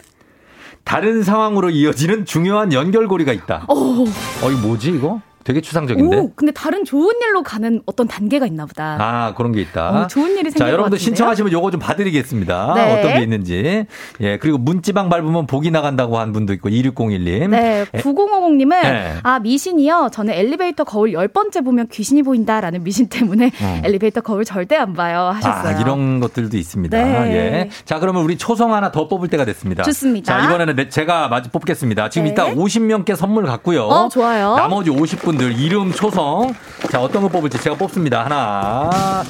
다른 0.84 1.22
상황으로 1.22 1.68
이어지는 1.70 2.24
중요한 2.24 2.72
연결고리가 2.72 3.32
있다. 3.32 3.64
오, 3.68 4.04
어, 4.06 4.50
이거 4.50 4.58
뭐지, 4.66 4.90
이거? 4.92 5.20
되게 5.48 5.62
추상적인데? 5.62 6.14
오, 6.18 6.30
근데 6.36 6.52
다른 6.52 6.84
좋은 6.84 7.10
일로 7.22 7.42
가는 7.42 7.80
어떤 7.86 8.06
단계가 8.06 8.44
있나 8.44 8.66
보다. 8.66 8.98
아, 9.00 9.32
그런 9.34 9.52
게 9.52 9.62
있다. 9.62 9.88
어, 10.02 10.06
좋은 10.06 10.32
일이 10.32 10.50
생길 10.50 10.58
자, 10.58 10.64
것 10.66 10.72
여러분들? 10.72 10.98
신청하시면 10.98 11.52
요거 11.52 11.70
좀 11.70 11.80
봐드리겠습니다. 11.80 12.74
네. 12.74 12.98
어떤 12.98 13.14
게 13.14 13.22
있는지. 13.22 13.86
예, 14.20 14.36
그리고 14.36 14.58
문지방 14.58 15.08
밟으면 15.08 15.46
복이 15.46 15.70
나간다고 15.70 16.18
한 16.18 16.32
분도 16.34 16.52
있고, 16.52 16.68
2601님. 16.68 17.48
네, 17.48 17.86
9050님은 17.94 18.82
네. 18.82 19.14
아 19.22 19.38
미신이요. 19.38 20.10
저는 20.12 20.34
엘리베이터 20.34 20.84
거울 20.84 21.14
열 21.14 21.28
번째 21.28 21.62
보면 21.62 21.88
귀신이 21.88 22.22
보인다라는 22.22 22.84
미신 22.84 23.08
때문에 23.08 23.46
어. 23.62 23.80
엘리베이터 23.84 24.20
거울 24.20 24.44
절대 24.44 24.76
안 24.76 24.92
봐요 24.92 25.30
하셨어요. 25.34 25.76
아, 25.76 25.80
이런 25.80 26.20
것들도 26.20 26.58
있습니다. 26.58 26.94
네. 27.02 27.32
예. 27.32 27.70
자, 27.86 27.98
그러면 28.00 28.22
우리 28.22 28.36
초성 28.36 28.74
하나 28.74 28.92
더 28.92 29.08
뽑을 29.08 29.28
때가 29.28 29.46
됐습니다. 29.46 29.82
좋습니다. 29.84 30.38
자, 30.40 30.44
이번에는 30.46 30.76
내- 30.76 30.88
제가 30.90 31.28
마저 31.28 31.48
뽑겠습니다. 31.50 32.10
지금 32.10 32.26
네. 32.26 32.32
이따 32.32 32.44
50명께 32.48 33.16
선물 33.16 33.46
갖고요. 33.46 33.84
어, 33.84 34.08
좋아요. 34.10 34.56
나머지 34.56 34.90
50분 34.90 35.37
들 35.38 35.58
이름, 35.58 35.92
초성. 35.92 36.52
자, 36.90 37.00
어떤 37.00 37.22
거 37.22 37.28
뽑을지 37.28 37.58
제가 37.58 37.76
뽑습니다. 37.76 38.24
하나. 38.24 39.24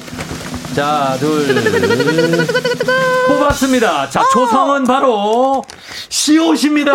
자, 0.75 1.15
둘. 1.19 1.55
뽑았습니다. 3.27 4.03
어. 4.03 4.09
자, 4.09 4.23
초성은 4.31 4.85
바로 4.85 5.63
시옷입니다. 6.09 6.91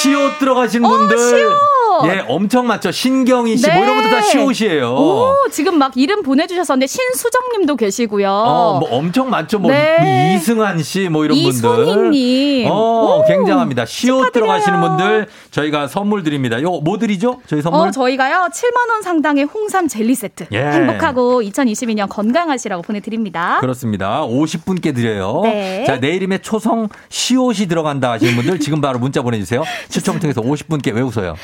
시옷 0.00 0.38
들어가신 0.38 0.82
분들. 0.82 1.16
어, 1.16 1.20
시옷. 1.20 1.77
예, 2.06 2.24
엄청 2.28 2.66
많죠. 2.66 2.90
신경희 2.90 3.56
씨, 3.56 3.70
뭐 3.70 3.82
이런 3.82 3.96
것도 3.96 4.08
다 4.10 4.22
시옷이에요. 4.22 4.94
오, 4.94 5.34
지금 5.50 5.78
막 5.78 5.92
이름 5.96 6.22
보내주셨었는데 6.22 6.86
신수정님도 6.86 7.76
계시고요. 7.76 8.30
어, 8.30 8.78
뭐 8.80 8.88
엄청 8.90 9.30
많죠. 9.30 9.58
뭐, 9.58 9.70
네. 9.70 9.96
뭐 10.00 10.36
이승환 10.36 10.82
씨, 10.82 11.08
뭐 11.08 11.24
이런 11.24 11.36
분들. 11.42 11.48
이송희님. 11.88 12.70
어, 12.70 13.18
오, 13.18 13.24
굉장합니다. 13.26 13.84
시옷 13.86 14.26
축하드려요. 14.26 14.30
들어가시는 14.32 14.80
분들 14.80 15.26
저희가 15.50 15.88
선물 15.88 16.22
드립니다. 16.22 16.60
요거 16.60 16.80
뭐 16.82 16.98
드리죠? 16.98 17.40
저희 17.46 17.62
선물? 17.62 17.88
어, 17.88 17.90
저희가요, 17.90 18.48
7만 18.52 18.90
원 18.90 19.02
상당의 19.02 19.44
홍삼 19.44 19.88
젤리 19.88 20.14
세트. 20.14 20.46
예. 20.52 20.58
행복하고 20.60 21.42
2022년 21.42 22.08
건강하시라고 22.08 22.82
보내드립니다. 22.82 23.58
그렇습니다. 23.60 24.22
50분께 24.26 24.94
드려요. 24.94 25.40
네. 25.44 25.84
자, 25.86 25.96
내일임에 25.96 26.38
초성 26.38 26.88
시옷이 27.08 27.66
들어간다 27.68 28.12
하시는 28.12 28.34
분들 28.36 28.60
지금 28.60 28.80
바로 28.80 28.98
문자 28.98 29.22
보내주세요. 29.22 29.62
추첨을 29.88 30.20
통해서 30.20 30.40
50분께 30.40 30.94
왜 30.94 31.00
웃어요? 31.02 31.34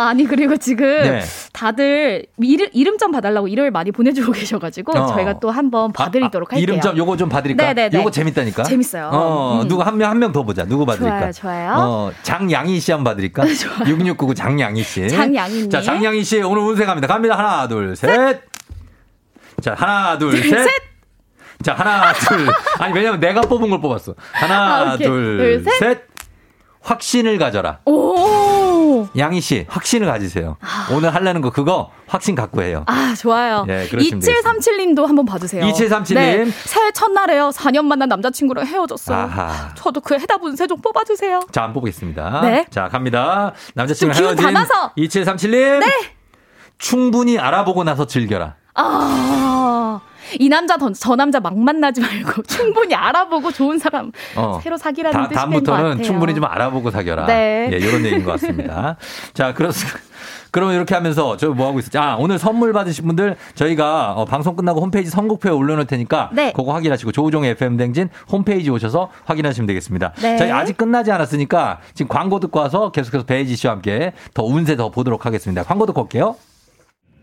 아, 0.00 0.08
아니, 0.08 0.24
그리고 0.24 0.56
지금 0.56 0.86
네. 0.86 1.22
다들 1.52 2.26
이름, 2.38 2.68
이름점 2.72 3.10
봐달라고 3.12 3.48
일을 3.48 3.70
많이 3.70 3.92
보내주고 3.92 4.32
계셔가지고 4.32 4.96
어. 4.98 5.06
저희가 5.06 5.38
또 5.40 5.50
한번 5.50 5.92
봐드리도록 5.92 6.52
할게요. 6.52 6.62
이름 6.62 6.80
좀 6.80 6.96
요거 6.96 7.16
좀 7.16 7.28
봐드릴까요? 7.28 7.68
네네네. 7.74 7.98
요거 7.98 8.10
재밌다니까. 8.10 8.62
재밌어요. 8.64 9.10
어, 9.12 9.60
음. 9.62 9.68
누구 9.68 9.82
한 9.82 9.96
명 9.96 10.10
한 10.10 10.18
명 10.18 10.32
더 10.32 10.42
보자. 10.42 10.64
누구 10.64 10.86
봐드릴까? 10.86 11.32
좋아요, 11.32 11.32
좋아요. 11.32 11.74
어, 11.78 12.12
장양희 12.22 12.80
씨 12.80 12.92
한번 12.92 13.12
봐드릴까? 13.12 13.44
6699 13.86 14.34
장양희 14.34 14.82
씨. 14.82 15.08
장양희님. 15.08 15.70
자, 15.70 15.80
장양희 15.82 16.24
씨 16.24 16.40
오늘 16.42 16.62
운세 16.62 16.84
갑니다. 16.86 17.06
갑니다. 17.06 17.36
하나, 17.38 17.68
둘, 17.68 17.94
셋. 17.96 18.40
자, 19.60 19.74
하나, 19.76 20.16
둘, 20.18 20.30
둘, 20.32 20.42
셋. 20.50 20.64
셋. 20.64 20.70
자, 21.62 21.74
하나, 21.74 22.12
둘. 22.14 22.48
아니, 22.78 22.94
왜냐면 22.94 23.20
내가 23.20 23.42
뽑은 23.42 23.68
걸 23.68 23.80
뽑았어. 23.80 24.14
하나, 24.32 24.92
아. 24.92 24.96
둘, 24.96 25.06
둘, 25.06 25.64
셋. 25.64 25.78
셋. 25.78 26.02
확신을 26.82 27.36
가져라. 27.36 27.80
오. 27.84 28.14
양희 29.16 29.40
씨, 29.40 29.66
확신을 29.68 30.06
가지세요. 30.06 30.56
오늘 30.92 31.14
하려는 31.14 31.40
거 31.40 31.50
그거 31.50 31.90
확신 32.06 32.34
갖고 32.34 32.62
해요. 32.62 32.84
아, 32.86 33.14
좋아요. 33.18 33.64
네, 33.66 33.88
그러시면 33.88 34.20
2737님도 34.20 35.06
한번 35.06 35.24
봐주세요. 35.24 35.64
2737 35.64 36.16
님. 36.16 36.44
네, 36.44 36.50
새해 36.64 36.90
첫날에요. 36.92 37.50
4년 37.50 37.84
만난 37.84 38.08
남자친구랑 38.08 38.66
헤어졌어요. 38.66 39.16
아하. 39.16 39.74
저도 39.76 40.00
그 40.00 40.14
해답 40.14 40.42
운세 40.42 40.66
좀 40.66 40.80
뽑아주세요. 40.80 41.40
자, 41.52 41.62
한번 41.62 41.74
뽑겠습니다. 41.80 42.40
네. 42.42 42.66
자, 42.70 42.88
갑니다. 42.88 43.52
남자친구 43.74 44.14
헤어진 44.14 44.44
담아서. 44.44 44.92
2737님. 44.96 45.78
네. 45.80 45.86
충분히 46.78 47.38
알아보고 47.38 47.84
나서 47.84 48.06
즐겨라. 48.06 48.56
아, 48.74 50.00
이 50.38 50.48
남자 50.48 50.76
더- 50.76 50.92
저 50.92 51.16
남자 51.16 51.40
막 51.40 51.58
만나지 51.58 52.00
말고 52.00 52.42
충분히 52.48 52.94
알아보고 52.94 53.50
좋은 53.52 53.78
사람 53.78 54.12
어. 54.36 54.60
새로 54.62 54.76
사귀라는 54.76 55.12
다, 55.12 55.28
뜻인 55.28 55.34
것 55.34 55.40
다음부터는 55.40 55.82
같아요. 55.90 56.04
충분히 56.04 56.34
좀 56.34 56.44
알아보고 56.44 56.90
사겨라. 56.90 57.26
네. 57.26 57.68
예, 57.72 57.76
이런 57.76 58.04
얘기인 58.04 58.24
것 58.24 58.32
같습니다. 58.32 58.96
자, 59.34 59.52
그렇, 59.54 59.70
그러면 60.52 60.74
이렇게 60.74 60.94
하면서 60.94 61.36
저 61.36 61.50
뭐 61.50 61.68
하고 61.68 61.78
있었지? 61.78 61.96
아, 61.98 62.16
오늘 62.18 62.38
선물 62.38 62.72
받으신 62.72 63.06
분들 63.06 63.36
저희가 63.54 64.12
어, 64.16 64.24
방송 64.24 64.56
끝나고 64.56 64.80
홈페이지 64.80 65.10
선곡표에 65.10 65.52
올려놓을 65.52 65.86
테니까 65.86 66.30
네. 66.32 66.52
그거 66.52 66.72
확인하시고 66.72 67.12
조우종의 67.12 67.50
FM 67.52 67.76
댕진 67.76 68.08
홈페이지 68.30 68.70
오셔서 68.70 69.10
확인하시면 69.24 69.66
되겠습니다. 69.66 70.12
네. 70.20 70.36
저희 70.36 70.50
아직 70.50 70.76
끝나지 70.76 71.10
않았으니까 71.12 71.78
지금 71.94 72.08
광고 72.08 72.40
듣고 72.40 72.58
와서 72.60 72.90
계속해서 72.92 73.24
베이지 73.24 73.56
씨와 73.56 73.74
함께 73.74 74.12
더 74.34 74.42
운세 74.44 74.76
더 74.76 74.90
보도록 74.90 75.26
하겠습니다. 75.26 75.62
광고 75.62 75.86
듣고 75.86 76.02
올게요. 76.02 76.36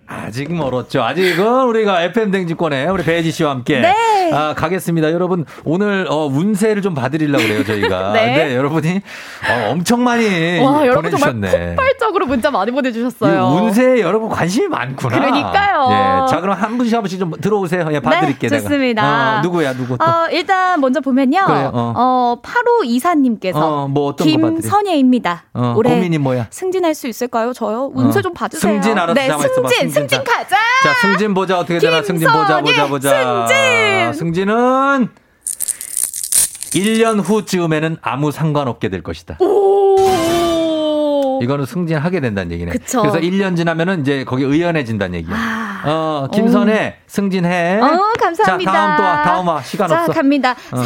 아직 0.07 0.53
멀었죠. 0.53 1.03
아직은 1.03 1.63
우리가 1.65 2.01
FM 2.03 2.31
댕진권에 2.31 2.87
우리 2.87 3.03
배지 3.03 3.29
씨와 3.31 3.51
함께 3.51 3.81
네. 3.81 4.31
아, 4.33 4.53
가겠습니다. 4.55 5.11
여러분 5.11 5.45
오늘 5.65 6.07
어, 6.09 6.25
운세를 6.25 6.81
좀 6.81 6.93
봐드리려고 6.93 7.43
그래요 7.43 7.63
저희가. 7.65 8.13
네. 8.15 8.55
여러분이 8.55 8.89
어, 9.49 9.71
엄청 9.71 10.03
많이 10.03 10.59
와, 10.59 10.79
보내주셨네. 10.93 11.75
폭발적으로 11.75 12.25
문자 12.25 12.49
많이 12.49 12.71
이 12.71 12.73
보내주셨어요. 12.73 13.47
운세에 13.47 13.99
여러분 13.99 14.29
관심이 14.29 14.67
많구나. 14.69 15.19
그러니까요. 15.19 15.87
예, 15.91 16.31
자 16.31 16.39
그럼 16.41 16.57
한 16.57 16.77
분씩 16.77 16.95
한 16.95 17.01
분씩 17.01 17.19
좀 17.19 17.31
들어오세요. 17.39 17.89
예, 17.91 17.99
봐드릴게 17.99 18.47
네. 18.47 18.59
좋습니다. 18.61 19.39
어, 19.39 19.41
누구야 19.41 19.73
누구 19.73 19.97
또? 19.97 20.05
어, 20.05 20.27
일단 20.31 20.79
먼저 20.79 21.01
보면요. 21.01 21.45
그래요, 21.45 21.71
어. 21.73 21.93
어, 21.95 22.41
8호 22.41 22.85
이사님께서 22.85 23.83
어, 23.83 23.87
뭐? 23.87 24.15
김선예입니다. 24.15 25.43
어, 25.53 25.73
올해 25.77 25.89
고민이 25.95 26.17
뭐야? 26.17 26.47
승진할 26.49 26.95
수 26.95 27.07
있을까요? 27.07 27.53
저요? 27.53 27.91
운세 27.93 28.19
어. 28.19 28.21
좀 28.21 28.33
봐주세요. 28.33 28.73
승진 28.73 28.97
알아서 28.97 29.13
네. 29.13 29.29
승진, 29.29 29.96
승진 29.97 30.09
승진 30.09 30.17
자. 30.17 30.23
가자. 30.23 30.55
자 30.83 30.93
승진 31.01 31.33
보자 31.33 31.59
어떻게 31.59 31.79
되나 31.79 32.01
승진 32.03 32.27
보자 32.27 32.61
보자 32.61 32.87
보자. 32.87 33.47
승진. 33.47 34.13
승진은 34.13 35.09
1년 36.71 37.21
후쯤에는 37.23 37.97
아무 38.01 38.31
상관없게 38.31 38.89
될 38.89 39.01
것이다. 39.03 39.37
오. 39.39 41.39
이거는 41.41 41.65
승진하게 41.65 42.19
된다는 42.19 42.51
얘기네. 42.51 42.71
그쵸. 42.71 43.01
그래서 43.01 43.19
1년 43.19 43.55
지나면은 43.55 44.01
이제 44.01 44.23
거기 44.23 44.43
의연해진다는 44.43 45.19
얘기야. 45.19 45.83
어, 45.85 46.27
김선혜 46.33 46.97
승진해. 47.07 47.79
어, 47.79 48.13
감사합니다. 48.19 48.71
자, 48.71 48.77
다음 48.77 48.97
또 48.97 49.03
와. 49.03 49.23
다음 49.23 49.47
와. 49.47 49.61
시간 49.61 49.87
자, 49.87 50.01
없어. 50.01 50.13
갑니다. 50.13 50.55
어. 50.71 50.81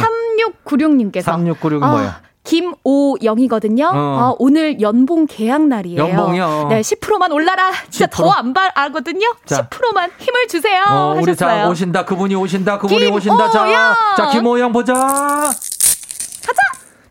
3696님께서. 0.66 1.32
3696은 1.32 1.78
뭐야? 1.78 2.20
김오영이거든요. 2.44 3.86
어. 3.86 3.92
어, 3.94 4.36
오늘 4.38 4.80
연봉 4.80 5.26
계약 5.26 5.66
날이에요. 5.66 5.98
연봉이요? 6.00 6.66
네, 6.70 6.80
10%만 6.80 7.30
올라라. 7.32 7.70
진짜 7.90 8.06
10%? 8.06 8.10
더안 8.10 8.52
바라거든요. 8.52 9.34
자. 9.46 9.68
10%만 9.68 10.10
힘을 10.18 10.48
주세요. 10.48 10.82
어, 10.88 11.14
우리 11.16 11.36
자 11.36 11.46
하셨어요. 11.46 11.70
오신다. 11.70 12.04
그분이 12.04 12.34
오신다. 12.34 12.78
그분이 12.78 12.98
김오영! 12.98 13.16
오신다. 13.16 13.50
자, 13.50 13.96
자 14.16 14.30
김오영 14.30 14.72
보자. 14.72 14.92
가자. 14.94 15.52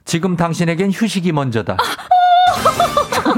지금 0.06 0.36
당신에겐 0.36 0.92
휴식이 0.92 1.32
먼저다. 1.32 1.78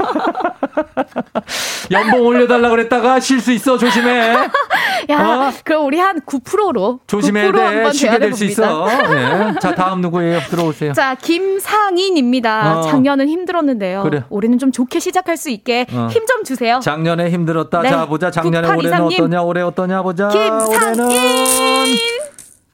연봉 1.90 2.26
올려달라 2.26 2.68
그랬다가 2.70 3.20
쉴 3.20 3.40
수 3.40 3.52
있어 3.52 3.76
조심해. 3.78 4.34
야, 5.10 5.18
어? 5.20 5.52
그럼 5.64 5.84
우리 5.86 5.98
한 5.98 6.20
9%로 6.20 7.00
조심해야 7.06 7.50
9% 7.50 7.54
돼. 7.56 7.62
한번 7.62 7.92
쉬게 7.92 8.18
될 8.18 8.34
수 8.34 8.44
있어. 8.46 8.86
네. 8.86 9.54
자 9.60 9.74
다음 9.74 10.00
누구예요? 10.00 10.40
들어오세요. 10.50 10.92
자, 10.94 11.14
김상인입니다. 11.14 12.78
어. 12.78 12.82
작년은 12.82 13.28
힘들었는데요. 13.28 14.02
그래. 14.02 14.24
올해는 14.30 14.58
좀 14.58 14.72
좋게 14.72 14.98
시작할 15.00 15.36
수 15.36 15.50
있게 15.50 15.86
어. 15.92 16.08
힘좀 16.10 16.44
주세요. 16.44 16.80
작년에 16.80 17.30
힘들었다. 17.30 17.82
네. 17.82 17.90
자 17.90 18.06
보자. 18.06 18.30
작년에 18.30 18.66
9823 18.68 18.78
올해는 18.78 19.08
님. 19.08 19.20
어떠냐? 19.20 19.42
올해 19.42 19.62
어떠냐 19.62 20.02
보자. 20.02 20.28
김상인! 20.28 21.00
올해는 21.00 21.96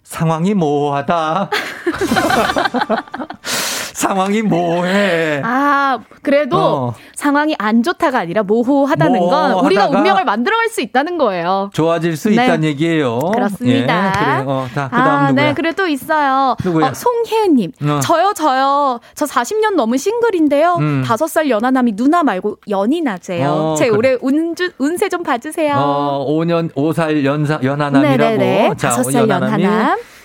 상황이 0.05 0.55
모호하다. 0.55 1.51
상황이 4.01 4.41
모호해. 4.41 5.43
아, 5.45 5.99
그래도 6.23 6.57
어. 6.57 6.95
상황이 7.15 7.55
안 7.59 7.83
좋다가 7.83 8.21
아니라 8.21 8.43
모호하다는 8.43 9.21
건 9.21 9.53
우리가 9.65 9.89
운명을 9.89 10.25
만들어갈 10.25 10.69
수 10.71 10.81
있다는 10.81 11.19
거예요. 11.19 11.69
좋아질 11.75 12.17
수 12.17 12.31
네. 12.31 12.37
있다는 12.37 12.65
얘기예요. 12.65 13.19
그렇습니다. 13.19 14.09
예, 14.09 14.13
그래. 14.13 14.45
어, 14.47 14.67
자, 14.75 14.89
그다음 14.89 15.07
아, 15.07 15.29
누구야? 15.29 15.45
네, 15.45 15.55
그래 15.55 15.73
또 15.73 15.87
있어요. 15.87 16.57
누구야? 16.65 16.87
어, 16.89 16.95
송혜은님. 16.95 17.73
어. 17.83 18.01
저요, 18.03 18.33
저요. 18.35 19.01
저 19.15 19.27
40년 19.27 19.75
넘은 19.75 19.99
싱글인데요. 19.99 20.77
음. 20.81 21.05
다섯 21.07 21.27
살 21.27 21.51
연하남이 21.51 21.95
누나 21.95 22.23
말고 22.23 22.57
연인아재요. 22.71 23.49
어, 23.51 23.75
제 23.77 23.91
그래. 23.91 23.97
올해 23.99 24.19
운주, 24.23 24.71
운세 24.79 25.11
좀 25.11 25.23
봐주세요. 25.23 25.75
어, 25.77 26.27
5년 26.27 26.73
5살 26.73 27.23
연사 27.27 27.61
연하남이라고. 27.63 28.17
네네네. 28.17 28.71
자, 28.79 28.89
다섯 28.89 29.03
살 29.03 29.29
연하남이 29.29 29.67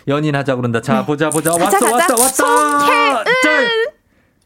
연인하자 0.08 0.56
그런다. 0.56 0.82
자, 0.82 1.06
보자 1.06 1.30
보자. 1.30 1.52
가자, 1.52 1.64
왔어 1.66 1.80
가자. 1.80 1.96
왔어 1.98 2.24
왔어. 2.24 2.80
송혜은. 2.80 3.16
자, 3.26 3.50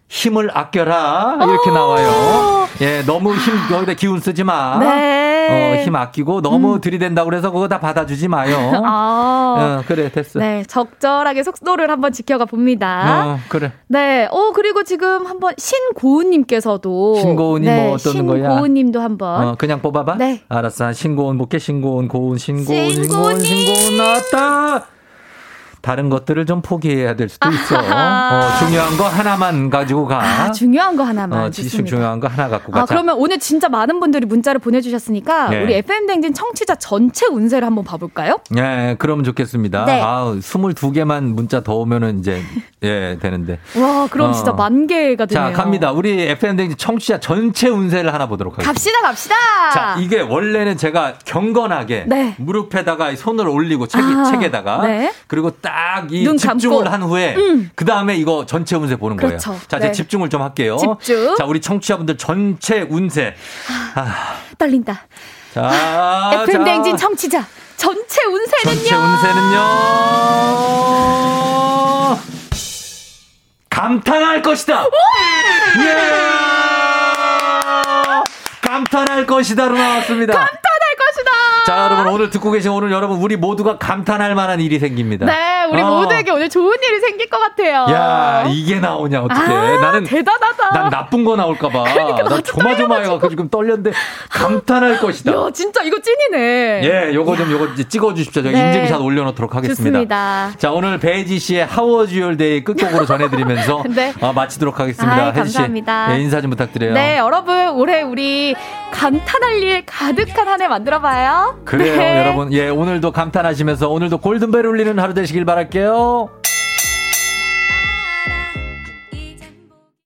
힘을 0.07 0.49
아껴라. 0.57 1.38
어. 1.40 1.45
이렇게 1.45 1.69
나와요. 1.72 2.68
예, 2.81 3.03
너무 3.06 3.36
힘 3.36 3.53
여기다 3.72 3.94
기운 3.94 4.19
쓰지 4.19 4.44
마. 4.44 4.77
네. 4.80 5.80
어, 5.80 5.84
힘 5.84 5.95
아끼고 5.95 6.41
너무 6.41 6.80
들이댄다고 6.80 7.30
그래서 7.30 7.52
그거 7.52 7.68
다 7.68 7.80
받아주지 7.80 8.27
마요. 8.27 8.56
아. 8.86 9.81
어, 9.81 9.84
그래 9.88 10.10
됐어. 10.11 10.40
네, 10.40 10.64
적절하게 10.68 11.44
속도를 11.44 11.90
한번 11.91 12.11
지켜가 12.11 12.45
봅니다. 12.45 13.26
어, 13.36 13.40
그래. 13.49 13.72
네, 13.88 14.27
어 14.31 14.52
그리고 14.53 14.84
지금 14.84 15.26
한번 15.27 15.53
신고은님께서도 15.57 17.15
신고은이 17.15 17.65
네, 17.65 17.86
뭐 17.86 17.95
어떤 17.95 18.26
거야? 18.26 18.49
신고은님도 18.49 19.02
한번 19.02 19.48
어, 19.48 19.56
그냥 19.57 19.81
뽑아봐. 19.81 20.15
네. 20.18 20.41
알았어. 20.49 20.94
신고은 20.94 21.38
볼게. 21.38 21.60
신고은, 21.60 22.07
고은, 22.07 22.38
신고은, 22.38 22.65
신고은이. 22.91 23.03
신고은, 23.03 23.40
신고은 23.40 23.98
나왔다. 23.98 24.88
다른 25.81 26.10
것들을 26.10 26.45
좀 26.45 26.61
포기해야 26.61 27.15
될 27.15 27.30
수도 27.30 27.49
있어. 27.49 27.77
어, 27.77 28.57
중요한 28.60 28.97
거 28.97 29.07
하나만 29.07 29.69
가지고 29.69 30.06
가. 30.06 30.19
아, 30.22 30.51
중요한 30.51 30.95
거 30.95 31.03
하나만 31.03 31.39
어, 31.39 31.49
지식. 31.49 31.85
중요한 31.85 32.19
거 32.19 32.27
하나 32.27 32.49
갖고 32.49 32.72
가. 32.72 32.81
아, 32.81 32.85
그러면 32.85 33.15
오늘 33.18 33.39
진짜 33.39 33.69
많은 33.69 33.99
분들이 33.99 34.26
문자를 34.26 34.60
보내주셨으니까 34.60 35.49
네. 35.49 35.64
우리 35.64 35.73
FM 35.76 36.07
댕진 36.07 36.34
청취자 36.34 36.76
전체 36.76 37.27
운세를 37.27 37.65
한번 37.65 37.84
봐볼까요? 37.85 38.39
예, 38.57 38.95
그러면 38.99 39.23
좋겠습니다. 39.23 39.85
네. 39.85 40.01
아, 40.03 40.34
22개만 40.39 41.23
문자 41.23 41.61
더 41.61 41.76
오면은 41.76 42.19
이제 42.19 42.41
예, 42.84 43.18
되는데. 43.22 43.60
와, 43.77 44.07
그럼 44.10 44.31
어. 44.31 44.34
진짜 44.34 44.51
만 44.51 44.85
개가 44.88 45.26
되네요. 45.26 45.51
자, 45.51 45.53
갑니다. 45.53 45.91
우리 45.91 46.22
FM 46.22 46.57
댕지 46.57 46.76
청취자 46.76 47.19
전체 47.19 47.69
운세를 47.69 48.14
하나 48.14 48.27
보도록 48.27 48.53
하겠습니다. 48.53 48.72
갑시다, 48.73 49.01
갑시다. 49.01 49.35
자, 49.73 49.95
이게 49.99 50.19
원래는 50.19 50.77
제가 50.77 51.15
경건하게 51.26 52.06
네. 52.07 52.35
무릎에다가 52.38 53.15
손을 53.15 53.47
올리고 53.47 53.88
책, 53.88 54.01
아, 54.01 54.23
책에다가 54.26 54.81
네. 54.81 55.14
그리고 55.27 55.51
딱 55.51 55.68
이눈 56.09 56.37
집중을 56.37 56.83
감고. 56.83 56.89
한 56.89 57.03
후에 57.03 57.35
음. 57.35 57.69
그 57.75 57.85
다음에 57.85 58.15
이거 58.15 58.45
전체 58.45 58.75
운세 58.75 58.95
보는 58.97 59.17
그렇죠. 59.17 59.51
거예요. 59.51 59.61
자, 59.67 59.77
이제 59.77 59.87
네. 59.87 59.91
집중을 59.91 60.29
좀 60.29 60.41
할게요. 60.41 60.77
집중. 60.77 61.35
자, 61.37 61.45
우리 61.45 61.61
청취자분들 61.61 62.17
전체 62.17 62.81
운세. 62.89 63.35
아, 63.95 64.35
떨린다. 64.57 65.01
자, 65.53 66.31
FM 66.47 66.59
자. 66.59 66.63
댕진 66.63 66.97
청취자 66.97 67.45
전체 67.77 68.23
운세는요. 68.25 68.75
전체 68.79 68.95
운세는요. 68.95 69.59
감탄할 73.69 74.41
것이다. 74.41 74.85
예! 75.77 75.95
감탄할 78.61 79.25
것이다로 79.25 79.77
나왔습니다. 79.77 80.33
감탄할 80.33 80.59
것이다. 80.99 81.31
자, 81.65 81.86
여러분 81.86 82.07
오늘 82.07 82.30
듣고 82.30 82.52
계신 82.52 82.72
오늘 82.72 82.91
여러분 82.91 83.18
우리 83.18 83.36
모두가 83.36 83.77
감탄할 83.77 84.36
만한 84.36 84.60
일이 84.60 84.80
생깁니다. 84.80 85.26
네, 85.26 85.65
우리 85.72 85.81
어. 85.81 85.88
모두에게 85.99 86.31
오늘 86.31 86.49
좋은 86.49 86.76
일이 86.81 86.99
생길 86.99 87.30
것 87.30 87.38
같아요. 87.40 87.86
야, 87.94 88.45
이게 88.49 88.80
나오냐 88.80 89.22
어떻게? 89.22 89.41
아, 89.53 89.77
나는 89.80 90.03
대단하다. 90.03 90.69
난 90.72 90.90
나쁜 90.90 91.23
거 91.23 91.36
나올까 91.36 91.69
봐. 91.69 91.84
그러니까 91.84 92.18
나 92.23 92.30
나도 92.30 92.41
조마조마해가지고 92.41 93.30
지금 93.30 93.49
떨렸는데 93.49 93.91
감탄할 94.30 94.99
것이다. 94.99 95.31
야, 95.31 95.49
진짜 95.53 95.81
이거 95.84 95.98
찐이네. 96.02 96.81
예, 96.84 97.14
요거 97.14 97.36
좀 97.38 97.52
요거 97.52 97.68
이제 97.73 97.84
찍어 97.88 98.14
주십시오. 98.14 98.41
저희 98.44 98.53
네. 98.53 98.68
인증샷 98.68 99.02
올려놓도록 99.02 99.56
하겠습니다. 99.56 99.84
좋습니다. 99.84 100.52
자, 100.57 100.72
오늘 100.72 100.98
베이지 100.99 101.40
씨의 101.40 101.65
하워즈 101.65 102.14
유얼데이 102.14 102.64
끝곡으로 102.64 103.06
전해드리면서 103.06 103.84
네. 103.94 104.14
어, 104.22 104.34
마치도록 104.34 104.80
하겠습니다. 104.80 105.15
아이, 105.15 105.27
혜지 105.31 105.49
씨, 105.49 105.57
감사합니다. 105.57 106.15
예, 106.15 106.22
인사 106.22 106.41
좀 106.41 106.49
부탁드려요. 106.52 106.94
네, 106.94 107.18
여러분 107.18 107.69
올해 107.69 108.02
우리 108.02 108.56
감탄할 108.91 109.63
일 109.63 109.85
가득한 109.85 110.47
한 110.47 110.61
해 110.61 110.67
만들어봐요. 110.67 111.61
그래요, 111.63 111.95
네. 111.95 112.17
여러분. 112.19 112.51
예, 112.53 112.67
오늘도 112.69 113.11
감탄하시면서 113.11 113.89
오늘도 113.89 114.17
골든벨 114.17 114.65
울리는 114.65 114.99
하루 114.99 115.13
되시길 115.13 115.45
바랄게요. 115.45 116.29